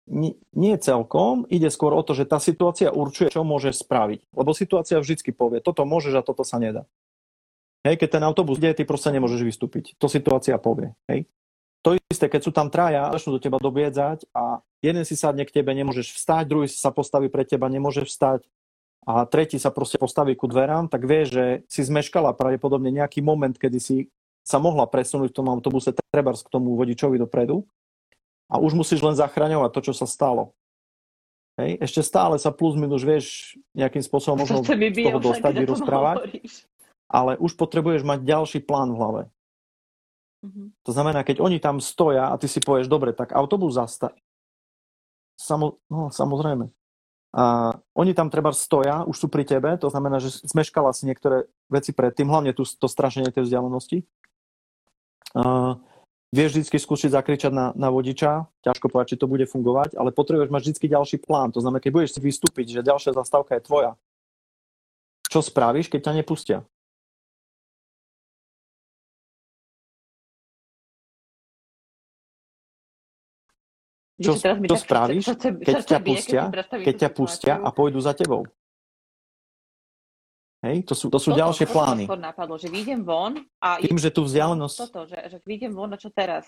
nie, 0.08 0.76
celkom, 0.84 1.48
ide 1.48 1.72
skôr 1.72 1.96
o 1.96 2.04
to, 2.04 2.12
že 2.12 2.28
tá 2.28 2.36
situácia 2.36 2.92
určuje, 2.92 3.32
čo 3.32 3.48
môžeš 3.48 3.88
spraviť. 3.88 4.20
Lebo 4.36 4.52
situácia 4.52 5.00
vždy 5.00 5.32
povie, 5.32 5.64
toto 5.64 5.88
môžeš 5.88 6.20
a 6.20 6.26
toto 6.26 6.44
sa 6.44 6.60
nedá. 6.60 6.84
Hej, 7.84 8.00
keď 8.00 8.20
ten 8.20 8.24
autobus 8.24 8.60
ide, 8.60 8.76
ty 8.76 8.84
proste 8.88 9.12
nemôžeš 9.12 9.44
vystúpiť. 9.44 9.96
To 10.00 10.08
situácia 10.08 10.56
povie. 10.60 10.96
Hej. 11.08 11.28
To 11.84 12.00
isté, 12.00 12.32
keď 12.32 12.42
sú 12.48 12.52
tam 12.56 12.72
traja, 12.72 13.12
začnú 13.12 13.36
do 13.36 13.44
teba 13.44 13.60
dobiedzať 13.60 14.32
a 14.32 14.64
jeden 14.80 15.04
si 15.04 15.20
sadne 15.20 15.44
k 15.44 15.52
tebe, 15.52 15.76
nemôžeš 15.76 16.16
vstať, 16.16 16.48
druhý 16.48 16.68
sa 16.72 16.96
postaví 16.96 17.28
pre 17.28 17.44
teba, 17.44 17.68
nemôže 17.68 18.08
vstať 18.08 18.48
a 19.04 19.28
tretí 19.28 19.60
sa 19.60 19.68
proste 19.68 20.00
postaví 20.00 20.32
ku 20.40 20.48
dverám, 20.48 20.88
tak 20.88 21.04
vie, 21.04 21.28
že 21.28 21.44
si 21.68 21.84
zmeškala 21.84 22.32
pravdepodobne 22.40 22.88
nejaký 22.88 23.20
moment, 23.20 23.52
kedy 23.52 23.80
si 23.84 23.98
sa 24.48 24.64
mohla 24.64 24.88
presunúť 24.88 25.36
v 25.36 25.38
tom 25.44 25.52
autobuse 25.52 25.92
trebárs 25.92 26.40
k 26.40 26.52
tomu 26.52 26.80
vodičovi 26.80 27.20
dopredu 27.20 27.68
a 28.54 28.62
už 28.62 28.78
musíš 28.78 29.02
len 29.02 29.18
zachraňovať 29.18 29.70
to, 29.74 29.82
čo 29.90 29.94
sa 29.98 30.06
stalo. 30.06 30.54
Hej, 31.58 31.82
ešte 31.86 32.02
stále 32.06 32.38
sa 32.38 32.50
plus 32.50 32.78
minus 32.78 33.06
vieš 33.06 33.58
nejakým 33.78 34.02
spôsobom 34.02 34.42
možno 34.42 34.62
z 34.62 34.74
toho 34.74 35.22
dostať, 35.22 35.54
vyrozprávať, 35.54 36.42
ale 37.10 37.38
už 37.38 37.54
potrebuješ 37.58 38.02
mať 38.06 38.26
ďalší 38.26 38.60
plán 38.66 38.90
v 38.94 38.98
hlave. 38.98 39.22
Mm-hmm. 40.42 40.68
To 40.82 40.92
znamená, 40.92 41.22
keď 41.22 41.46
oni 41.46 41.62
tam 41.62 41.78
stoja 41.78 42.34
a 42.34 42.36
ty 42.42 42.50
si 42.50 42.58
povieš, 42.58 42.90
dobre, 42.90 43.14
tak 43.14 43.38
autobus 43.38 43.78
zastav. 43.78 44.18
Samo, 45.38 45.78
no, 45.94 46.10
samozrejme. 46.10 46.74
A 47.34 47.74
oni 47.98 48.14
tam 48.14 48.30
treba 48.30 48.54
stoja, 48.54 49.06
už 49.10 49.26
sú 49.26 49.28
pri 49.30 49.46
tebe, 49.46 49.74
to 49.82 49.90
znamená, 49.90 50.22
že 50.22 50.46
zmeškala 50.46 50.94
si 50.94 51.10
niektoré 51.10 51.50
veci 51.70 51.90
predtým, 51.90 52.30
hlavne 52.30 52.54
tu, 52.54 52.62
to 52.66 52.86
strašenie 52.86 53.34
tej 53.34 53.50
vzdialenosti. 53.50 54.06
Uh, 55.34 55.82
Vieš 56.34 56.58
vždy 56.58 56.82
skúsiť 56.82 57.14
zakričať 57.14 57.54
na, 57.54 57.78
na 57.78 57.94
vodiča, 57.94 58.50
ťažko 58.66 58.90
povedať, 58.90 59.14
či 59.14 59.22
to 59.22 59.30
bude 59.30 59.46
fungovať, 59.46 59.94
ale 59.94 60.10
potrebuješ 60.10 60.50
mať 60.50 60.62
vždy 60.66 60.88
ďalší 60.90 61.18
plán. 61.22 61.54
To 61.54 61.62
znamená, 61.62 61.78
keď 61.78 61.94
budeš 61.94 62.18
si 62.18 62.26
vystúpiť, 62.26 62.74
že 62.74 62.82
ďalšia 62.82 63.14
zastávka 63.14 63.54
je 63.54 63.62
tvoja, 63.62 63.94
čo 65.30 65.46
spravíš, 65.46 65.94
keď 65.94 66.10
ťa 66.10 66.14
nepustia? 66.18 66.58
Čo, 74.18 74.34
čo 74.42 74.78
spravíš, 74.78 75.26
keď 75.38 75.76
ťa 75.86 76.00
pustia, 76.02 76.44
keď 76.70 76.96
ťa 76.98 77.10
pustia 77.14 77.54
a 77.62 77.70
pôjdu 77.70 78.02
za 78.02 78.18
tebou? 78.18 78.50
Hej, 80.64 80.88
to 80.88 80.96
sú, 80.96 81.12
to 81.12 81.20
sú 81.20 81.36
toto, 81.36 81.44
ďalšie 81.44 81.68
toto 81.68 81.76
plány. 81.76 82.04
Toto 82.08 82.24
napadlo, 82.24 82.56
že 82.56 82.72
vyjdem 82.72 83.04
von 83.04 83.36
a... 83.60 83.84
Tým, 83.84 84.00
že 84.00 84.16
tu 84.16 84.24
vzdialenosť... 84.24 84.78
Toto, 84.88 85.04
že, 85.12 85.20
že 85.28 85.38
vyjdem 85.44 85.76
von 85.76 85.92
a 85.92 86.00
čo 86.00 86.08
teraz? 86.08 86.48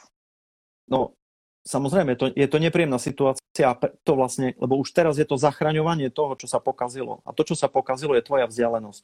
No, 0.88 1.20
samozrejme, 1.68 2.16
to, 2.16 2.32
je 2.32 2.48
to 2.48 2.58
nepríjemná 2.64 2.96
situácia, 2.96 3.76
to 4.08 4.12
vlastne, 4.16 4.56
lebo 4.56 4.80
už 4.80 4.96
teraz 4.96 5.20
je 5.20 5.28
to 5.28 5.36
zachraňovanie 5.36 6.08
toho, 6.16 6.40
čo 6.40 6.48
sa 6.48 6.64
pokazilo. 6.64 7.20
A 7.28 7.36
to, 7.36 7.44
čo 7.44 7.60
sa 7.60 7.68
pokazilo, 7.68 8.16
je 8.16 8.24
tvoja 8.24 8.48
vzdialenosť. 8.48 9.04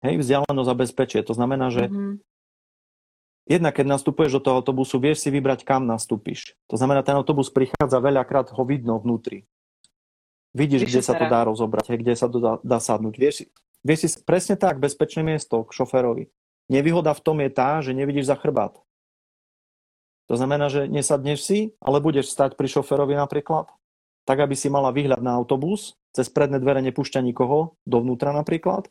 Hej, 0.00 0.14
vzdialenosť 0.24 0.70
a 0.72 0.80
bezpečie. 0.80 1.20
To 1.20 1.36
znamená, 1.36 1.68
že 1.68 1.92
mm-hmm. 1.92 2.24
Jednak, 3.50 3.82
keď 3.82 3.98
nastupuješ 3.98 4.38
do 4.38 4.42
toho 4.46 4.62
autobusu, 4.62 5.02
vieš 5.02 5.26
si 5.26 5.28
vybrať, 5.34 5.66
kam 5.66 5.82
nastúpiš. 5.82 6.54
To 6.70 6.78
znamená, 6.78 7.02
ten 7.02 7.18
autobus 7.18 7.50
prichádza 7.50 7.98
veľakrát, 7.98 8.54
ho 8.54 8.62
vidno 8.62 8.94
vnútri. 9.02 9.42
Vidíš, 10.50 10.86
kde 10.90 11.00
sa 11.00 11.14
to 11.14 11.30
dá 11.30 11.46
rozobrať, 11.46 11.94
kde 11.94 12.14
sa 12.18 12.26
to 12.26 12.38
dá, 12.42 12.52
dá 12.66 12.78
sadnúť. 12.82 13.14
Vieš, 13.14 13.36
vieš 13.86 13.98
si 14.02 14.08
presne 14.26 14.58
tak, 14.58 14.82
bezpečné 14.82 15.22
miesto 15.22 15.62
k 15.62 15.70
šoférovi. 15.70 16.26
Nevýhoda 16.70 17.14
v 17.14 17.22
tom 17.22 17.38
je 17.42 17.50
tá, 17.50 17.78
že 17.82 17.94
nevidíš 17.94 18.30
za 18.30 18.38
chrbát. 18.38 18.78
To 20.30 20.38
znamená, 20.38 20.70
že 20.70 20.86
nesadneš 20.86 21.42
si, 21.42 21.58
ale 21.82 21.98
budeš 21.98 22.30
stať 22.30 22.54
pri 22.54 22.70
šoférovi 22.70 23.18
napríklad 23.18 23.70
tak 24.30 24.46
aby 24.46 24.54
si 24.54 24.70
mala 24.70 24.94
výhľad 24.94 25.18
na 25.26 25.34
autobus, 25.34 25.98
cez 26.14 26.30
predné 26.30 26.62
dvere 26.62 26.78
nepúšťa 26.86 27.18
nikoho, 27.18 27.74
dovnútra 27.82 28.30
napríklad, 28.30 28.86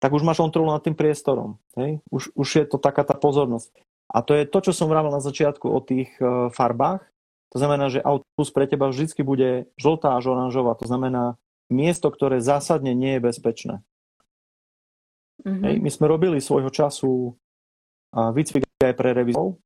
tak 0.00 0.16
už 0.16 0.24
máš 0.24 0.40
kontrolu 0.40 0.72
nad 0.72 0.80
tým 0.80 0.96
priestorom. 0.96 1.60
Hej? 1.76 2.00
Už, 2.08 2.32
už 2.32 2.48
je 2.48 2.64
to 2.64 2.80
taká 2.80 3.04
tá 3.04 3.12
pozornosť. 3.12 3.72
A 4.08 4.24
to 4.24 4.32
je 4.32 4.48
to, 4.48 4.64
čo 4.64 4.72
som 4.72 4.88
vravel 4.88 5.12
na 5.12 5.20
začiatku 5.20 5.68
o 5.68 5.80
tých 5.84 6.08
uh, 6.24 6.48
farbách. 6.56 7.04
To 7.54 7.56
znamená, 7.62 7.92
že 7.92 8.02
autobus 8.02 8.50
pre 8.50 8.66
teba 8.66 8.90
vždy 8.90 9.22
bude 9.22 9.50
žltá 9.78 10.18
až 10.18 10.34
oranžová. 10.34 10.74
To 10.82 10.86
znamená 10.88 11.38
miesto, 11.70 12.10
ktoré 12.10 12.42
zásadne 12.42 12.92
nie 12.94 13.16
je 13.18 13.24
bezpečné. 13.24 13.74
Mm-hmm. 15.46 15.62
Hej, 15.62 15.74
my 15.82 15.90
sme 15.92 16.06
robili 16.10 16.38
svojho 16.42 16.72
času 16.72 17.36
výcvik 18.16 18.66
aj 18.82 18.96
pre 18.96 19.12
revizov 19.12 19.60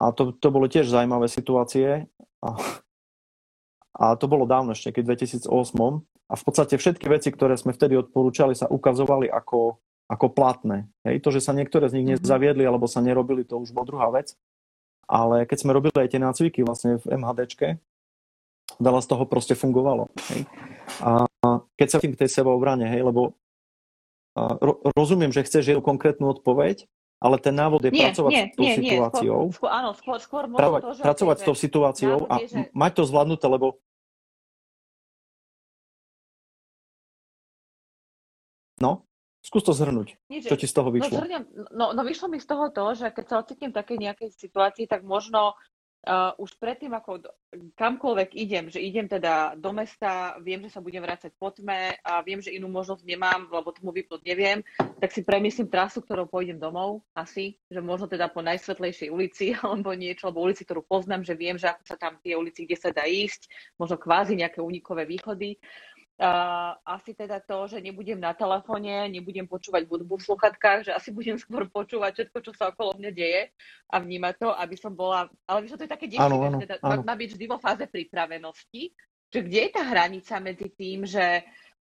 a 0.00 0.10
to, 0.10 0.34
to 0.34 0.48
bolo 0.48 0.66
tiež 0.66 0.88
zaujímavé 0.88 1.28
situácie. 1.28 2.08
A 2.38 2.48
a 3.98 4.14
to 4.14 4.30
bolo 4.30 4.46
dávno 4.46 4.72
ešte, 4.78 4.94
keď 4.94 5.02
v 5.02 5.10
2008. 5.26 5.50
A 6.28 6.34
v 6.38 6.42
podstate 6.44 6.78
všetky 6.78 7.10
veci, 7.10 7.34
ktoré 7.34 7.58
sme 7.58 7.74
vtedy 7.74 7.98
odporúčali, 7.98 8.54
sa 8.54 8.70
ukazovali 8.70 9.26
ako, 9.26 9.82
ako 10.06 10.26
platné. 10.30 10.86
Hej, 11.02 11.24
to, 11.26 11.34
že 11.34 11.42
sa 11.42 11.56
niektoré 11.56 11.90
z 11.90 11.98
nich 11.98 12.06
mm-hmm. 12.06 12.22
nezaviedli 12.22 12.62
alebo 12.62 12.86
sa 12.86 13.02
nerobili, 13.02 13.42
to 13.42 13.58
už 13.58 13.74
bola 13.74 13.88
druhá 13.90 14.08
vec. 14.14 14.38
Ale 15.08 15.48
keď 15.48 15.58
sme 15.64 15.72
robili 15.72 15.96
aj 15.96 16.12
tie 16.12 16.20
nácviky 16.20 16.60
vlastne 16.62 17.00
v 17.00 17.16
MHDčke, 17.16 17.80
veľa 18.76 19.00
z 19.00 19.08
toho 19.08 19.24
proste 19.24 19.56
fungovalo. 19.56 20.12
Hej. 20.28 20.44
A 21.00 21.24
keď 21.80 21.88
sa 21.88 21.98
tým 21.98 22.12
k 22.12 22.20
tej 22.24 22.30
sebaobrane, 22.30 22.84
hej, 22.92 23.02
lebo 23.08 23.32
ro, 24.36 24.84
rozumiem, 24.92 25.32
že 25.32 25.48
chceš 25.48 25.72
jednu 25.72 25.82
konkrétnu 25.82 26.28
odpoveď, 26.28 26.84
ale 27.18 27.40
ten 27.42 27.56
návod 27.56 27.82
je 27.82 27.90
nie, 27.90 28.04
pracovať 28.04 28.30
nie, 28.30 28.44
s 28.44 28.54
tou 28.54 28.62
nie, 28.62 28.74
situáciou. 28.78 29.40
Nie, 29.50 29.56
skôr, 29.58 29.70
áno, 29.72 29.90
skôr, 29.96 30.18
skôr 30.22 30.44
pracovať, 30.46 30.82
to, 30.84 30.90
pracovať 31.02 31.36
s 31.40 31.44
tou 31.44 31.56
situáciou 31.56 32.18
a 32.30 32.34
je, 32.38 32.46
že... 32.52 32.60
mať 32.70 32.92
to 32.94 33.02
zvládnuté, 33.08 33.46
lebo 33.50 33.80
No, 38.78 39.07
skús 39.42 39.62
to 39.64 39.72
zhrnúť. 39.72 40.18
Že... 40.28 40.48
Čo 40.50 40.56
ti 40.58 40.66
z 40.66 40.74
toho 40.74 40.90
no, 40.90 40.94
vyšlo? 40.94 41.14
No, 41.14 41.20
zhrňam, 41.22 41.44
no, 41.72 41.86
no 41.94 42.02
vyšlo 42.04 42.26
mi 42.28 42.38
z 42.42 42.48
toho 42.48 42.70
to, 42.74 42.84
že 42.98 43.06
keď 43.14 43.24
sa 43.24 43.36
ocitnem 43.40 43.70
v 43.70 43.78
takej 43.78 43.98
nejakej 43.98 44.28
situácii, 44.34 44.84
tak 44.90 45.06
možno 45.06 45.54
uh, 46.04 46.34
už 46.36 46.58
predtým, 46.58 46.92
ako 46.94 47.22
kamkoľvek 47.74 48.30
idem, 48.36 48.68
že 48.68 48.82
idem 48.82 49.08
teda 49.08 49.56
do 49.56 49.70
mesta, 49.72 50.36
viem, 50.44 50.60
že 50.60 50.74
sa 50.74 50.84
budem 50.84 51.00
vrácať 51.00 51.32
po 51.38 51.48
tme 51.48 51.96
a 52.02 52.12
viem, 52.20 52.42
že 52.42 52.52
inú 52.52 52.68
možnosť 52.68 53.06
nemám, 53.06 53.48
lebo 53.48 53.72
tomu 53.72 53.94
vypnúť 53.94 54.22
neviem, 54.26 54.60
tak 55.00 55.10
si 55.14 55.24
premyslím 55.24 55.70
trasu, 55.70 56.04
ktorou 56.04 56.28
pôjdem 56.28 56.60
domov, 56.60 57.00
asi, 57.16 57.56
že 57.70 57.80
možno 57.80 58.10
teda 58.10 58.28
po 58.28 58.44
najsvetlejšej 58.44 59.08
ulici 59.08 59.54
alebo 59.64 59.94
niečo, 59.94 60.28
alebo 60.28 60.44
ulici, 60.44 60.66
ktorú 60.66 60.84
poznám, 60.84 61.24
že 61.24 61.38
viem, 61.38 61.56
že 61.56 61.70
ako 61.70 61.82
sa 61.86 61.96
tam 61.96 62.20
tie 62.20 62.36
ulici, 62.36 62.66
kde 62.66 62.76
sa 62.76 62.90
dá 62.92 63.06
ísť, 63.08 63.48
možno 63.80 63.96
kvázi 63.96 64.36
nejaké 64.36 64.60
unikové 64.60 65.08
východy. 65.08 65.56
Uh, 65.56 65.97
asi 66.82 67.14
teda 67.14 67.38
to, 67.38 67.70
že 67.70 67.78
nebudem 67.78 68.18
na 68.18 68.34
telefóne, 68.34 69.06
nebudem 69.06 69.46
počúvať 69.46 69.86
hudbu 69.86 70.18
v 70.18 70.26
sluchatkách, 70.26 70.90
že 70.90 70.92
asi 70.92 71.14
budem 71.14 71.38
skôr 71.42 71.70
počúvať 71.70 72.10
všetko, 72.14 72.38
čo 72.42 72.52
sa 72.58 72.74
okolo 72.74 72.98
mňa 72.98 73.10
deje 73.14 73.54
a 73.94 73.96
vnímať 74.02 74.34
to, 74.42 74.48
aby 74.50 74.74
som 74.74 74.92
bola... 74.98 75.30
Ale 75.46 75.62
víš, 75.62 75.78
to 75.78 75.86
je 75.86 75.94
také 75.94 76.10
desivé, 76.10 76.26
že 76.26 76.66
teda 76.66 76.76
áno. 76.82 77.06
má 77.06 77.14
byť 77.14 77.28
vždy 77.38 77.44
vo 77.46 77.62
fáze 77.62 77.86
pripravenosti, 77.86 78.82
že 79.30 79.38
kde 79.46 79.58
je 79.62 79.70
tá 79.70 79.82
hranica 79.86 80.34
medzi 80.42 80.68
tým, 80.74 81.06
že, 81.06 81.46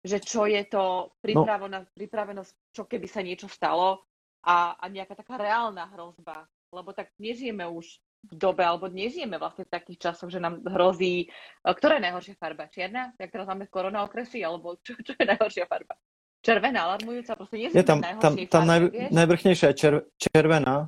že 0.03 0.19
čo 0.19 0.51
je 0.51 0.67
to 0.67 1.15
no. 1.15 1.47
pripravenosť, 1.95 2.75
čo 2.75 2.91
keby 2.91 3.07
sa 3.07 3.23
niečo 3.23 3.47
stalo 3.47 4.03
a, 4.43 4.75
a 4.83 4.85
nejaká 4.91 5.15
taká 5.15 5.39
reálna 5.39 5.87
hrozba. 5.95 6.51
Lebo 6.75 6.91
tak 6.91 7.15
nežijeme 7.23 7.65
už 7.71 8.03
dobe, 8.27 8.67
alebo 8.67 8.91
nežijeme 8.91 9.39
vlastne 9.39 9.65
v 9.65 9.73
takých 9.73 10.11
časoch, 10.11 10.31
že 10.31 10.43
nám 10.43 10.61
hrozí, 10.67 11.27
e, 11.27 11.71
ktorá 11.71 11.97
je 11.99 12.07
najhoršia 12.11 12.35
farba? 12.35 12.67
Čierna? 12.67 13.15
Jak 13.15 13.31
teraz 13.31 13.47
máme 13.47 13.71
korona 13.71 14.03
okresy? 14.03 14.43
Alebo 14.43 14.77
čo, 14.83 14.99
čo 15.07 15.15
je 15.15 15.25
najhoršia 15.25 15.71
farba? 15.71 15.95
Červená, 16.39 16.87
alarmujúca, 16.87 17.35
proste 17.35 17.59
nie 17.59 17.69
je 17.75 17.83
tam, 17.83 17.99
tam, 17.99 18.39
tam 18.47 18.63
naj, 18.63 19.11
najvrchnejšia 19.11 19.75
je 19.75 19.77
čer, 19.77 19.95
červená. 20.15 20.87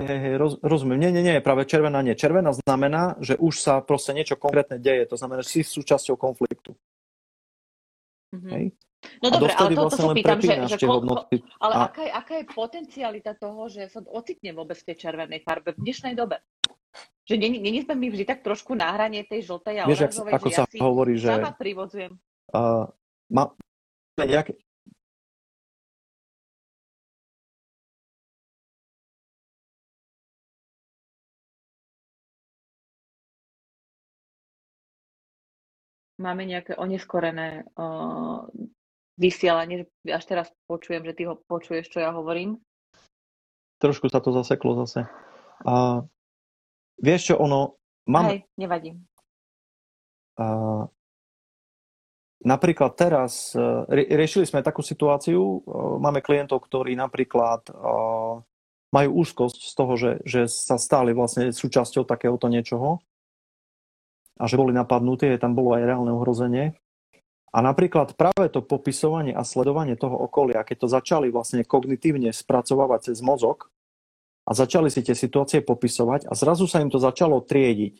Hej, 0.00 0.18
hej, 0.22 0.34
roz, 0.40 0.52
rozumiem. 0.64 0.96
Nie, 0.96 1.10
nie, 1.12 1.20
nie, 1.26 1.44
práve 1.44 1.68
červená 1.68 2.00
nie. 2.00 2.16
Červená 2.16 2.54
znamená, 2.56 3.20
že 3.20 3.36
už 3.36 3.60
sa 3.60 3.84
proste 3.84 4.16
niečo 4.16 4.40
konkrétne 4.40 4.80
deje. 4.80 5.04
To 5.10 5.18
znamená, 5.18 5.44
že 5.44 5.60
si 5.60 5.60
súčasťou 5.60 6.16
konfliktu. 6.16 6.72
Mm-hmm. 8.32 8.52
Hej? 8.56 8.64
No 9.24 9.32
dobre, 9.32 9.52
ale 9.56 9.72
to, 9.72 9.88
vlastne 9.88 10.04
to 10.04 10.08
sa 10.12 10.16
pýtam, 10.16 10.38
že, 10.44 10.54
že 10.76 10.76
ko, 10.84 11.00
hodnoty. 11.00 11.40
ale 11.56 11.72
a... 11.72 11.78
aká, 11.88 12.02
je, 12.04 12.12
aká 12.12 12.34
je 12.40 12.44
potencialita 12.52 13.32
toho, 13.36 13.62
že 13.72 13.88
sa 13.88 14.04
ocitne 14.04 14.52
vôbec 14.52 14.76
v 14.76 14.86
tej 14.92 14.96
červenej 15.08 15.40
farbe 15.40 15.72
v 15.72 15.80
dnešnej 15.88 16.12
dobe? 16.12 16.44
Že 17.24 17.34
není 17.40 17.80
sme 17.80 17.96
my 17.96 18.06
vždy 18.12 18.24
tak 18.28 18.44
trošku 18.44 18.76
na 18.76 18.92
hrane 18.92 19.24
tej 19.24 19.48
žltej 19.48 19.76
a 19.80 19.84
Vieš, 19.88 20.04
oranžovej, 20.04 20.32
ako 20.36 20.48
že 20.48 20.56
sa 20.56 20.64
ja 20.68 20.82
hovorí, 20.84 21.14
že... 21.16 21.28
sama 21.32 21.52
privodzujem. 21.56 22.12
Uh, 22.50 22.84
ma, 23.32 23.44
jak, 24.20 24.52
máme 36.20 36.44
nejaké 36.44 36.76
oneskorené 36.76 37.64
uh, 37.80 38.44
vysielanie, 39.20 39.84
že 39.84 40.10
až 40.16 40.24
teraz 40.24 40.46
počujem, 40.64 41.04
že 41.04 41.12
ty 41.12 41.28
ho 41.28 41.36
počuješ, 41.36 41.92
čo 41.92 42.00
ja 42.00 42.10
hovorím. 42.16 42.56
Trošku 43.84 44.08
sa 44.08 44.24
to 44.24 44.32
zaseklo 44.32 44.80
zase. 44.84 45.04
A 45.68 46.04
vieš 46.96 47.32
čo, 47.32 47.34
ono... 47.36 47.76
Mám, 48.08 48.32
Hej, 48.32 48.40
nevadí. 48.56 48.96
A, 50.40 50.88
napríklad 52.44 52.96
teraz 52.96 53.52
e, 53.52 53.60
riešili 54.08 54.48
sme 54.48 54.64
takú 54.64 54.80
situáciu, 54.80 55.38
e, 55.38 55.58
máme 56.00 56.24
klientov, 56.24 56.64
ktorí 56.64 56.96
napríklad 56.96 57.68
e, 57.68 57.72
majú 58.90 59.10
úzkosť 59.22 59.60
z 59.60 59.72
toho, 59.76 59.92
že, 60.00 60.12
že 60.24 60.40
sa 60.48 60.80
stali 60.80 61.12
vlastne 61.12 61.52
súčasťou 61.52 62.08
takéhoto 62.08 62.48
niečoho 62.48 63.04
a 64.40 64.44
že 64.48 64.56
boli 64.56 64.72
napadnutí, 64.72 65.28
tam 65.36 65.52
bolo 65.52 65.76
aj 65.76 65.84
reálne 65.84 66.10
ohrozenie. 66.16 66.74
A 67.50 67.58
napríklad 67.66 68.14
práve 68.14 68.46
to 68.46 68.62
popisovanie 68.62 69.34
a 69.34 69.42
sledovanie 69.42 69.98
toho 69.98 70.14
okolia, 70.14 70.62
keď 70.62 70.86
to 70.86 70.88
začali 70.88 71.34
vlastne 71.34 71.66
kognitívne 71.66 72.30
spracovávať 72.30 73.10
cez 73.10 73.18
mozog 73.26 73.74
a 74.46 74.54
začali 74.54 74.86
si 74.86 75.02
tie 75.02 75.18
situácie 75.18 75.58
popisovať 75.58 76.30
a 76.30 76.32
zrazu 76.38 76.70
sa 76.70 76.78
im 76.78 76.94
to 76.94 77.02
začalo 77.02 77.42
triediť. 77.42 77.98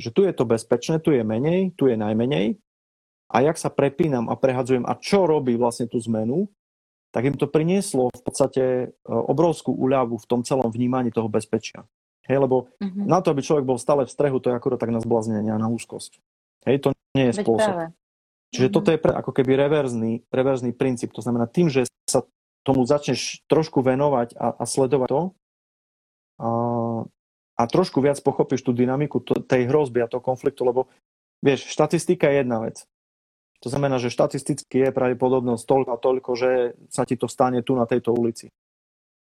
Že 0.00 0.08
tu 0.14 0.20
je 0.24 0.32
to 0.32 0.44
bezpečné, 0.48 1.04
tu 1.04 1.12
je 1.12 1.20
menej, 1.20 1.76
tu 1.76 1.92
je 1.92 2.00
najmenej 2.00 2.56
a 3.28 3.36
jak 3.44 3.60
sa 3.60 3.68
prepínam 3.68 4.32
a 4.32 4.40
prehadzujem 4.40 4.88
a 4.88 4.96
čo 4.96 5.28
robí 5.28 5.60
vlastne 5.60 5.84
tú 5.84 6.00
zmenu, 6.08 6.48
tak 7.12 7.28
im 7.28 7.36
to 7.36 7.44
prinieslo 7.44 8.08
v 8.08 8.22
podstate 8.24 8.64
e, 8.64 8.86
obrovskú 9.04 9.72
úľavu 9.72 10.16
v 10.16 10.28
tom 10.28 10.40
celom 10.44 10.72
vnímaní 10.72 11.12
toho 11.12 11.28
bezpečia. 11.28 11.84
Hej, 12.28 12.44
lebo 12.44 12.68
mm-hmm. 12.80 13.08
na 13.08 13.24
to, 13.24 13.32
aby 13.32 13.40
človek 13.40 13.64
bol 13.64 13.80
stále 13.80 14.04
v 14.04 14.12
strehu, 14.12 14.36
to 14.40 14.52
je 14.52 14.56
akurát 14.56 14.76
tak 14.76 14.92
na 14.92 15.00
zblaznenie 15.00 15.48
a 15.48 15.60
na 15.60 15.72
úzkosť. 15.72 16.20
Hej, 16.68 16.84
to 16.84 16.88
nie 17.16 17.32
je 17.32 17.40
Veď 17.40 17.44
spôsob. 17.44 17.72
Práve. 17.72 17.97
Čiže 18.48 18.68
mm-hmm. 18.68 18.76
toto 18.76 18.88
je 18.92 18.98
pre, 19.00 19.12
ako 19.12 19.32
keby 19.34 19.52
reverzný, 19.60 20.12
reverzný 20.32 20.72
princíp. 20.72 21.12
To 21.12 21.20
znamená, 21.20 21.44
tým, 21.48 21.68
že 21.68 21.84
sa 22.08 22.24
tomu 22.64 22.84
začneš 22.88 23.44
trošku 23.48 23.84
venovať 23.84 24.36
a, 24.36 24.56
a 24.56 24.64
sledovať 24.64 25.08
to 25.08 25.22
a, 26.38 26.50
a 27.58 27.62
trošku 27.68 28.00
viac 28.00 28.20
pochopíš 28.24 28.64
tú 28.64 28.72
dynamiku 28.72 29.20
to, 29.20 29.40
tej 29.44 29.68
hrozby 29.68 30.00
a 30.00 30.10
toho 30.10 30.24
konfliktu, 30.24 30.64
lebo 30.64 30.88
vieš, 31.44 31.68
štatistika 31.68 32.28
je 32.32 32.36
jedna 32.40 32.58
vec. 32.64 32.88
To 33.66 33.68
znamená, 33.68 33.98
že 33.98 34.14
štatisticky 34.14 34.86
je 34.86 34.94
pravdepodobnosť 34.94 35.64
toľko 35.66 35.90
a 35.90 35.98
toľko, 35.98 36.30
že 36.38 36.50
sa 36.94 37.02
ti 37.02 37.18
to 37.18 37.26
stane 37.26 37.58
tu 37.66 37.74
na 37.74 37.90
tejto 37.90 38.14
ulici. 38.14 38.54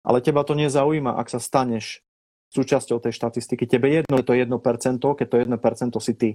Ale 0.02 0.18
teba 0.18 0.42
to 0.42 0.58
nezaujíma, 0.58 1.14
ak 1.14 1.30
sa 1.30 1.38
staneš 1.38 2.02
súčasťou 2.50 2.98
tej 3.02 3.14
štatistiky. 3.14 3.66
Tebe 3.66 3.90
jedno 3.90 4.18
je 4.18 4.26
to 4.26 4.34
1%, 4.34 4.50
keď 4.98 5.26
to 5.26 5.36
1% 5.38 6.02
si 6.02 6.12
ty. 6.14 6.30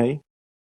Hej? 0.00 0.24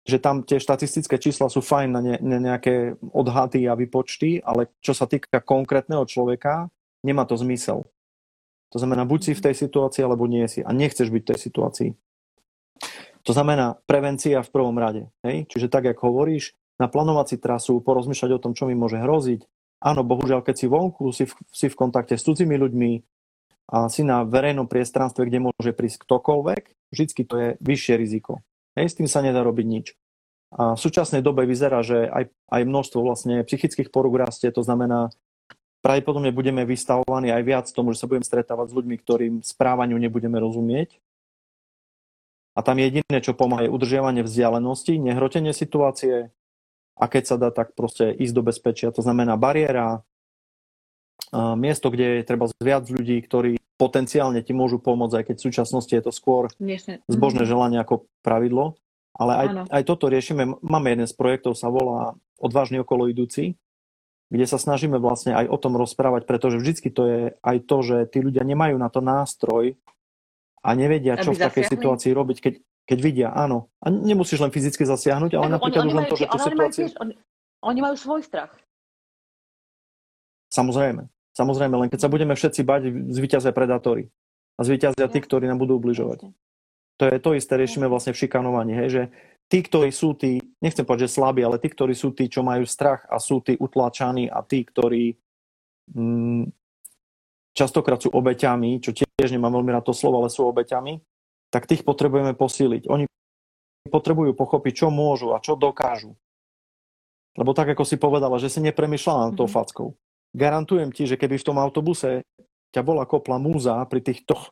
Že 0.06 0.22
tam 0.22 0.46
tie 0.46 0.62
štatistické 0.62 1.18
čísla 1.18 1.50
sú 1.50 1.66
fajn 1.66 1.90
na, 1.90 2.02
ne, 2.02 2.16
na 2.22 2.38
nejaké 2.38 3.02
odhady 3.10 3.66
a 3.66 3.74
výpočty, 3.74 4.38
ale 4.46 4.70
čo 4.80 4.94
sa 4.94 5.10
týka 5.10 5.42
konkrétneho 5.42 6.06
človeka, 6.06 6.70
nemá 7.02 7.26
to 7.26 7.34
zmysel. 7.42 7.90
To 8.74 8.78
znamená, 8.78 9.06
buď 9.10 9.20
si 9.22 9.32
v 9.34 9.44
tej 9.50 9.56
situácii, 9.66 10.06
alebo 10.06 10.30
nie 10.30 10.46
si. 10.46 10.62
A 10.62 10.70
nechceš 10.70 11.10
byť 11.10 11.22
v 11.26 11.30
tej 11.34 11.40
situácii. 11.42 11.90
To 13.26 13.32
znamená 13.34 13.82
prevencia 13.90 14.46
v 14.46 14.54
prvom 14.54 14.78
rade. 14.78 15.10
Hej? 15.26 15.50
Čiže 15.50 15.74
tak, 15.74 15.90
ako 15.90 16.14
hovoríš, 16.14 16.54
naplánovať 16.78 17.26
si 17.34 17.38
trasu, 17.42 17.82
porozmýšľať 17.82 18.32
o 18.38 18.42
tom, 18.42 18.54
čo 18.54 18.70
mi 18.70 18.78
môže 18.78 19.02
hroziť. 19.02 19.42
Áno, 19.82 20.06
bohužiaľ, 20.06 20.46
keď 20.46 20.56
si 20.60 20.68
vonku, 20.70 21.10
si 21.10 21.26
v, 21.26 21.34
si 21.50 21.66
v 21.72 21.76
kontakte 21.78 22.14
s 22.14 22.26
cudzími 22.26 22.58
ľuďmi 22.58 22.92
a 23.74 23.90
si 23.90 24.06
na 24.06 24.22
verejnom 24.22 24.70
priestranstve, 24.70 25.26
kde 25.26 25.50
môže 25.50 25.72
prísť 25.74 26.06
ktokoľvek, 26.06 26.94
vždycky 26.94 27.22
to 27.26 27.36
je 27.38 27.50
vyššie 27.66 27.96
riziko. 27.98 28.46
Hej, 28.76 28.92
s 28.92 28.98
tým 29.00 29.08
sa 29.08 29.24
nedá 29.24 29.42
robiť 29.44 29.66
nič. 29.66 29.88
A 30.56 30.76
v 30.76 30.80
súčasnej 30.80 31.20
dobe 31.20 31.44
vyzerá, 31.48 31.84
že 31.84 32.08
aj, 32.08 32.32
aj 32.52 32.62
množstvo 32.64 33.00
vlastne 33.04 33.44
psychických 33.44 33.92
porúk 33.92 34.20
rastie, 34.20 34.52
to 34.52 34.64
znamená, 34.64 35.12
pravdepodobne 35.84 36.32
budeme 36.32 36.64
vystavovaní 36.64 37.32
aj 37.32 37.44
viac 37.44 37.66
tomu, 37.72 37.92
že 37.92 38.04
sa 38.04 38.08
budeme 38.08 38.28
stretávať 38.28 38.72
s 38.72 38.76
ľuďmi, 38.78 38.96
ktorým 39.00 39.34
správaniu 39.44 40.00
nebudeme 40.00 40.40
rozumieť. 40.40 41.00
A 42.56 42.64
tam 42.64 42.80
jediné, 42.80 43.20
čo 43.20 43.36
pomáha, 43.36 43.68
je 43.68 43.74
udržiavanie 43.74 44.24
vzdialenosti, 44.24 44.96
nehrotenie 44.96 45.52
situácie 45.52 46.32
a 46.96 47.06
keď 47.12 47.24
sa 47.28 47.36
dá, 47.36 47.52
tak 47.52 47.76
proste 47.76 48.16
ísť 48.16 48.32
do 48.32 48.44
bezpečia. 48.48 48.96
To 48.96 49.04
znamená 49.04 49.36
bariéra, 49.36 50.08
miesto, 51.60 51.92
kde 51.92 52.24
je 52.24 52.28
treba 52.28 52.48
viac 52.64 52.88
ľudí, 52.88 53.20
ktorí 53.20 53.60
potenciálne 53.76 54.40
ti 54.42 54.56
môžu 54.56 54.80
pomôcť, 54.80 55.16
aj 55.20 55.26
keď 55.32 55.36
v 55.36 55.46
súčasnosti 55.52 55.94
je 55.94 56.04
to 56.04 56.12
skôr 56.12 56.48
zbožné 57.08 57.44
mhm. 57.44 57.50
želanie 57.50 57.78
ako 57.80 58.08
pravidlo. 58.24 58.80
Ale 59.16 59.32
aj, 59.40 59.48
aj 59.72 59.84
toto 59.88 60.12
riešime. 60.12 60.60
Máme 60.60 60.92
jeden 60.92 61.08
z 61.08 61.16
projektov, 61.16 61.56
sa 61.56 61.72
volá 61.72 62.20
Odvážny 62.36 62.84
okolo 62.84 63.08
idúci, 63.08 63.56
kde 64.28 64.44
sa 64.44 64.60
snažíme 64.60 65.00
vlastne 65.00 65.32
aj 65.32 65.48
o 65.48 65.56
tom 65.56 65.80
rozprávať, 65.80 66.28
pretože 66.28 66.60
vždycky 66.60 66.92
to 66.92 67.04
je 67.08 67.22
aj 67.40 67.58
to, 67.64 67.78
že 67.80 67.98
tí 68.12 68.20
ľudia 68.20 68.44
nemajú 68.44 68.76
na 68.76 68.92
to 68.92 69.00
nástroj 69.00 69.80
a 70.60 70.70
nevedia, 70.76 71.16
čo 71.16 71.32
Aby 71.32 71.40
v 71.40 71.44
takej 71.48 71.64
zasiahli? 71.64 71.76
situácii 71.80 72.12
robiť, 72.12 72.38
keď, 72.44 72.54
keď 72.84 72.98
vidia, 73.00 73.30
áno. 73.32 73.72
A 73.80 73.88
nemusíš 73.88 74.44
len 74.44 74.52
fyzicky 74.52 74.84
zasiahnuť, 74.84 75.32
ale 75.40 75.48
tak, 75.48 75.54
napríklad 75.64 75.80
oni, 75.80 75.88
už 75.88 75.96
len 75.96 76.06
to, 76.12 76.16
že 76.20 76.28
tú 76.28 76.38
situáciu... 76.44 76.86
Oni 77.64 77.80
majú 77.80 77.96
svoj 77.96 78.22
strach. 78.28 78.52
Samozrejme. 80.52 81.08
Samozrejme, 81.36 81.76
len 81.76 81.92
keď 81.92 82.08
sa 82.08 82.10
budeme 82.12 82.32
všetci 82.32 82.62
bať, 82.64 82.82
zvíťazia 83.12 83.52
predátory. 83.52 84.08
A 84.56 84.64
zvíťazia 84.64 85.12
tí, 85.12 85.20
ktorí 85.20 85.52
nám 85.52 85.60
budú 85.60 85.76
ubližovať. 85.76 86.32
To 86.96 87.04
je 87.04 87.20
to 87.20 87.36
isté, 87.36 87.60
riešime 87.60 87.92
vlastne 87.92 88.16
v 88.16 88.24
šikanovaní, 88.24 88.72
hej, 88.72 88.88
že 88.88 89.04
tí, 89.52 89.60
ktorí 89.60 89.92
sú 89.92 90.16
tí, 90.16 90.40
nechcem 90.64 90.88
povedať, 90.88 91.12
že 91.12 91.20
slabí, 91.20 91.44
ale 91.44 91.60
tí, 91.60 91.68
ktorí 91.68 91.92
sú 91.92 92.16
tí, 92.16 92.32
čo 92.32 92.40
majú 92.40 92.64
strach 92.64 93.04
a 93.12 93.20
sú 93.20 93.44
tí 93.44 93.60
utlačaní 93.60 94.32
a 94.32 94.40
tí, 94.48 94.64
ktorí 94.64 95.12
mm, 95.92 96.48
častokrát 97.52 98.00
sú 98.00 98.16
obeťami, 98.16 98.80
čo 98.80 98.96
tiež 98.96 99.28
nemám 99.36 99.60
veľmi 99.60 99.76
rád 99.76 99.92
to 99.92 99.94
slovo, 99.94 100.24
ale 100.24 100.32
sú 100.32 100.48
obeťami, 100.48 101.04
tak 101.52 101.68
tých 101.68 101.84
potrebujeme 101.84 102.32
posíliť. 102.32 102.88
Oni 102.88 103.12
potrebujú 103.92 104.32
pochopiť, 104.32 104.74
čo 104.80 104.88
môžu 104.88 105.36
a 105.36 105.44
čo 105.44 105.60
dokážu. 105.60 106.16
Lebo 107.36 107.52
tak, 107.52 107.76
ako 107.76 107.84
si 107.84 108.00
povedala, 108.00 108.40
že 108.40 108.48
si 108.48 108.64
nepremýšľala 108.64 109.20
nad 109.28 109.34
tou 109.36 109.52
mm-hmm. 109.52 109.60
fackou 109.60 110.00
garantujem 110.36 110.92
ti, 110.92 111.08
že 111.08 111.16
keby 111.16 111.40
v 111.40 111.48
tom 111.48 111.58
autobuse 111.58 112.28
ťa 112.76 112.84
bola 112.84 113.08
kopla 113.08 113.40
múza 113.40 113.80
pri 113.88 114.04
tých 114.04 114.28
toch 114.28 114.52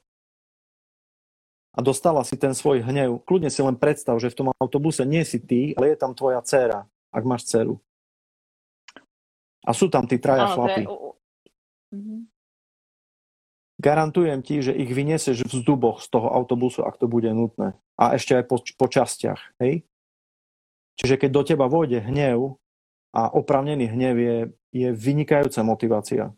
a 1.73 1.79
dostala 1.81 2.21
si 2.21 2.37
ten 2.37 2.53
svoj 2.53 2.85
hnev, 2.85 3.25
kľudne 3.25 3.49
si 3.49 3.59
len 3.65 3.73
predstav, 3.73 4.21
že 4.21 4.29
v 4.29 4.37
tom 4.37 4.47
autobuse 4.61 5.03
nie 5.03 5.25
si 5.25 5.41
ty, 5.41 5.73
ale 5.73 5.93
je 5.93 5.97
tam 5.97 6.13
tvoja 6.13 6.39
dcéra, 6.45 6.85
ak 7.09 7.23
máš 7.25 7.49
dceru. 7.49 7.81
A 9.65 9.73
sú 9.73 9.89
tam 9.89 10.05
tí 10.05 10.21
traja 10.21 10.53
Áno, 10.53 10.55
chlapi. 10.55 10.83
Mhm. 11.91 12.29
Garantujem 13.81 14.39
ti, 14.45 14.61
že 14.61 14.71
ich 14.71 14.87
vyniesieš 14.87 15.49
v 15.49 15.51
zduboch 15.59 15.99
z 15.99 16.07
toho 16.13 16.29
autobusu, 16.29 16.85
ak 16.85 16.95
to 17.01 17.09
bude 17.09 17.27
nutné. 17.33 17.75
A 17.97 18.15
ešte 18.15 18.37
aj 18.37 18.45
po, 18.47 18.61
po 18.61 18.87
častiach. 18.87 19.59
Hej? 19.59 19.83
Čiže 20.95 21.19
keď 21.19 21.29
do 21.33 21.41
teba 21.43 21.65
vôjde 21.67 21.99
hnev, 22.05 22.61
a 23.13 23.29
opravnený 23.29 23.93
hnev 23.93 24.15
je, 24.17 24.37
je 24.73 24.89
vynikajúca 24.89 25.61
motivácia. 25.61 26.33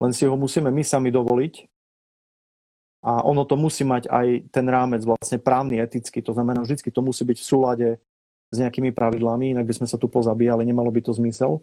Len 0.00 0.12
si 0.16 0.24
ho 0.24 0.34
musíme 0.34 0.72
my 0.72 0.80
sami 0.80 1.12
dovoliť 1.12 1.68
a 3.04 3.22
ono 3.22 3.44
to 3.44 3.54
musí 3.54 3.84
mať 3.84 4.10
aj 4.10 4.50
ten 4.50 4.66
rámec 4.66 5.04
vlastne 5.06 5.38
právny, 5.38 5.78
etický. 5.78 6.24
To 6.24 6.34
znamená, 6.34 6.64
vždy 6.64 6.88
to 6.90 7.04
musí 7.04 7.22
byť 7.22 7.38
v 7.38 7.46
súlade 7.46 7.88
s 8.48 8.56
nejakými 8.56 8.96
pravidlami, 8.96 9.52
inak 9.52 9.68
by 9.68 9.74
sme 9.76 9.86
sa 9.86 10.00
tu 10.00 10.08
pozabíjali, 10.08 10.64
nemalo 10.64 10.88
by 10.88 11.04
to 11.04 11.12
zmysel. 11.12 11.62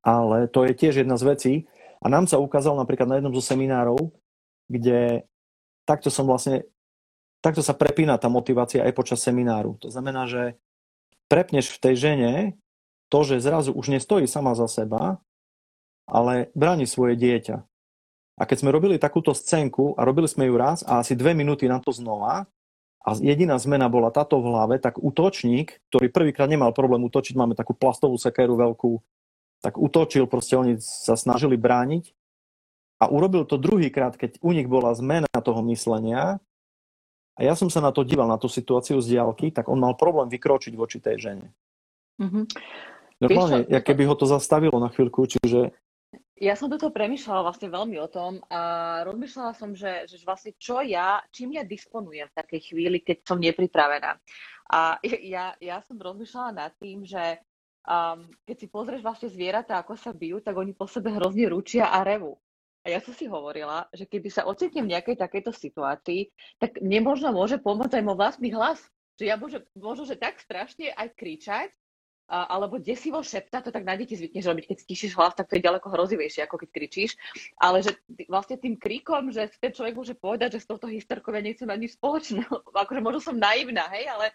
Ale 0.00 0.48
to 0.48 0.64
je 0.64 0.72
tiež 0.72 1.04
jedna 1.04 1.20
z 1.20 1.24
vecí. 1.28 1.54
A 2.00 2.08
nám 2.08 2.24
sa 2.30 2.40
ukázalo 2.40 2.80
napríklad 2.80 3.06
na 3.10 3.16
jednom 3.20 3.34
zo 3.34 3.44
seminárov, 3.44 3.98
kde 4.70 5.26
takto 5.86 6.10
som 6.10 6.26
vlastne, 6.26 6.66
takto 7.42 7.60
sa 7.60 7.76
prepína 7.76 8.18
tá 8.18 8.26
motivácia 8.26 8.82
aj 8.82 8.92
počas 8.94 9.20
semináru. 9.22 9.78
To 9.82 9.90
znamená, 9.90 10.26
že 10.26 10.58
prepneš 11.26 11.74
v 11.74 11.82
tej 11.82 11.94
žene 11.94 12.32
to, 13.08 13.18
že 13.22 13.42
zrazu 13.42 13.70
už 13.72 13.94
nestojí 13.94 14.26
sama 14.26 14.54
za 14.58 14.66
seba, 14.66 15.22
ale 16.06 16.50
bráni 16.54 16.86
svoje 16.86 17.18
dieťa. 17.18 17.56
A 18.36 18.42
keď 18.44 18.56
sme 18.62 18.74
robili 18.74 19.00
takúto 19.00 19.32
scénku 19.32 19.96
a 19.96 20.04
robili 20.04 20.28
sme 20.28 20.44
ju 20.46 20.54
raz 20.60 20.84
a 20.84 21.00
asi 21.00 21.16
dve 21.16 21.32
minúty 21.32 21.66
na 21.66 21.80
to 21.80 21.88
znova 21.90 22.44
a 23.00 23.08
jediná 23.16 23.56
zmena 23.56 23.88
bola 23.88 24.12
táto 24.12 24.36
v 24.42 24.52
hlave, 24.52 24.76
tak 24.76 25.00
útočník, 25.00 25.80
ktorý 25.88 26.12
prvýkrát 26.12 26.50
nemal 26.50 26.76
problém 26.76 27.00
útočiť, 27.08 27.32
máme 27.32 27.56
takú 27.56 27.72
plastovú 27.72 28.20
sekeru 28.20 28.58
veľkú, 28.60 29.00
tak 29.64 29.80
útočil, 29.80 30.28
proste 30.28 30.58
oni 30.58 30.76
sa 30.82 31.16
snažili 31.16 31.56
brániť 31.56 32.12
a 33.00 33.08
urobil 33.08 33.48
to 33.48 33.56
druhýkrát, 33.56 34.20
keď 34.20 34.36
u 34.44 34.52
nich 34.52 34.68
bola 34.68 34.92
zmena 34.92 35.32
toho 35.32 35.64
myslenia 35.72 36.42
a 37.36 37.40
ja 37.40 37.56
som 37.56 37.72
sa 37.72 37.80
na 37.80 37.92
to 37.92 38.04
díval, 38.04 38.28
na 38.28 38.40
tú 38.40 38.52
situáciu 38.52 39.00
z 39.00 39.16
diálky, 39.16 39.48
tak 39.48 39.68
on 39.72 39.80
mal 39.80 39.96
problém 39.96 40.28
vykročiť 40.28 40.72
voči 40.76 41.00
tej 41.00 41.16
žene. 41.20 41.46
Mm-hmm. 42.20 42.44
Normálne, 43.16 43.64
ja 43.72 43.80
keby 43.80 44.04
ho 44.04 44.14
to 44.14 44.28
zastavilo 44.28 44.76
na 44.76 44.92
chvíľku, 44.92 45.24
čiže... 45.24 45.72
Ja 46.36 46.52
som 46.52 46.68
toto 46.68 46.92
premyšľala 46.92 47.48
vlastne 47.48 47.72
veľmi 47.72 47.96
o 47.96 48.08
tom 48.12 48.44
a 48.52 49.00
rozmýšľala 49.08 49.52
som, 49.56 49.72
že, 49.72 50.04
že 50.04 50.20
vlastne 50.20 50.52
čo 50.60 50.84
ja, 50.84 51.24
čím 51.32 51.56
ja 51.56 51.64
disponujem 51.64 52.28
v 52.28 52.36
takej 52.36 52.60
chvíli, 52.60 53.00
keď 53.00 53.24
som 53.24 53.40
nepripravená. 53.40 54.20
A 54.68 55.00
ja, 55.34 55.56
ja 55.56 55.80
som 55.80 55.96
rozmýšľala 55.96 56.50
nad 56.52 56.72
tým, 56.76 57.08
že 57.08 57.40
um, 57.88 58.28
keď 58.44 58.56
si 58.60 58.66
pozrieš 58.68 59.00
vlastne 59.00 59.32
zvieratá, 59.32 59.80
ako 59.80 59.96
sa 59.96 60.12
bijú, 60.12 60.44
tak 60.44 60.60
oni 60.60 60.76
po 60.76 60.84
sebe 60.84 61.08
hrozne 61.08 61.48
ručia 61.48 61.88
a 61.88 62.04
revu. 62.04 62.36
A 62.86 62.92
ja 62.92 63.02
som 63.02 63.16
si 63.16 63.26
hovorila, 63.26 63.88
že 63.90 64.06
keby 64.06 64.30
sa 64.30 64.46
ocitnem 64.46 64.86
v 64.86 64.92
nejakej 64.94 65.18
takejto 65.18 65.50
situácii, 65.50 66.30
tak 66.60 66.78
nemožno 66.78 67.34
môže 67.34 67.58
pomôcť 67.58 67.98
aj 67.98 68.04
môj 68.06 68.14
vlastný 68.14 68.54
hlas. 68.54 68.78
Že 69.18 69.24
ja 69.26 69.34
môžem, 69.40 69.64
možno, 69.74 70.06
že 70.06 70.14
tak 70.14 70.38
strašne 70.38 70.94
aj 70.94 71.16
kričať, 71.18 71.72
alebo 72.26 72.82
desivo 72.82 73.22
šepta, 73.22 73.62
to 73.62 73.70
tak 73.70 73.86
na 73.86 73.94
deti 73.94 74.18
zvykneš 74.18 74.50
robiť, 74.50 74.64
keď 74.66 74.76
stíšiš 74.82 75.12
hlas, 75.14 75.38
tak 75.38 75.46
to 75.46 75.56
je 75.58 75.66
ďaleko 75.66 75.86
hrozivejšie, 75.86 76.42
ako 76.42 76.58
keď 76.58 76.68
kričíš. 76.74 77.12
Ale 77.54 77.86
že 77.86 77.94
vlastne 78.26 78.58
tým 78.58 78.74
kríkom, 78.74 79.30
že 79.30 79.46
ten 79.62 79.70
človek 79.70 79.94
môže 79.94 80.14
povedať, 80.18 80.58
že 80.58 80.66
s 80.66 80.68
touto 80.68 80.90
hysterkou 80.90 81.30
ja 81.30 81.42
nechcem 81.42 81.70
mať 81.70 81.78
nič 81.78 81.92
spoločné. 81.94 82.42
akože 82.82 83.00
možno 83.00 83.20
som 83.22 83.36
naivná, 83.38 83.86
hej, 83.94 84.10
ale 84.10 84.34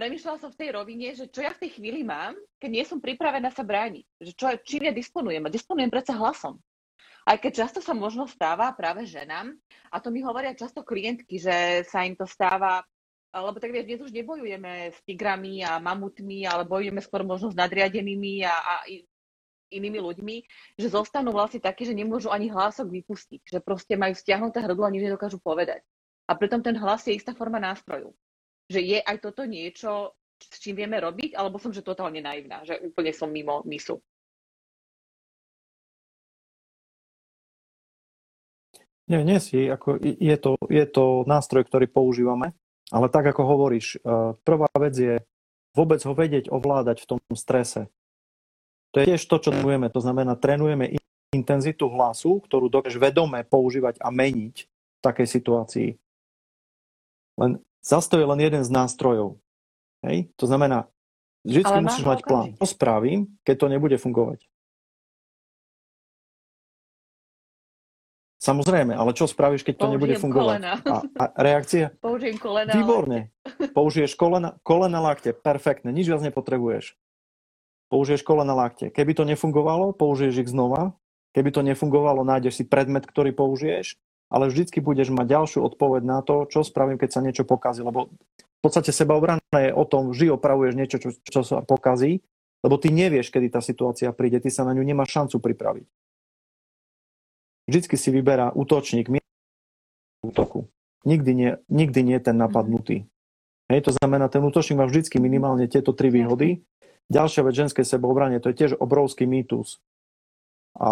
premyšľala 0.00 0.40
som 0.40 0.50
v 0.50 0.60
tej 0.64 0.70
rovine, 0.72 1.12
že 1.12 1.28
čo 1.28 1.44
ja 1.44 1.52
v 1.52 1.60
tej 1.60 1.70
chvíli 1.76 2.00
mám, 2.00 2.32
keď 2.56 2.70
nie 2.72 2.84
som 2.88 3.04
pripravená 3.04 3.52
sa 3.52 3.68
brániť. 3.68 4.04
Že 4.24 4.32
čo, 4.32 4.46
čím 4.64 4.88
ja 4.88 4.92
disponujem? 4.96 5.44
A 5.44 5.52
disponujem 5.52 5.92
predsa 5.92 6.16
hlasom. 6.16 6.56
Aj 7.28 7.36
keď 7.36 7.68
často 7.68 7.84
sa 7.84 7.92
možno 7.92 8.24
stáva 8.24 8.72
práve 8.72 9.04
ženám, 9.04 9.52
a 9.92 9.96
to 10.00 10.08
mi 10.08 10.24
hovoria 10.24 10.56
často 10.56 10.80
klientky, 10.80 11.36
že 11.36 11.84
sa 11.84 12.00
im 12.08 12.16
to 12.16 12.24
stáva 12.24 12.80
lebo 13.30 13.62
tak 13.62 13.70
vieš, 13.70 13.86
dnes 13.86 14.02
už 14.02 14.10
nebojujeme 14.10 14.90
s 14.90 14.98
tigrami 15.06 15.62
a 15.62 15.78
mamutmi, 15.78 16.42
ale 16.42 16.66
bojujeme 16.66 16.98
skôr 16.98 17.22
možno 17.22 17.54
s 17.54 17.56
nadriadenými 17.56 18.42
a, 18.42 18.54
a 18.54 18.74
inými 19.70 20.02
ľuďmi, 20.02 20.36
že 20.74 20.90
zostanú 20.90 21.30
vlastne 21.30 21.62
také, 21.62 21.86
že 21.86 21.94
nemôžu 21.94 22.34
ani 22.34 22.50
hlások 22.50 22.90
vypustiť, 22.90 23.42
že 23.46 23.58
proste 23.62 23.94
majú 23.94 24.18
stiahnuté 24.18 24.58
hrdlo 24.58 24.82
a 24.82 24.90
nič 24.90 25.06
nedokážu 25.06 25.38
povedať. 25.38 25.86
A 26.26 26.34
pritom 26.34 26.58
ten 26.58 26.74
hlas 26.74 27.06
je 27.06 27.14
istá 27.14 27.30
forma 27.30 27.62
nástroju. 27.62 28.10
Že 28.66 28.80
je 28.82 28.98
aj 28.98 29.16
toto 29.22 29.46
niečo, 29.46 30.18
s 30.42 30.58
čím 30.58 30.82
vieme 30.82 30.98
robiť, 30.98 31.38
alebo 31.38 31.62
som 31.62 31.70
že 31.70 31.86
totálne 31.86 32.18
naivná, 32.18 32.66
že 32.66 32.82
úplne 32.82 33.14
som 33.14 33.30
mimo 33.30 33.62
myslu. 33.70 34.02
Nie, 39.10 39.26
nie 39.26 39.42
si. 39.42 39.66
Ako 39.66 39.98
je, 40.02 40.36
to, 40.38 40.54
je 40.70 40.86
to 40.86 41.26
nástroj, 41.26 41.66
ktorý 41.66 41.90
používame 41.90 42.54
ale 42.90 43.06
tak, 43.08 43.30
ako 43.30 43.42
hovoríš, 43.46 43.98
eh, 43.98 44.34
prvá 44.42 44.68
vec 44.76 44.94
je 44.98 45.14
vôbec 45.74 46.02
ho 46.02 46.12
vedieť 46.14 46.50
ovládať 46.50 47.06
v 47.06 47.08
tom 47.16 47.18
strese. 47.38 47.86
To 48.90 48.98
je 48.98 49.14
tiež 49.14 49.22
to, 49.30 49.38
čo 49.38 49.54
trénujeme. 49.54 49.86
To 49.94 50.02
znamená, 50.02 50.34
trénujeme 50.34 50.98
intenzitu 51.30 51.86
hlasu, 51.86 52.42
ktorú 52.42 52.66
dokážeš 52.66 52.98
vedome 52.98 53.46
používať 53.46 54.02
a 54.02 54.10
meniť 54.10 54.66
v 54.66 55.00
takej 55.00 55.26
situácii. 55.30 55.88
Len 57.38 57.62
zase 57.78 58.10
to 58.10 58.18
je 58.18 58.26
len 58.26 58.40
jeden 58.42 58.66
z 58.66 58.70
nástrojov. 58.74 59.38
Hej? 60.02 60.26
To 60.42 60.50
znamená, 60.50 60.90
vždy 61.46 61.86
musíš 61.86 62.02
mať 62.02 62.20
plán. 62.26 62.58
To 62.58 62.66
spravím, 62.66 63.30
keď 63.46 63.54
to 63.62 63.66
nebude 63.70 63.96
fungovať. 64.02 64.49
Samozrejme, 68.50 68.98
ale 68.98 69.14
čo 69.14 69.30
spravíš, 69.30 69.62
keď 69.62 69.74
to 69.78 69.78
Použijem 69.78 69.94
nebude 69.94 70.14
fungovať? 70.18 70.58
A, 70.90 70.96
a 71.06 71.24
reakcia? 71.38 71.94
Použijem 72.02 72.34
kolena. 72.34 72.74
Výborne. 72.74 73.30
Použiješ 73.78 74.18
kolena, 74.18 74.58
kolena 74.66 74.98
lakte, 74.98 75.30
perfektne, 75.30 75.94
nič 75.94 76.10
viac 76.10 76.18
nepotrebuješ. 76.26 76.98
Použiješ 77.94 78.26
kolena 78.26 78.50
lakte. 78.58 78.90
Keby 78.90 79.14
to 79.14 79.22
nefungovalo, 79.22 79.94
použiješ 79.94 80.42
ich 80.42 80.50
znova. 80.50 80.98
Keby 81.30 81.54
to 81.54 81.62
nefungovalo, 81.62 82.26
nájdeš 82.26 82.58
si 82.58 82.64
predmet, 82.66 83.06
ktorý 83.06 83.30
použiješ, 83.30 83.94
ale 84.34 84.50
vždycky 84.50 84.82
budeš 84.82 85.14
mať 85.14 85.30
ďalšiu 85.30 85.62
odpoveď 85.62 86.02
na 86.02 86.18
to, 86.26 86.42
čo 86.50 86.66
spravím, 86.66 86.98
keď 86.98 87.10
sa 87.14 87.22
niečo 87.22 87.46
pokazí. 87.46 87.86
Lebo 87.86 88.10
v 88.10 88.60
podstate 88.62 88.90
sebaobrana 88.90 89.38
je 89.54 89.70
o 89.70 89.86
tom, 89.86 90.10
vždy 90.10 90.34
opravuješ 90.34 90.74
niečo, 90.74 90.98
čo, 90.98 91.14
čo 91.22 91.40
sa 91.46 91.62
pokazí, 91.62 92.18
lebo 92.66 92.82
ty 92.82 92.90
nevieš, 92.90 93.30
kedy 93.30 93.46
tá 93.46 93.62
situácia 93.62 94.10
príde, 94.10 94.42
ty 94.42 94.50
sa 94.50 94.66
na 94.66 94.74
ňu 94.74 94.82
nemáš 94.82 95.14
šancu 95.14 95.38
pripraviť. 95.38 95.86
Vždycky 97.70 97.94
si 97.94 98.10
vyberá 98.10 98.50
útočník 98.50 99.06
útoku. 100.26 100.66
Nikdy 101.06 101.30
nie, 101.32 101.50
nikdy 101.70 102.02
nie 102.02 102.18
ten 102.18 102.34
napadnutý. 102.34 103.06
Hej, 103.70 103.86
to 103.86 103.90
znamená, 103.94 104.26
ten 104.26 104.42
útočník 104.42 104.82
má 104.82 104.90
vždycky 104.90 105.22
minimálne 105.22 105.70
tieto 105.70 105.94
tri 105.94 106.10
výhody. 106.10 106.66
Ďalšia 107.06 107.46
vec 107.46 107.54
ženskej 107.54 107.86
sebeobranie, 107.86 108.42
to 108.42 108.50
je 108.50 108.58
tiež 108.58 108.72
obrovský 108.74 109.30
mýtus. 109.30 109.78
A 110.74 110.90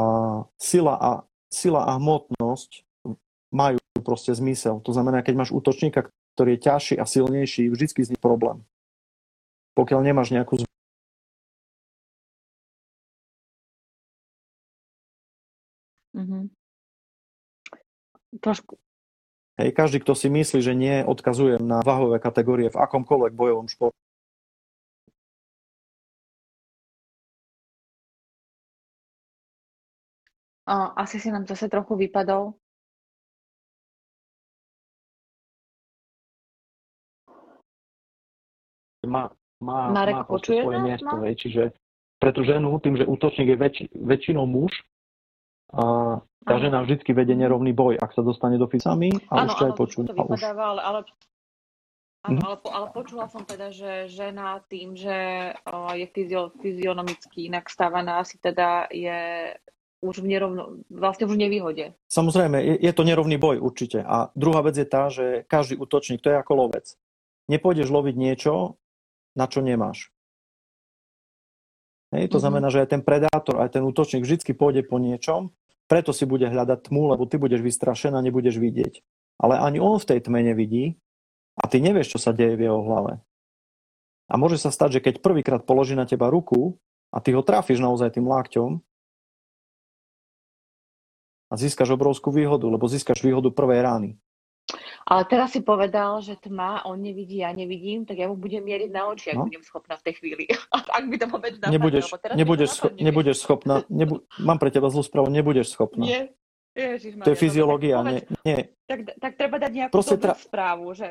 sila 0.55 0.95
a, 0.95 1.11
sila 1.51 1.83
a 1.83 1.99
hmotnosť 1.99 2.87
majú 3.51 3.83
proste 4.07 4.31
zmysel. 4.39 4.79
To 4.87 4.95
znamená, 4.95 5.27
keď 5.27 5.35
máš 5.35 5.51
útočníka, 5.51 6.07
ktorý 6.39 6.55
je 6.55 6.63
ťažší 6.63 6.95
a 7.03 7.05
silnejší, 7.05 7.67
vždycky 7.75 8.07
z 8.07 8.15
nich 8.15 8.23
problém. 8.23 8.63
Pokiaľ 9.75 10.01
nemáš 10.07 10.31
nejakú 10.31 10.63
Mm-hmm. 16.19 16.58
Trošku. 18.39 18.79
Hej, 19.59 19.75
každý, 19.75 19.99
kto 19.99 20.15
si 20.15 20.31
myslí, 20.31 20.63
že 20.63 20.75
nie, 20.75 21.03
odkazujem 21.03 21.63
na 21.67 21.83
váhové 21.83 22.23
kategórie 22.23 22.71
v 22.71 22.79
akomkoľvek 22.79 23.33
bojovom 23.35 23.67
športe. 23.67 23.99
asi 30.99 31.17
si 31.21 31.31
nám 31.31 31.47
zase 31.47 31.69
trochu 31.69 31.97
vypadol. 31.97 32.53
Má, 39.09 39.33
má, 39.63 39.89
Marek, 39.89 40.15
má 40.21 40.23
počuje 40.29 40.61
svoje 40.61 40.79
nás? 40.85 40.87
miesto, 40.91 41.15
Má? 41.17 41.25
hej, 41.25 41.35
čiže 41.41 41.63
pre 42.21 42.35
tú 42.35 42.45
ženu, 42.45 42.77
tým, 42.83 43.01
že 43.01 43.09
útočník 43.09 43.49
je 43.49 43.57
väč, 43.57 43.77
väčšinou 43.95 44.45
muž, 44.45 44.75
a 45.71 45.85
tá 46.41 46.55
žena 46.57 46.81
vždycky 46.81 47.13
vedie 47.13 47.35
nerovný 47.35 47.71
boj, 47.71 47.97
ak 47.97 48.11
sa 48.11 48.21
dostane 48.21 48.57
do 48.57 48.65
fisami 48.65 49.13
a 49.29 49.45
Áno, 49.45 49.47
už 49.47 49.55
to 49.55 49.65
aj 49.65 49.75
počuť. 49.77 50.05
to 50.07 50.17
vypadáva, 50.17 50.65
ale, 50.67 50.81
ale, 50.81 50.99
áno, 52.25 52.35
Mhm. 52.35 52.43
ale, 52.43 52.57
po- 52.57 52.73
ale 52.73 52.87
počula 52.91 53.25
som 53.27 53.43
teda, 53.43 53.69
že 53.69 53.91
žena 54.07 54.65
tým, 54.67 54.97
že 54.97 55.17
o, 55.65 55.93
je 55.93 56.07
fyzio, 56.07 56.51
fyzionomicky 56.57 57.47
inak 57.47 57.69
stávaná, 57.69 58.19
asi 58.19 58.37
teda 58.37 58.89
je 58.89 59.53
už 59.99 60.23
v 60.23 60.31
nerovno, 60.31 60.79
vlastne 60.89 61.27
už 61.27 61.35
v 61.35 61.43
nevýhode. 61.43 61.85
Samozrejme, 62.07 62.55
je, 62.57 62.75
je 62.81 62.93
to 62.93 63.03
nerovný 63.03 63.35
boj 63.35 63.59
určite. 63.59 63.99
A 63.99 64.31
druhá 64.33 64.63
vec 64.63 64.79
je 64.79 64.87
tá, 64.87 65.11
že 65.11 65.43
každý 65.45 65.75
útočník, 65.75 66.23
to 66.23 66.31
je 66.31 66.39
ako 66.39 66.55
lovec. 66.57 66.95
Nepôjdeš 67.51 67.91
loviť 67.91 68.15
niečo, 68.15 68.79
na 69.35 69.51
čo 69.51 69.59
nemáš. 69.59 70.15
Hej, 72.09 72.33
to 72.33 72.39
Mhm. 72.41 72.43
znamená, 72.45 72.69
že 72.73 72.81
aj 72.85 72.89
ten 72.97 73.03
predátor, 73.05 73.61
aj 73.61 73.77
ten 73.77 73.85
útočník 73.85 74.25
vždy 74.25 74.57
pôjde 74.57 74.83
po 74.89 74.97
niečom, 74.97 75.53
preto 75.89 76.13
si 76.13 76.25
bude 76.25 76.49
hľadať 76.49 76.89
tmu, 76.89 77.13
lebo 77.17 77.25
ty 77.29 77.37
budeš 77.41 77.61
vystrašená, 77.65 78.21
nebudeš 78.21 78.61
vidieť. 78.61 79.01
Ale 79.41 79.61
ani 79.61 79.81
on 79.81 79.97
v 80.01 80.09
tej 80.09 80.21
tme 80.25 80.41
nevidí 80.45 80.97
a 81.57 81.69
ty 81.69 81.81
nevieš, 81.81 82.17
čo 82.17 82.19
sa 82.21 82.33
deje 82.33 82.57
v 82.57 82.69
jeho 82.69 82.81
hlave. 82.85 83.21
A 84.29 84.35
môže 84.37 84.61
sa 84.61 84.69
stať, 84.69 85.01
že 85.01 85.05
keď 85.05 85.15
prvýkrát 85.25 85.63
položí 85.65 85.97
na 85.97 86.05
teba 86.05 86.29
ruku 86.29 86.77
a 87.09 87.21
ty 87.25 87.33
ho 87.33 87.41
trafíš 87.41 87.81
naozaj 87.81 88.21
tým 88.21 88.29
lákťom 88.29 88.71
a 91.49 91.55
získaš 91.57 91.97
obrovskú 91.97 92.29
výhodu, 92.29 92.69
lebo 92.69 92.85
získaš 92.85 93.25
výhodu 93.25 93.49
prvej 93.49 93.81
rány. 93.81 94.11
Ale 95.03 95.25
teraz 95.25 95.51
si 95.51 95.61
povedal, 95.61 96.21
že 96.21 96.37
tma, 96.37 96.85
on 96.85 97.01
nevidí, 97.01 97.41
ja 97.41 97.49
nevidím, 97.51 98.05
tak 98.05 98.17
ja 98.17 98.29
mu 98.29 98.37
budem 98.37 98.61
mieriť 98.61 98.91
na 98.91 99.09
oči, 99.09 99.33
ak 99.33 99.37
No. 99.37 99.45
budem 99.47 99.65
schopná 99.65 99.97
v 99.97 100.05
tej 100.05 100.15
chvíli. 100.15 100.45
ak 100.97 101.05
by 101.05 101.17
to 101.17 101.27
vôbec 101.27 101.53
napadlo, 101.57 101.73
Nebudeš, 101.73 102.05
nebudeš, 102.35 102.71
scho- 102.71 102.95
nebudeš 102.95 103.37
schopná, 103.39 103.75
nebu- 103.89 104.21
mám 104.39 104.57
pre 104.57 104.69
teba 104.69 104.87
zlú 104.87 105.01
správu, 105.01 105.29
nebudeš 105.29 105.73
schopná. 105.73 106.05
Nie. 106.05 106.23
Ježišmaria, 106.73 107.25
To 107.25 107.31
je 107.31 107.35
dobre, 107.35 107.43
fyziológia, 107.43 107.97
tak 107.97 108.07
nie, 108.07 108.21
nie. 108.45 108.59
Tak, 108.87 108.99
tak 109.19 109.33
treba 109.35 109.57
dať 109.59 109.73
nejakú 109.73 109.93
Proste 109.93 110.15
dobrú 110.15 110.31
tra- 110.31 110.39
správu, 110.39 110.87
že... 110.95 111.09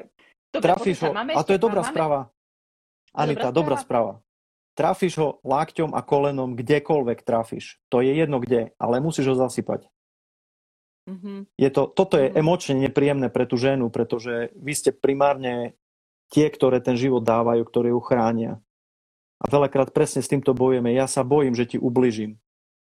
Dobre, 0.48 0.64
Trafíš 0.64 0.98
ho, 1.04 1.12
a 1.12 1.42
to 1.44 1.52
je 1.52 1.60
dobrá 1.60 1.82
máme- 1.84 1.92
správa. 1.92 2.20
Anita, 3.12 3.52
dobrá 3.52 3.76
správa. 3.76 4.22
Trafíš 4.72 5.18
ho 5.18 5.42
lákťom 5.42 5.92
a 5.92 6.00
kolenom 6.00 6.54
kdekoľvek 6.54 7.20
trafíš. 7.20 7.82
To 7.90 8.00
je 8.00 8.14
jedno 8.14 8.38
kde, 8.38 8.72
ale 8.78 9.02
musíš 9.02 9.28
ho 9.28 9.36
zasypať. 9.36 9.90
Mhm. 11.08 11.48
Je 11.56 11.70
to, 11.72 11.88
toto 11.88 12.20
je 12.20 12.28
Mhm. 12.30 12.36
emočne 12.36 12.76
nepríjemné 12.78 13.32
pre 13.32 13.48
tú 13.48 13.56
ženu, 13.56 13.88
pretože 13.88 14.52
vy 14.60 14.74
ste 14.76 14.92
primárne 14.92 15.74
tie, 16.28 16.52
ktoré 16.52 16.84
ten 16.84 17.00
život 17.00 17.24
dávajú, 17.24 17.64
ktoré 17.64 17.96
ju 17.96 18.02
chránia. 18.04 18.60
A 19.40 19.48
veľakrát 19.48 19.96
presne 19.96 20.20
s 20.20 20.28
týmto 20.28 20.52
bojujeme. 20.52 20.92
Ja 20.92 21.08
sa 21.08 21.24
bojím, 21.24 21.56
že 21.56 21.64
ti 21.70 21.78
ubližím. 21.80 22.36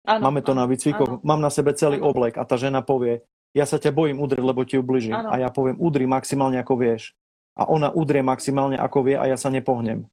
Áno, 0.07 0.23
Máme 0.31 0.43
to 0.43 0.55
na 0.55 0.67
áno, 0.67 0.71
výcvikoch, 0.71 1.23
mám 1.23 1.43
na 1.43 1.51
sebe 1.51 1.75
celý 1.75 1.99
Áno. 2.03 2.11
oblek 2.15 2.39
a 2.39 2.47
tá 2.47 2.55
žena 2.59 2.83
povie, 2.83 3.23
ja 3.55 3.67
sa 3.67 3.79
ťa 3.79 3.91
bojím 3.91 4.19
udrieť, 4.23 4.45
lebo 4.45 4.63
ti 4.67 4.79
ubližím. 4.79 5.15
Áno. 5.19 5.31
A 5.31 5.39
ja 5.43 5.51
poviem, 5.51 5.79
udri 5.79 6.07
maximálne 6.07 6.59
ako 6.59 6.75
vieš. 6.79 7.15
A 7.57 7.65
ona 7.67 7.89
udrie 7.91 8.21
maximálne 8.23 8.77
ako 8.79 8.99
vie 9.03 9.17
a 9.17 9.27
ja 9.27 9.39
sa 9.41 9.49
nepohnem. 9.49 10.07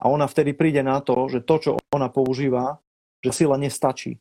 A 0.00 0.08
ona 0.10 0.26
vtedy 0.26 0.52
príde 0.56 0.82
na 0.82 0.98
to, 1.00 1.28
že 1.30 1.44
to, 1.44 1.54
čo 1.60 1.70
ona 1.94 2.08
používa, 2.10 2.80
že 3.22 3.30
sila 3.32 3.54
nestačí. 3.60 4.18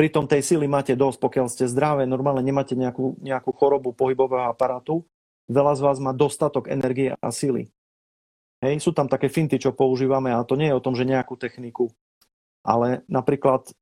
Pritom 0.00 0.24
tej 0.24 0.40
sily 0.40 0.64
máte 0.64 0.96
dosť, 0.96 1.20
pokiaľ 1.20 1.52
ste 1.52 1.68
zdravé, 1.68 2.08
normálne 2.08 2.40
nemáte 2.40 2.72
nejakú, 2.72 3.20
nejakú 3.20 3.52
chorobu 3.52 3.92
pohybového 3.92 4.48
aparátu, 4.48 5.04
veľa 5.44 5.76
z 5.76 5.80
vás 5.84 6.00
má 6.00 6.16
dostatok 6.16 6.72
energie 6.72 7.12
a 7.20 7.28
sily. 7.28 7.68
Hej, 8.64 8.80
sú 8.80 8.96
tam 8.96 9.12
také 9.12 9.28
finty, 9.28 9.60
čo 9.60 9.76
používame 9.76 10.32
a 10.32 10.40
to 10.40 10.56
nie 10.56 10.72
je 10.72 10.78
o 10.80 10.80
tom, 10.80 10.96
že 10.96 11.04
nejakú 11.04 11.36
techniku, 11.36 11.92
ale 12.64 13.04
napríklad 13.12 13.76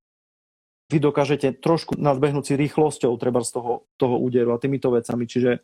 vy 0.91 0.99
dokážete 0.99 1.55
trošku 1.63 1.95
nadbehnúť 1.95 2.51
si 2.51 2.55
rýchlosťou 2.59 3.15
treba 3.15 3.47
z 3.47 3.55
toho, 3.55 3.87
toho 3.95 4.19
úderu 4.19 4.51
a 4.51 4.59
týmito 4.59 4.91
vecami, 4.91 5.23
čiže 5.23 5.63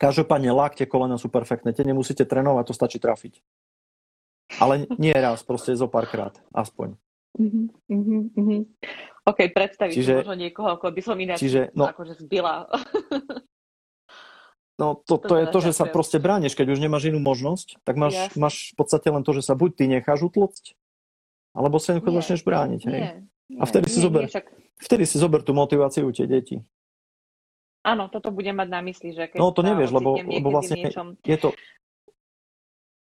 každopádne 0.00 0.56
lakte, 0.56 0.88
kolena 0.88 1.20
sú 1.20 1.28
perfektné, 1.28 1.76
tie 1.76 1.84
nemusíte 1.84 2.24
trénovať, 2.24 2.64
to 2.64 2.72
stačí 2.72 2.96
trafiť. 2.96 3.44
Ale 4.56 4.88
nie 4.96 5.12
raz, 5.12 5.44
proste 5.44 5.76
zo 5.76 5.84
párkrát, 5.84 6.32
aspoň. 6.56 6.96
Mhm, 7.38 7.68
mhm. 7.88 8.60
OK, 9.30 9.48
predstaviť 9.48 9.92
si 9.92 9.98
Čiže- 10.02 10.14
možno 10.18 10.34
niekoho, 10.34 10.68
ako 10.70 10.88
by 10.88 11.00
som 11.00 11.16
ináč 11.16 11.40
Čiže, 11.40 11.70
no, 11.72 11.86
akože 11.86 12.18
zbila. 12.18 12.66
no 14.80 14.98
to, 14.98 15.14
To 15.14 15.22
to 15.22 15.34
je 15.36 15.46
to, 15.46 15.58
že 15.60 15.72
sa 15.72 15.86
proste 15.86 16.16
brániš, 16.16 16.54
keď 16.54 16.72
už 16.72 16.80
nemáš 16.80 17.06
inú 17.06 17.18
možnosť, 17.18 17.78
tak 17.82 17.94
máš, 17.94 18.16
Jasne. 18.16 18.38
máš 18.38 18.54
v 18.70 18.74
podstate 18.76 19.06
len 19.06 19.20
to, 19.20 19.30
že 19.30 19.42
sa 19.42 19.52
buď 19.52 19.70
ty 19.72 19.84
necháš 19.86 20.24
utlcť, 20.24 20.74
alebo 21.52 21.76
sa 21.76 21.92
jednoducho 21.92 22.16
začneš 22.16 22.42
brániť. 22.42 22.80
Hej? 22.82 22.94
Nie, 22.94 23.12
nie, 23.48 23.58
A 23.58 23.64
vtedy 23.64 23.86
si 23.86 23.94
nie, 23.94 24.02
zober. 24.02 24.20
Nie, 24.24 24.30
však, 24.30 24.44
Vtedy 24.80 25.04
si 25.04 25.14
zober 25.14 25.40
tú 25.40 25.52
motiváciu 25.52 26.02
u 26.02 26.10
tie 26.10 26.24
deti. 26.24 26.58
áno, 27.82 28.08
toto 28.08 28.30
budem 28.30 28.54
mať 28.54 28.68
na 28.68 28.80
mysli, 28.82 29.10
že 29.10 29.26
keď 29.26 29.36
No, 29.36 29.50
to 29.50 29.60
nevieš, 29.60 29.90
lebo- 29.90 30.16
lebo 30.16 30.48
vlastne- 30.50 30.80
niečom, 30.80 31.06
Je 31.22 31.36
to, 31.36 31.52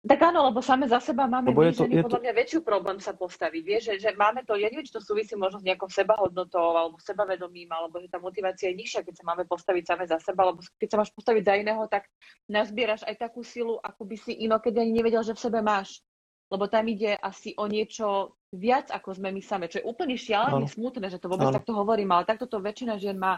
Tak 0.00 0.16
áno, 0.32 0.48
lebo 0.48 0.64
same 0.64 0.88
za 0.88 0.96
seba 0.96 1.28
máme 1.28 1.52
Lebo 1.52 1.60
my 1.60 1.76
to- 1.76 1.84
ženy 1.84 2.00
to- 2.00 2.08
podľa 2.08 2.20
mňa 2.24 2.32
väčšiu 2.32 2.60
problém 2.64 2.96
sa 3.04 3.12
postaviť. 3.12 3.62
Vieš, 3.68 3.82
že, 3.84 3.94
že 4.00 4.10
máme 4.16 4.48
to, 4.48 4.56
ja 4.56 4.72
neviem, 4.72 4.88
či 4.88 4.96
to 4.96 5.04
súvisí 5.04 5.36
možno 5.36 5.60
s 5.60 5.66
nejakou 5.68 5.92
sebahodnotou 5.92 6.72
alebo 6.72 6.96
sebavedomím, 7.04 7.68
alebo 7.68 8.00
že 8.00 8.08
tá 8.08 8.16
motivácia 8.16 8.72
je 8.72 8.80
nižšia, 8.80 9.04
keď 9.04 9.14
sa 9.20 9.24
máme 9.28 9.44
postaviť 9.44 9.84
same 9.84 10.04
za 10.08 10.16
seba, 10.24 10.48
lebo 10.48 10.64
keď 10.80 10.88
sa 10.88 10.98
máš 11.04 11.12
postaviť 11.12 11.42
za 11.44 11.54
iného, 11.60 11.82
tak 11.84 12.08
nazbieraš 12.48 13.04
aj 13.04 13.28
takú 13.28 13.44
silu, 13.44 13.76
ako 13.76 14.08
by 14.08 14.16
si 14.16 14.32
inokedy 14.40 14.80
ani 14.80 14.96
nevedel, 14.96 15.20
že 15.20 15.36
v 15.36 15.44
sebe 15.44 15.60
máš. 15.60 16.00
Lebo 16.48 16.64
tam 16.66 16.88
ide 16.88 17.20
asi 17.20 17.52
o 17.60 17.68
niečo 17.68 18.40
viac, 18.56 18.88
ako 18.90 19.20
sme 19.20 19.30
my 19.30 19.42
same, 19.44 19.68
čo 19.68 19.84
je 19.84 19.86
úplne 19.86 20.16
šialene 20.16 20.66
smutné, 20.66 21.12
že 21.12 21.20
to 21.20 21.28
vôbec 21.28 21.52
Áno. 21.52 21.60
takto 21.60 21.76
hovorím, 21.76 22.10
ale 22.16 22.26
takto 22.26 22.48
to 22.48 22.58
väčšina 22.58 22.96
žien 22.96 23.20
má. 23.20 23.36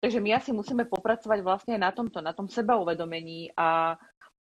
Takže 0.00 0.18
my 0.24 0.30
asi 0.34 0.50
musíme 0.56 0.88
popracovať 0.88 1.42
vlastne 1.44 1.74
na 1.78 1.92
tomto, 1.92 2.18
na 2.18 2.32
tom 2.34 2.50
sebauvedomení 2.50 3.54
a 3.54 3.98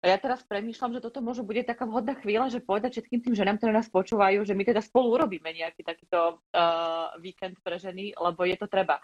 a 0.02 0.10
ja 0.10 0.18
teraz 0.18 0.42
premýšľam, 0.42 0.98
že 0.98 1.04
toto 1.06 1.22
možno 1.22 1.46
bude 1.46 1.62
taká 1.62 1.86
vhodná 1.86 2.18
chvíľa, 2.18 2.50
že 2.50 2.58
povedať 2.58 2.98
všetkým 2.98 3.22
tým 3.22 3.34
ženám, 3.38 3.62
ktoré 3.62 3.70
nás 3.70 3.86
počúvajú, 3.86 4.42
že 4.42 4.50
my 4.50 4.66
teda 4.66 4.82
spolu 4.82 5.14
urobíme 5.14 5.46
nejaký 5.46 5.86
takýto 5.86 6.42
uh, 6.42 7.14
víkend 7.22 7.54
pre 7.62 7.78
ženy, 7.78 8.10
lebo 8.18 8.42
je 8.42 8.58
to 8.58 8.66
treba. 8.66 8.98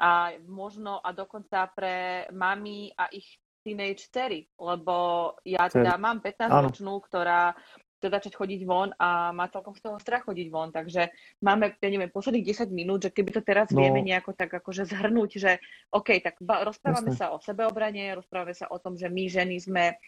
A 0.00 0.32
možno 0.48 1.04
a 1.04 1.12
dokonca 1.12 1.68
pre 1.76 2.24
mami 2.32 2.96
a 2.96 3.12
ich 3.12 3.28
teenage 3.60 4.08
dcery, 4.08 4.48
lebo 4.56 5.36
ja 5.44 5.68
teda 5.68 6.00
mám 6.00 6.24
15-ročnú, 6.24 6.96
ktorá 7.04 7.52
chce 7.98 8.08
začať 8.08 8.32
chodiť 8.38 8.60
von 8.62 8.94
a 8.94 9.34
má 9.34 9.50
celkom 9.50 9.74
z 9.74 9.82
toho 9.82 9.98
strach 9.98 10.22
chodiť 10.22 10.48
von, 10.48 10.70
takže 10.70 11.10
máme, 11.42 11.74
ja 11.76 11.88
neviem, 11.90 12.08
posledných 12.08 12.46
10 12.46 12.70
minút, 12.70 13.02
že 13.04 13.10
keby 13.10 13.36
to 13.36 13.42
teraz 13.42 13.74
No. 13.74 13.82
vieme 13.82 14.00
nejako 14.00 14.38
tak 14.38 14.54
akože 14.54 14.86
zhrnúť, 14.86 15.30
že 15.36 15.58
OK, 15.90 16.22
tak 16.22 16.38
ba- 16.38 16.62
rozprávame 16.62 17.10
Jasné. 17.12 17.18
sa 17.18 17.34
o 17.34 17.42
sebeobrane, 17.42 18.14
rozprávame 18.14 18.54
sa 18.54 18.70
o 18.70 18.78
tom, 18.78 18.94
že 18.94 19.10
my 19.10 19.26
ženy 19.26 19.58
sme 19.58 19.98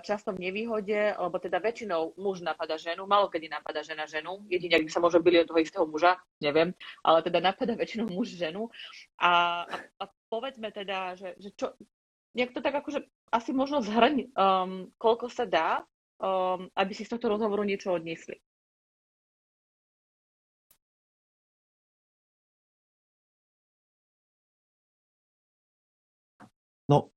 často 0.00 0.32
v 0.32 0.48
nevýhode, 0.48 1.14
lebo 1.20 1.36
teda 1.36 1.60
väčšinou 1.60 2.16
muž 2.16 2.40
napada 2.40 2.80
ženu, 2.80 3.04
malo 3.04 3.28
kedy 3.28 3.52
napada 3.52 3.84
žena 3.84 4.08
ženu, 4.08 4.40
jedine, 4.48 4.80
ak 4.80 4.88
by 4.88 4.90
sa 4.90 5.04
možno 5.04 5.20
byli 5.20 5.44
od 5.44 5.48
toho 5.52 5.60
istého 5.60 5.84
muža, 5.84 6.16
neviem, 6.40 6.72
ale 7.04 7.20
teda 7.20 7.44
napada 7.44 7.76
väčšinou 7.76 8.08
muž 8.08 8.32
ženu. 8.32 8.72
A, 9.20 9.64
a, 9.68 9.76
a 10.00 10.04
povedzme 10.32 10.72
teda, 10.72 11.12
že, 11.20 11.36
že 11.36 11.52
čo, 11.52 11.76
nejak 12.32 12.56
tak 12.56 12.72
akože 12.72 13.04
asi 13.32 13.50
možno 13.52 13.84
zhrň, 13.84 14.32
um, 14.32 14.88
koľko 14.96 15.28
sa 15.28 15.44
dá, 15.44 15.84
um, 16.20 16.68
aby 16.72 16.92
si 16.96 17.04
z 17.04 17.12
tohto 17.12 17.28
rozhovoru 17.28 17.64
niečo 17.64 17.92
odniesli. 17.92 18.40
No, 26.88 27.10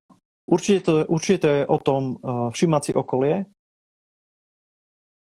Určite 0.49 0.79
to, 0.81 0.93
určite 1.05 1.37
to 1.45 1.47
je 1.47 1.61
o 1.69 1.77
tom 1.77 2.17
uh, 2.17 2.49
všimať 2.49 2.81
si 2.81 2.91
okolie. 2.97 3.45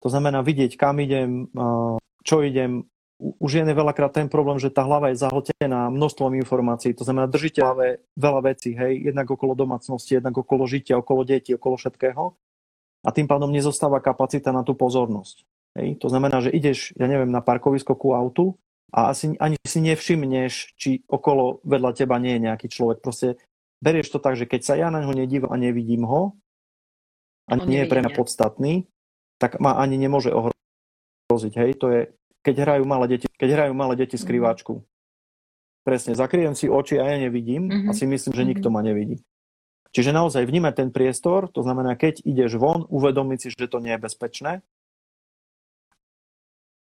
To 0.05 0.13
znamená 0.13 0.45
vidieť, 0.45 0.77
kam 0.77 1.01
idem, 1.01 1.49
uh, 1.57 1.97
čo 2.21 2.45
idem. 2.45 2.85
Už 3.17 3.49
je 3.57 3.65
veľakrát 3.65 4.13
ten 4.13 4.29
problém, 4.29 4.61
že 4.61 4.69
tá 4.69 4.85
hlava 4.85 5.09
je 5.09 5.17
zahltená 5.17 5.89
množstvom 5.89 6.37
informácií. 6.37 6.93
To 7.01 7.09
znamená, 7.09 7.25
držíte 7.33 7.65
hlave 7.65 8.05
veľa 8.13 8.53
vecí, 8.53 8.77
hej, 8.77 9.09
jednak 9.09 9.25
okolo 9.33 9.57
domácnosti, 9.57 10.21
jednak 10.21 10.37
okolo 10.37 10.69
žitia, 10.69 11.01
okolo 11.01 11.25
detí, 11.25 11.57
okolo 11.57 11.81
všetkého. 11.81 12.37
A 13.01 13.09
tým 13.17 13.25
pádom 13.25 13.49
nezostáva 13.49 14.05
kapacita 14.05 14.53
na 14.53 14.69
tú 14.69 14.77
pozornosť. 14.77 15.49
Hej. 15.81 15.97
To 16.05 16.13
znamená, 16.13 16.45
že 16.45 16.53
ideš, 16.53 16.93
ja 16.93 17.09
neviem, 17.09 17.33
na 17.33 17.41
parkovisko 17.41 17.97
ku 17.97 18.13
autu 18.13 18.61
a 18.93 19.17
asi 19.17 19.33
ani 19.41 19.57
si 19.65 19.81
nevšimneš, 19.81 20.77
či 20.77 21.01
okolo 21.09 21.65
vedľa 21.65 21.91
teba 21.97 22.21
nie 22.21 22.37
je 22.37 22.45
nejaký 22.53 22.69
človek. 22.69 23.01
Proste 23.01 23.41
berieš 23.81 24.13
to 24.13 24.19
tak, 24.19 24.37
že 24.37 24.49
keď 24.49 24.61
sa 24.63 24.75
ja 24.79 24.89
na 24.89 25.05
ňo 25.05 25.13
nedívam 25.13 25.53
a 25.53 25.61
nevidím 25.61 26.05
ho, 26.09 26.37
a 27.47 27.55
On 27.55 27.63
nie 27.63 27.87
je 27.87 27.91
pre 27.91 28.03
mňa 28.03 28.11
podstatný, 28.11 28.91
tak 29.39 29.63
ma 29.63 29.79
ani 29.79 29.95
nemôže 29.95 30.35
ohroziť. 30.35 31.53
Hej, 31.55 31.71
to 31.79 31.87
je, 31.95 32.01
keď 32.43 32.67
hrajú 32.67 32.83
malé 32.83 33.07
deti, 33.07 33.31
keď 33.39 33.49
hrajú 33.55 33.73
malé 33.79 33.95
deti 33.95 34.19
mm-hmm. 34.19 34.27
skrývačku. 34.27 34.83
Presne, 35.87 36.19
zakriem 36.19 36.59
si 36.59 36.67
oči 36.67 36.99
a 36.99 37.07
ja 37.07 37.17
nevidím 37.23 37.71
mm-hmm. 37.71 37.87
a 37.87 37.91
si 37.95 38.11
myslím, 38.11 38.35
že 38.35 38.43
nikto 38.43 38.67
mm-hmm. 38.67 38.83
ma 38.83 38.89
nevidí. 38.91 39.17
Čiže 39.95 40.11
naozaj 40.11 40.43
vnímať 40.43 40.75
ten 40.75 40.91
priestor, 40.91 41.47
to 41.55 41.63
znamená, 41.63 41.95
keď 41.95 42.27
ideš 42.27 42.59
von, 42.59 42.83
uvedomiť 42.91 43.39
si, 43.39 43.49
že 43.55 43.71
to 43.71 43.79
nie 43.79 43.95
je 43.95 44.03
bezpečné. 44.03 44.53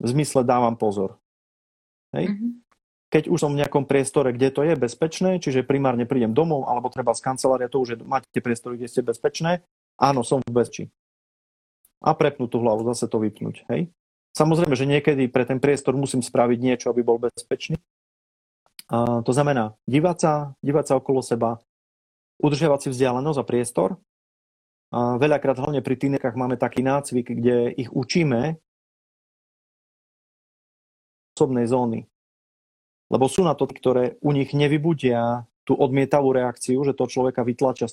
V 0.03 0.07
zmysle 0.11 0.43
dávam 0.43 0.75
pozor. 0.75 1.23
Hej? 2.11 2.35
Mm-hmm 2.35 2.66
keď 3.17 3.33
už 3.33 3.49
som 3.49 3.57
v 3.57 3.64
nejakom 3.64 3.89
priestore, 3.89 4.29
kde 4.37 4.53
to 4.53 4.61
je 4.61 4.77
bezpečné, 4.77 5.41
čiže 5.41 5.64
primárne 5.64 6.05
prídem 6.05 6.37
domov 6.37 6.69
alebo 6.69 6.93
treba 6.93 7.17
z 7.17 7.25
kancelária, 7.25 7.73
to 7.73 7.81
už 7.81 7.97
je, 7.97 8.05
máte 8.05 8.29
priestory, 8.45 8.77
kde 8.77 8.93
ste 8.93 9.01
bezpečné, 9.01 9.64
áno, 9.97 10.21
som 10.21 10.45
v 10.45 10.53
bezpečí. 10.53 10.85
A 12.05 12.12
prepnúť 12.12 12.53
tú 12.53 12.61
hlavu, 12.61 12.85
zase 12.93 13.09
to 13.09 13.17
vypnúť. 13.17 13.64
Hej? 13.73 13.89
Samozrejme, 14.37 14.77
že 14.77 14.85
niekedy 14.85 15.33
pre 15.33 15.49
ten 15.49 15.57
priestor 15.57 15.97
musím 15.97 16.21
spraviť 16.21 16.59
niečo, 16.61 16.93
aby 16.93 17.01
bol 17.01 17.17
bezpečný. 17.17 17.81
A 18.93 19.25
to 19.25 19.33
znamená 19.33 19.73
dívať 19.89 20.17
sa, 20.21 20.33
dívať 20.61 20.85
sa 20.85 20.95
okolo 21.01 21.25
seba, 21.25 21.57
udržiavať 22.37 22.85
si 22.85 22.89
vzdialenosť 22.93 23.39
a 23.41 23.49
priestor. 23.49 23.97
A 24.93 25.17
veľakrát 25.17 25.57
hlavne 25.57 25.81
pri 25.81 25.97
tínekách 25.97 26.37
máme 26.37 26.61
taký 26.61 26.85
nácvik, 26.85 27.33
kde 27.33 27.73
ich 27.81 27.89
učíme 27.89 28.61
osobnej 31.33 31.64
zóny. 31.64 32.05
Lebo 33.07 33.31
sú 33.31 33.47
na 33.47 33.55
to, 33.55 33.71
ktoré 33.71 34.19
u 34.23 34.35
nich 34.35 34.51
nevybudia 34.51 35.47
tú 35.67 35.79
odmietavú 35.79 36.35
reakciu, 36.35 36.83
že 36.83 36.95
to 36.95 37.07
človeka 37.07 37.47
vytlačia. 37.47 37.91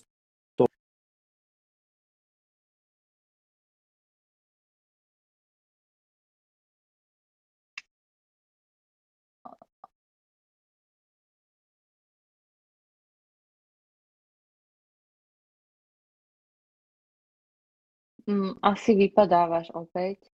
Mm, 18.23 18.55
asi 18.63 18.95
vypadávaš 18.95 19.67
opäť. 19.75 20.31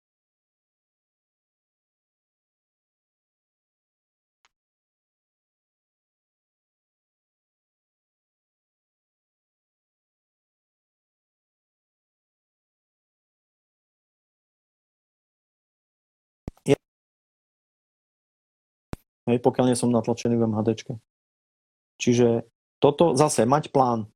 Hej, 19.30 19.40
pokiaľ 19.40 19.66
nie 19.72 19.78
som 19.78 19.94
natlačený 19.94 20.36
v 20.36 20.46
MHD. 20.50 20.70
Čiže 22.00 22.48
toto 22.80 23.14
zase, 23.14 23.44
mať 23.44 23.70
plán. 23.76 24.08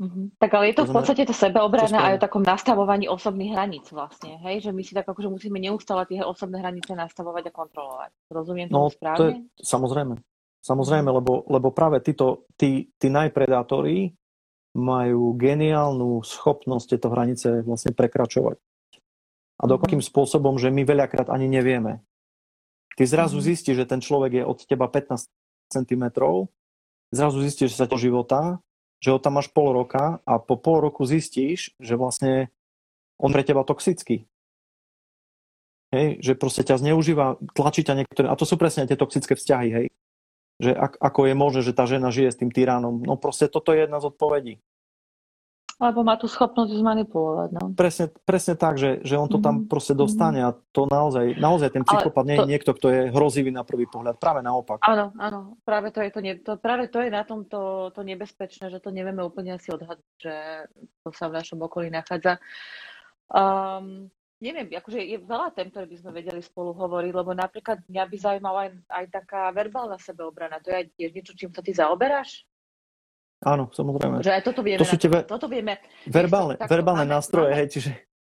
Mm-hmm. 0.00 0.40
Tak 0.40 0.50
ale 0.56 0.72
je 0.72 0.76
to, 0.80 0.84
to 0.88 0.88
v 0.88 0.94
podstate 0.96 1.22
to 1.28 1.36
sebeobrana 1.36 2.00
aj 2.08 2.12
o 2.16 2.22
takom 2.24 2.40
nastavovaní 2.40 3.04
osobných 3.04 3.52
hraníc 3.52 3.92
vlastne, 3.92 4.40
hej? 4.48 4.64
Že 4.64 4.70
my 4.72 4.82
si 4.82 4.92
tak 4.96 5.04
akože 5.04 5.28
musíme 5.28 5.60
neustále 5.60 6.08
tie 6.08 6.24
osobné 6.24 6.64
hranice 6.64 6.96
nastavovať 6.96 7.48
a 7.48 7.52
kontrolovať. 7.52 8.10
Rozumiem 8.32 8.72
to 8.72 8.80
no, 8.80 8.88
správne? 8.88 9.18
To 9.20 9.24
je, 9.28 9.34
samozrejme. 9.60 10.14
Samozrejme, 10.60 11.08
lebo, 11.08 11.44
lebo 11.48 11.68
práve 11.72 12.00
títo, 12.00 12.48
tí, 12.56 12.88
tí 12.96 13.12
najpredátori 13.12 14.12
majú 14.76 15.36
geniálnu 15.36 16.24
schopnosť 16.24 16.96
tieto 16.96 17.08
hranice 17.12 17.60
vlastne 17.60 17.92
prekračovať. 17.92 18.56
A 19.60 19.62
do 19.68 19.76
akým 19.76 20.00
spôsobom, 20.00 20.56
že 20.56 20.72
my 20.72 20.88
veľakrát 20.88 21.28
ani 21.28 21.44
nevieme. 21.44 22.00
Ty 22.98 23.02
zrazu 23.06 23.38
mm. 23.38 23.44
zistíš, 23.44 23.76
že 23.80 23.90
ten 23.90 24.00
človek 24.02 24.42
je 24.42 24.44
od 24.44 24.58
teba 24.66 24.90
15 24.90 25.28
cm, 25.70 26.04
zrazu 27.14 27.38
zistíš, 27.42 27.74
že 27.74 27.80
sa 27.80 27.86
to 27.86 27.98
života, 27.98 28.58
že 29.00 29.14
ho 29.14 29.18
tam 29.18 29.40
máš 29.40 29.48
pol 29.50 29.72
roka 29.72 30.20
a 30.28 30.32
po 30.36 30.60
pol 30.60 30.84
roku 30.84 31.08
zistíš, 31.08 31.72
že 31.80 31.96
vlastne 31.96 32.52
on 33.16 33.32
pre 33.32 33.44
teba 33.44 33.64
toxický. 33.64 34.28
Hej, 35.90 36.22
že 36.22 36.38
proste 36.38 36.62
ťa 36.62 36.78
zneužíva, 36.78 37.40
tlačí 37.50 37.82
ťa 37.82 37.98
niektoré, 37.98 38.30
a 38.30 38.38
to 38.38 38.46
sú 38.46 38.54
presne 38.54 38.86
tie 38.86 38.94
toxické 38.94 39.34
vzťahy, 39.34 39.68
hej. 39.74 39.86
Že 40.62 40.70
ak, 40.76 40.92
ako 41.02 41.20
je 41.26 41.34
možné, 41.34 41.60
že 41.66 41.74
tá 41.74 41.88
žena 41.88 42.14
žije 42.14 42.30
s 42.30 42.38
tým 42.38 42.52
tyránom. 42.52 43.00
No 43.02 43.16
proste 43.16 43.48
toto 43.50 43.74
je 43.74 43.88
jedna 43.88 43.98
z 43.98 44.12
odpovedí. 44.12 44.54
Lebo 45.80 46.04
má 46.04 46.20
tú 46.20 46.28
schopnosť 46.28 46.76
zmanipulovať. 46.76 47.48
No. 47.56 47.72
Presne, 47.72 48.12
presne 48.28 48.52
tak, 48.52 48.76
že, 48.76 49.00
že 49.00 49.16
on 49.16 49.32
to 49.32 49.40
tam 49.40 49.64
mm-hmm. 49.64 49.72
proste 49.72 49.96
dostane 49.96 50.44
a 50.44 50.52
to 50.52 50.84
naozaj, 50.84 51.40
naozaj 51.40 51.72
ten 51.72 51.88
psychopat 51.88 52.24
nie 52.28 52.36
je 52.36 52.44
niekto, 52.44 52.76
kto 52.76 52.86
je 52.92 53.00
hrozivý 53.08 53.48
na 53.48 53.64
prvý 53.64 53.88
pohľad. 53.88 54.20
Práve 54.20 54.44
naopak. 54.44 54.84
Áno, 54.84 55.16
áno. 55.16 55.56
Práve 55.64 55.88
to 55.88 56.04
je, 56.04 56.12
to, 56.12 56.20
ne, 56.20 56.36
to, 56.36 56.60
práve 56.60 56.92
to 56.92 57.00
je 57.00 57.08
na 57.08 57.24
tom 57.24 57.48
to, 57.48 57.88
to 57.96 58.04
nebezpečné, 58.04 58.68
že 58.68 58.76
to 58.84 58.92
nevieme 58.92 59.24
úplne 59.24 59.56
asi 59.56 59.72
odhadnúť, 59.72 60.20
že 60.20 60.36
to 61.00 61.16
sa 61.16 61.32
v 61.32 61.40
našom 61.40 61.64
okolí 61.64 61.88
nachádza. 61.88 62.36
Um, 63.32 64.12
neviem, 64.36 64.68
akože 64.76 65.00
je 65.00 65.16
veľa 65.24 65.56
tém, 65.56 65.72
ktoré 65.72 65.88
by 65.88 65.96
sme 65.96 66.10
vedeli 66.12 66.44
spolu 66.44 66.76
hovoriť, 66.76 67.12
lebo 67.16 67.32
napríklad 67.32 67.80
mňa 67.88 68.04
by 68.04 68.16
zaujímala 68.20 68.58
aj, 68.68 68.70
aj 68.84 69.04
taká 69.16 69.48
verbálna 69.48 69.96
sebeobrana. 69.96 70.60
To 70.60 70.76
je 70.76 70.92
tiež 70.92 71.16
niečo, 71.16 71.32
čím 71.32 71.56
sa 71.56 71.64
ty 71.64 71.72
zaoberáš? 71.72 72.44
Áno, 73.40 73.72
samozrejme. 73.72 74.20
Že 74.20 74.36
aj 74.36 74.42
toto 74.44 74.60
vieme. 74.60 74.80
To 74.80 74.88
sú 74.88 75.00
tie 75.00 75.08
ver... 75.08 75.24
toto 75.24 75.48
vieme 75.48 75.80
verbálne, 76.04 76.60
takto, 76.60 76.72
verbálne 76.76 77.08
máme, 77.08 77.16
nástroje, 77.16 77.48
máme, 77.48 77.60
hej, 77.64 77.68
čiže... 77.72 77.90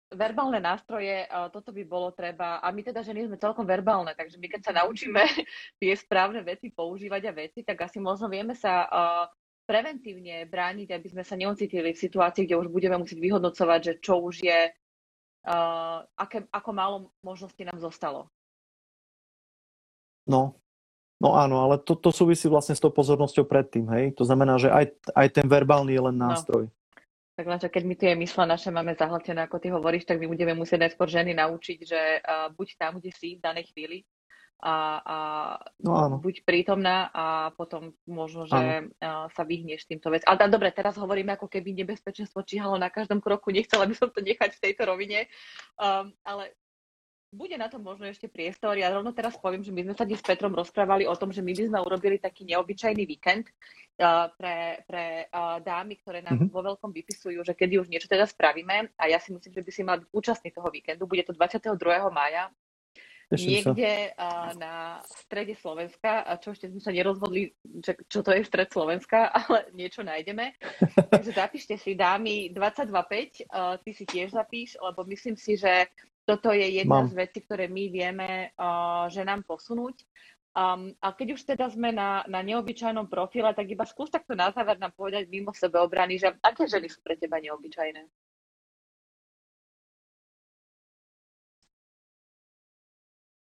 Verbálne 0.08 0.60
nástroje, 0.60 1.24
toto 1.52 1.72
by 1.72 1.82
bolo 1.84 2.12
treba, 2.12 2.60
a 2.60 2.68
my 2.72 2.80
teda 2.80 3.00
ženy 3.00 3.28
sme 3.28 3.40
celkom 3.40 3.64
verbálne, 3.64 4.12
takže 4.12 4.36
my 4.40 4.46
keď 4.48 4.60
sa 4.68 4.72
naučíme 4.84 5.20
tie 5.80 5.92
správne 5.96 6.44
veci 6.44 6.68
používať 6.68 7.22
a 7.28 7.32
veci, 7.32 7.64
tak 7.64 7.88
asi 7.88 8.00
možno 8.00 8.28
vieme 8.28 8.52
sa 8.52 8.84
uh, 8.84 9.24
preventívne 9.64 10.44
brániť, 10.48 10.92
aby 10.92 11.08
sme 11.08 11.24
sa 11.24 11.36
neocitili 11.40 11.92
v 11.92 12.02
situácii, 12.04 12.44
kde 12.44 12.60
už 12.60 12.68
budeme 12.68 13.00
musieť 13.00 13.20
vyhodnocovať, 13.20 13.80
že 13.80 13.92
čo 14.04 14.20
už 14.20 14.44
je, 14.44 14.60
uh, 14.72 15.98
aké, 16.20 16.44
ako 16.52 16.70
málo 16.72 16.96
možností 17.24 17.64
nám 17.64 17.80
zostalo. 17.80 18.28
No, 20.28 20.60
No 21.18 21.34
áno, 21.34 21.66
ale 21.66 21.82
to, 21.82 21.98
to 21.98 22.14
súvisí 22.14 22.46
vlastne 22.46 22.78
s 22.78 22.82
tou 22.82 22.94
pozornosťou 22.94 23.42
predtým, 23.42 23.90
hej? 23.90 24.14
To 24.14 24.22
znamená, 24.22 24.54
že 24.54 24.70
aj, 24.70 24.94
aj 25.18 25.28
ten 25.34 25.46
verbálny 25.50 25.98
je 25.98 26.02
len 26.02 26.16
no. 26.16 26.30
nástroj. 26.30 26.70
No. 26.70 26.74
Tak 27.38 27.46
len, 27.46 27.58
keď 27.58 27.82
my 27.86 27.94
tie 27.94 28.10
mysle 28.18 28.42
naše 28.50 28.70
máme 28.74 28.98
zahltené, 28.98 29.46
ako 29.46 29.62
ty 29.62 29.70
hovoríš, 29.70 30.10
tak 30.10 30.18
my 30.18 30.26
budeme 30.26 30.58
musieť 30.58 30.90
najskôr 30.90 31.06
ženy 31.06 31.38
naučiť, 31.38 31.78
že 31.86 32.02
uh, 32.18 32.50
buď 32.50 32.68
tam, 32.74 32.98
kde 32.98 33.14
si 33.14 33.38
v 33.38 33.42
danej 33.46 33.70
chvíli 33.70 34.02
a, 34.58 34.74
a 34.98 35.16
no, 35.78 35.94
áno. 35.94 36.16
buď 36.18 36.42
prítomná 36.42 37.14
a 37.14 37.54
potom 37.54 37.94
možno, 38.10 38.42
že 38.50 38.90
uh, 38.90 39.30
sa 39.30 39.42
vyhneš 39.46 39.86
týmto 39.86 40.10
vec. 40.10 40.26
Ale 40.26 40.50
dobre, 40.50 40.74
teraz 40.74 40.98
hovoríme, 40.98 41.38
ako 41.38 41.46
keby 41.46 41.78
nebezpečenstvo 41.78 42.42
číhalo 42.42 42.74
na 42.74 42.90
každom 42.90 43.22
kroku. 43.22 43.54
Nechcela 43.54 43.86
by 43.86 43.94
som 43.94 44.10
to 44.10 44.18
nechať 44.18 44.58
v 44.58 44.62
tejto 44.70 44.82
rovine, 44.90 45.30
um, 45.78 46.10
ale 46.26 46.58
bude 47.28 47.60
na 47.60 47.68
to 47.68 47.76
možno 47.76 48.08
ešte 48.08 48.24
priestor. 48.24 48.80
Ja 48.80 48.88
rovno 48.88 49.12
teraz 49.12 49.36
poviem, 49.36 49.60
že 49.60 49.68
my 49.68 49.84
sme 49.84 49.94
sa 49.94 50.08
dnes 50.08 50.20
s 50.20 50.26
Petrom 50.26 50.56
rozprávali 50.56 51.04
o 51.04 51.12
tom, 51.12 51.28
že 51.28 51.44
my 51.44 51.52
by 51.52 51.64
sme 51.68 51.78
urobili 51.84 52.16
taký 52.16 52.48
neobyčajný 52.48 53.04
víkend 53.04 53.52
uh, 54.00 54.32
pre, 54.32 54.80
pre 54.88 55.28
uh, 55.28 55.60
dámy, 55.60 56.00
ktoré 56.00 56.24
nám 56.24 56.48
mm-hmm. 56.48 56.54
vo 56.56 56.60
veľkom 56.64 56.88
vypisujú, 56.88 57.44
že 57.44 57.52
kedy 57.52 57.84
už 57.84 57.92
niečo 57.92 58.08
teda 58.08 58.24
spravíme. 58.24 58.96
A 58.96 59.12
ja 59.12 59.20
si 59.20 59.36
myslím, 59.36 59.52
že 59.52 59.64
by 59.64 59.70
si 59.72 59.82
mal 59.84 60.00
byť 60.00 60.08
účastný 60.08 60.48
toho 60.56 60.72
víkendu. 60.72 61.04
Bude 61.04 61.20
to 61.24 61.36
22. 61.36 61.76
mája 62.08 62.48
niekde 63.28 64.16
uh, 64.16 64.56
na 64.56 65.04
strede 65.04 65.52
Slovenska, 65.52 66.24
a 66.24 66.40
čo 66.40 66.56
ešte 66.56 66.72
sme 66.72 66.80
sa 66.80 66.88
nerozhodli, 66.88 67.52
čo, 67.84 67.92
čo 68.08 68.24
to 68.24 68.32
je 68.32 68.40
stred 68.40 68.72
Slovenska, 68.72 69.28
ale 69.44 69.68
niečo 69.76 70.00
nájdeme. 70.00 70.56
Takže 71.12 71.36
zapíšte 71.36 71.76
si 71.76 71.92
dámy 71.92 72.56
22.5, 72.56 72.88
uh, 72.88 73.76
ty 73.84 73.90
si 73.92 74.08
tiež 74.08 74.32
zapíš, 74.32 74.80
lebo 74.80 75.04
myslím 75.04 75.36
si, 75.36 75.60
že 75.60 75.92
toto 76.28 76.52
je 76.52 76.84
jedna 76.84 77.08
Mám. 77.08 77.08
z 77.08 77.14
vecí, 77.16 77.40
ktoré 77.40 77.72
my 77.72 77.84
vieme 77.88 78.52
uh, 78.52 79.08
ženám 79.08 79.48
posunúť. 79.48 80.04
Um, 80.52 80.92
a 81.00 81.16
keď 81.16 81.40
už 81.40 81.40
teda 81.48 81.72
sme 81.72 81.88
na, 81.88 82.28
na 82.28 82.44
neobyčajnom 82.44 83.08
profile, 83.08 83.56
tak 83.56 83.72
iba 83.72 83.88
skús 83.88 84.12
takto 84.12 84.36
na 84.36 84.52
záver 84.52 84.76
nám 84.76 84.92
povedať 84.92 85.24
mimo 85.32 85.56
sebe 85.56 85.80
obrany, 85.80 86.20
že 86.20 86.36
aké 86.44 86.68
ženy 86.68 86.92
sú 86.92 87.00
pre 87.00 87.16
teba 87.16 87.40
neobyčajné? 87.40 88.04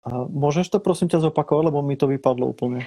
A 0.00 0.08
môžeš 0.30 0.70
to 0.70 0.78
prosím 0.80 1.10
ťa 1.10 1.26
zopakovať, 1.26 1.72
lebo 1.72 1.82
mi 1.82 1.98
to 1.98 2.06
vypadlo 2.06 2.54
úplne. 2.54 2.86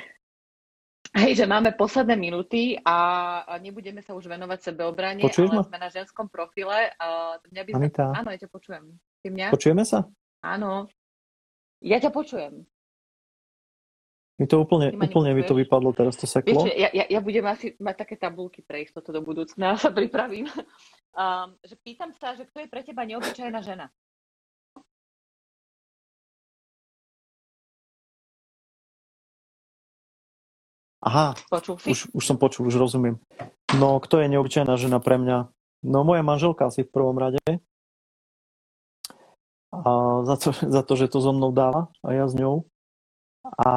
Hej, 1.13 1.43
že 1.43 1.45
máme 1.45 1.77
posledné 1.77 2.17
minúty 2.17 2.73
a 2.81 3.57
nebudeme 3.61 4.01
sa 4.01 4.17
už 4.17 4.25
venovať 4.25 4.73
sebeobrane, 4.73 5.21
Počuješ 5.21 5.53
ale 5.53 5.61
ma? 5.61 5.69
sme 5.69 5.77
na 5.77 5.89
ženskom 5.93 6.25
profile. 6.25 6.89
A 6.97 7.38
mňa 7.53 7.61
by 7.69 7.71
sa... 7.93 8.17
Áno, 8.17 8.34
ja 8.34 8.39
ťa 8.41 8.49
počujem. 8.49 8.97
Ty 9.24 9.32
mňa? 9.32 9.47
počujeme 9.55 9.88
sa? 9.88 10.03
Áno. 10.43 10.91
Ja 11.80 12.03
ťa 12.03 12.11
počujem. 12.11 12.67
Mi 14.36 14.49
to 14.49 14.59
úplne, 14.59 14.91
úplne 14.91 15.32
mi 15.32 15.45
to 15.45 15.55
vypadlo, 15.55 15.95
teraz 15.95 16.19
to 16.19 16.28
Vieš, 16.28 16.36
seklo. 16.36 16.65
čo, 16.65 16.74
ja, 16.74 16.89
ja, 16.91 17.05
ja 17.07 17.19
budem 17.24 17.45
asi 17.47 17.78
mať 17.80 17.95
také 18.03 18.15
tabulky 18.19 18.59
pre 18.65 18.84
istotu 18.84 19.13
do 19.15 19.24
budúcna, 19.24 19.78
sa 19.80 19.93
pripravím. 19.93 20.49
Um, 21.15 21.55
že 21.63 21.80
pýtam 21.80 22.11
sa, 22.17 22.36
že 22.36 22.43
kto 22.49 22.65
je 22.65 22.67
pre 22.67 22.84
teba 22.84 23.07
neobyčajná 23.07 23.63
žena? 23.63 23.88
Aha, 31.03 31.36
Počul 31.51 31.76
si? 31.84 31.91
už, 31.91 31.99
už 32.15 32.24
som 32.24 32.39
počul, 32.39 32.67
už 32.71 32.80
rozumiem. 32.80 33.19
No, 33.76 33.99
kto 33.99 34.24
je 34.24 34.32
neobyčajná 34.32 34.76
žena 34.80 35.03
pre 35.03 35.19
mňa? 35.19 35.51
No, 35.84 36.07
moja 36.07 36.24
manželka 36.24 36.71
asi 36.71 36.88
v 36.88 36.91
prvom 36.95 37.19
rade. 37.19 37.43
A 39.74 40.21
za, 40.30 40.36
to, 40.38 40.49
za 40.78 40.82
to, 40.86 40.93
že 40.95 41.09
to 41.09 41.17
so 41.17 41.34
mnou 41.34 41.49
dáva 41.49 41.89
a 42.05 42.13
ja 42.13 42.30
s 42.30 42.38
ňou. 42.38 42.69
A 43.57 43.69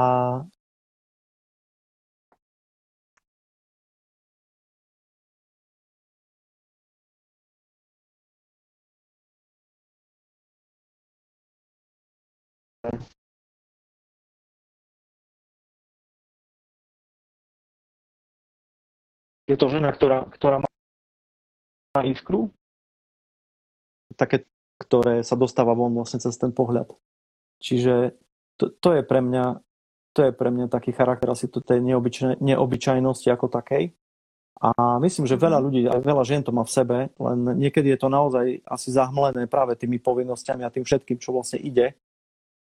je 19.47 19.57
to 19.57 19.67
žena, 19.71 19.91
ktorá, 19.95 20.27
ktorá 20.31 20.59
má 20.61 22.01
iskru, 22.07 22.51
také, 24.19 24.47
ktoré 24.77 25.25
sa 25.25 25.37
dostáva 25.37 25.73
von 25.73 25.93
vlastne 25.97 26.21
cez 26.21 26.37
ten 26.37 26.53
pohľad. 26.53 26.93
Čiže 27.61 28.17
to, 28.61 28.73
to 28.73 28.89
je 28.97 29.03
pre 29.05 29.21
mňa 29.25 29.61
to 30.17 30.25
je 30.25 30.33
pre 30.33 30.49
mňa 30.49 30.73
taký 30.73 30.97
charakter 30.97 31.29
asi 31.29 31.45
to 31.45 31.61
tej 31.61 31.85
neobyčaj, 31.85 32.41
neobyčajnosti 32.41 33.29
ako 33.29 33.53
takej. 33.53 33.93
A 34.57 34.97
myslím, 35.05 35.29
že 35.29 35.37
veľa 35.37 35.61
ľudí, 35.61 35.85
aj 35.85 36.01
veľa 36.01 36.25
žien 36.25 36.41
to 36.41 36.49
má 36.49 36.65
v 36.65 36.73
sebe, 36.73 36.99
len 37.13 37.39
niekedy 37.61 37.93
je 37.93 38.01
to 38.01 38.09
naozaj 38.09 38.65
asi 38.65 38.89
zahmlené 38.89 39.45
práve 39.45 39.77
tými 39.77 40.01
povinnosťami 40.01 40.65
a 40.65 40.73
tým 40.73 40.89
všetkým, 40.89 41.21
čo 41.21 41.37
vlastne 41.37 41.61
ide, 41.61 41.93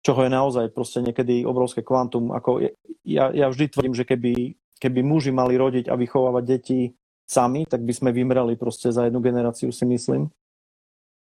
čoho 0.04 0.28
je 0.28 0.32
naozaj 0.32 0.76
proste 0.76 1.00
niekedy 1.00 1.48
obrovské 1.48 1.88
kvantum. 1.88 2.36
Ako 2.36 2.68
ja, 3.08 3.32
ja 3.32 3.48
vždy 3.48 3.72
tvrdím, 3.72 3.96
že 3.96 4.04
keby, 4.04 4.60
keby 4.84 5.00
muži 5.00 5.32
mali 5.32 5.56
rodiť 5.56 5.88
a 5.88 5.96
vychovávať 5.96 6.44
deti 6.44 6.92
sami, 7.24 7.64
tak 7.64 7.88
by 7.88 7.94
sme 7.96 8.10
vymreli 8.12 8.60
proste 8.60 8.92
za 8.92 9.08
jednu 9.08 9.24
generáciu, 9.24 9.72
si 9.72 9.88
myslím. 9.88 10.28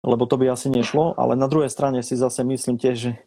Lebo 0.06 0.30
to 0.30 0.38
by 0.38 0.54
asi 0.54 0.70
nešlo, 0.70 1.18
ale 1.18 1.34
na 1.34 1.50
druhej 1.50 1.74
strane 1.74 2.06
si 2.06 2.14
zase 2.14 2.46
myslím 2.46 2.78
tiež, 2.78 3.18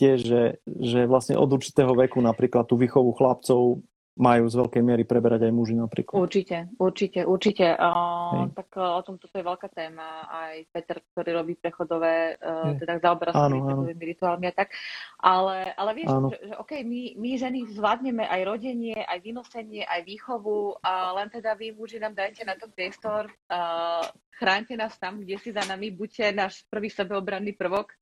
tiež, 0.00 0.18
že, 0.24 0.42
že 0.64 1.04
vlastne 1.04 1.36
od 1.36 1.52
určitého 1.52 1.92
veku 1.92 2.24
napríklad 2.24 2.64
tú 2.64 2.80
výchovu 2.80 3.12
chlapcov 3.12 3.84
majú 4.14 4.46
z 4.46 4.54
veľkej 4.54 4.82
miery 4.86 5.02
preberať 5.02 5.50
aj 5.50 5.52
muži 5.52 5.74
napríklad. 5.74 6.14
Určite, 6.14 6.70
určite, 6.78 7.26
určite. 7.26 7.66
Uh, 7.74 8.46
tak 8.54 8.70
uh, 8.78 8.98
o 8.98 9.02
tom 9.02 9.18
toto 9.18 9.34
je 9.34 9.42
veľká 9.42 9.68
téma. 9.74 10.30
Aj 10.30 10.54
Peter, 10.70 11.02
ktorý 11.10 11.42
robí 11.42 11.58
prechodové, 11.58 12.38
uh, 12.38 12.78
teda 12.78 13.02
zaoberá 13.02 13.34
sa 13.34 13.50
prechodovými 13.50 14.04
rituálmi 14.14 14.46
a 14.50 14.54
tak. 14.54 14.70
Ale, 15.18 15.74
ale 15.74 15.90
vieš, 15.98 16.14
Áno. 16.14 16.30
že, 16.30 16.38
že 16.46 16.54
OK, 16.54 16.72
my, 16.86 17.02
my 17.18 17.30
ženy 17.34 17.58
zvládneme 17.74 18.22
aj 18.22 18.40
rodenie, 18.46 18.94
aj 19.02 19.18
vynosenie, 19.18 19.82
aj 19.82 20.06
výchovu, 20.06 20.78
a 20.78 21.10
len 21.18 21.28
teda 21.34 21.58
vy 21.58 21.74
muži 21.74 21.98
nám 21.98 22.14
dajte 22.14 22.46
na 22.46 22.54
to 22.54 22.70
priestor, 22.70 23.26
uh, 23.50 24.06
chránte 24.38 24.74
nás 24.74 24.94
tam, 24.98 25.22
kde 25.22 25.38
si 25.38 25.50
za 25.54 25.62
nami, 25.66 25.94
buďte 25.94 26.34
náš 26.34 26.66
prvý 26.66 26.90
sebeobranný 26.90 27.54
prvok, 27.54 27.94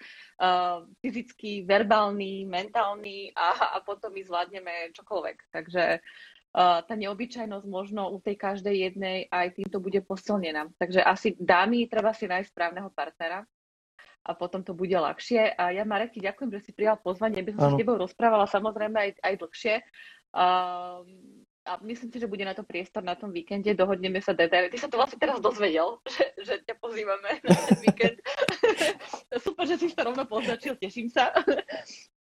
uh, 0.43 0.83
fyzický, 0.99 1.63
verbálny, 1.63 2.45
mentálny 2.51 3.31
a, 3.39 3.79
a 3.79 3.87
potom 3.87 4.11
my 4.11 4.23
zvládneme 4.27 4.91
čokoľvek. 4.99 5.37
Takže 5.55 5.85
uh, 6.03 6.83
tá 6.83 6.95
neobyčajnosť 6.99 7.67
možno 7.71 8.11
u 8.11 8.19
tej 8.19 8.35
každej 8.35 8.91
jednej 8.91 9.31
aj 9.31 9.63
týmto 9.63 9.79
bude 9.79 10.03
posilnená. 10.03 10.75
Takže 10.83 11.01
asi 11.07 11.39
dámy, 11.39 11.87
treba 11.87 12.11
si 12.11 12.27
nájsť 12.27 12.51
správneho 12.51 12.91
partnera 12.91 13.47
a 14.23 14.31
potom 14.39 14.63
to 14.63 14.75
bude 14.75 14.95
ľahšie. 14.95 15.55
A 15.59 15.75
ja, 15.75 15.83
Marek, 15.83 16.15
ti 16.15 16.21
ďakujem, 16.23 16.51
že 16.59 16.71
si 16.71 16.71
prijal 16.75 16.99
pozvanie, 16.99 17.43
aby 17.43 17.55
som 17.55 17.61
sa 17.61 17.71
Áno. 17.75 17.77
s 17.79 17.81
tebou 17.83 17.97
rozprávala 17.99 18.47
samozrejme 18.47 18.99
aj, 18.99 19.11
aj 19.19 19.35
dlhšie. 19.39 19.75
Um, 20.33 21.42
a 21.63 21.79
myslím 21.87 22.11
si, 22.11 22.19
že 22.19 22.27
bude 22.27 22.43
na 22.43 22.55
to 22.55 22.67
priestor 22.67 23.07
na 23.07 23.15
tom 23.15 23.31
víkende, 23.31 23.71
dohodneme 23.75 24.19
sa 24.19 24.35
detaily. 24.35 24.67
Ty 24.67 24.79
sa 24.83 24.91
to 24.91 24.99
vlastne 24.99 25.19
teraz 25.23 25.39
dozvedel, 25.39 26.03
že, 26.15 26.35
že 26.43 26.55
ťa 26.67 26.75
pozývame 26.83 27.39
na 27.43 27.55
ten 27.55 27.79
víkend. 27.79 28.19
Super, 29.47 29.65
že 29.71 29.79
si 29.79 29.95
to 29.95 30.03
rovno 30.03 30.27
poznačil, 30.27 30.75
teším 30.75 31.07
sa. 31.07 31.31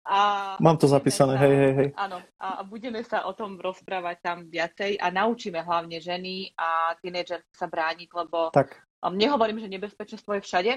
A 0.06 0.18
Mám 0.62 0.78
to 0.78 0.86
zapísané, 0.86 1.34
sa- 1.34 1.42
hej, 1.42 1.54
hej, 1.54 1.72
hej. 1.74 1.88
Áno, 1.98 2.22
a 2.38 2.62
budeme 2.62 3.02
sa 3.02 3.26
o 3.26 3.34
tom 3.34 3.58
rozprávať 3.58 4.16
tam 4.22 4.38
viacej 4.46 4.98
a 5.02 5.10
naučíme 5.10 5.58
hlavne 5.62 5.98
ženy 5.98 6.54
a 6.54 6.94
tínedžerky 7.02 7.50
sa 7.54 7.66
brániť, 7.66 8.08
lebo 8.14 8.50
Tak, 8.54 8.78
nehovorím, 9.10 9.58
že 9.58 9.70
nebezpečenstvo 9.70 10.38
je 10.38 10.42
všade, 10.46 10.72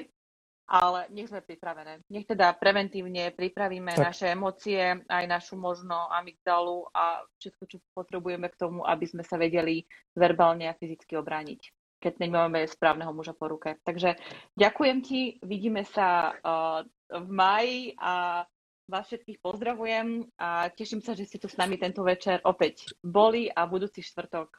ale 0.66 1.05
nech 1.13 1.30
sme 1.30 1.45
pripravené. 1.45 2.01
Nech 2.09 2.26
teda 2.26 2.57
preventívne 2.57 3.30
pripravíme 3.30 3.93
Tak. 3.93 4.05
naše 4.11 4.26
emócie, 4.34 4.82
aj 5.05 5.26
našu 5.30 5.55
možno 5.61 6.09
amygdalu 6.09 6.89
a 6.89 7.22
všetko, 7.38 7.63
čo 7.70 7.78
potrebujeme 7.93 8.49
k 8.49 8.59
tomu, 8.59 8.82
aby 8.82 9.05
sme 9.05 9.22
sa 9.22 9.38
vedeli 9.38 9.86
verbálne 10.18 10.66
a 10.66 10.78
fyzicky 10.78 11.13
obrániť, 11.22 11.61
keď 12.01 12.13
nemáme 12.18 12.66
správneho 12.66 13.13
muža 13.13 13.38
po 13.38 13.45
ruke. 13.53 13.78
Takže 13.86 14.18
ďakujem 14.57 14.97
ti, 15.05 15.38
vidíme 15.45 15.86
sa 15.86 16.34
uh, 16.34 16.82
v 17.13 17.30
maji 17.30 17.93
a 18.01 18.45
vás 18.86 19.05
všetkých 19.09 19.41
pozdravujem 19.41 20.30
a 20.38 20.70
teším 20.74 21.01
sa, 21.01 21.18
že 21.18 21.26
ste 21.26 21.41
tu 21.41 21.49
s 21.49 21.57
nami 21.57 21.78
tento 21.78 22.05
večer 22.05 22.41
opäť 22.45 22.93
boli 23.01 23.49
a 23.49 23.66
budúci 23.66 24.05
štvrtok 24.05 24.49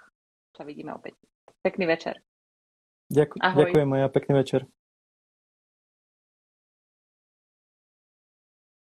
sa 0.54 0.62
vidíme 0.66 0.94
opäť. 0.94 1.18
Pekný 1.62 1.86
večer. 1.86 2.22
ďakujem, 3.10 3.42
Ahoj. 3.42 3.58
ďakujem 3.62 3.88
a 3.90 3.96
ja 4.02 4.08
pekný 4.10 4.34
večer. 4.38 4.60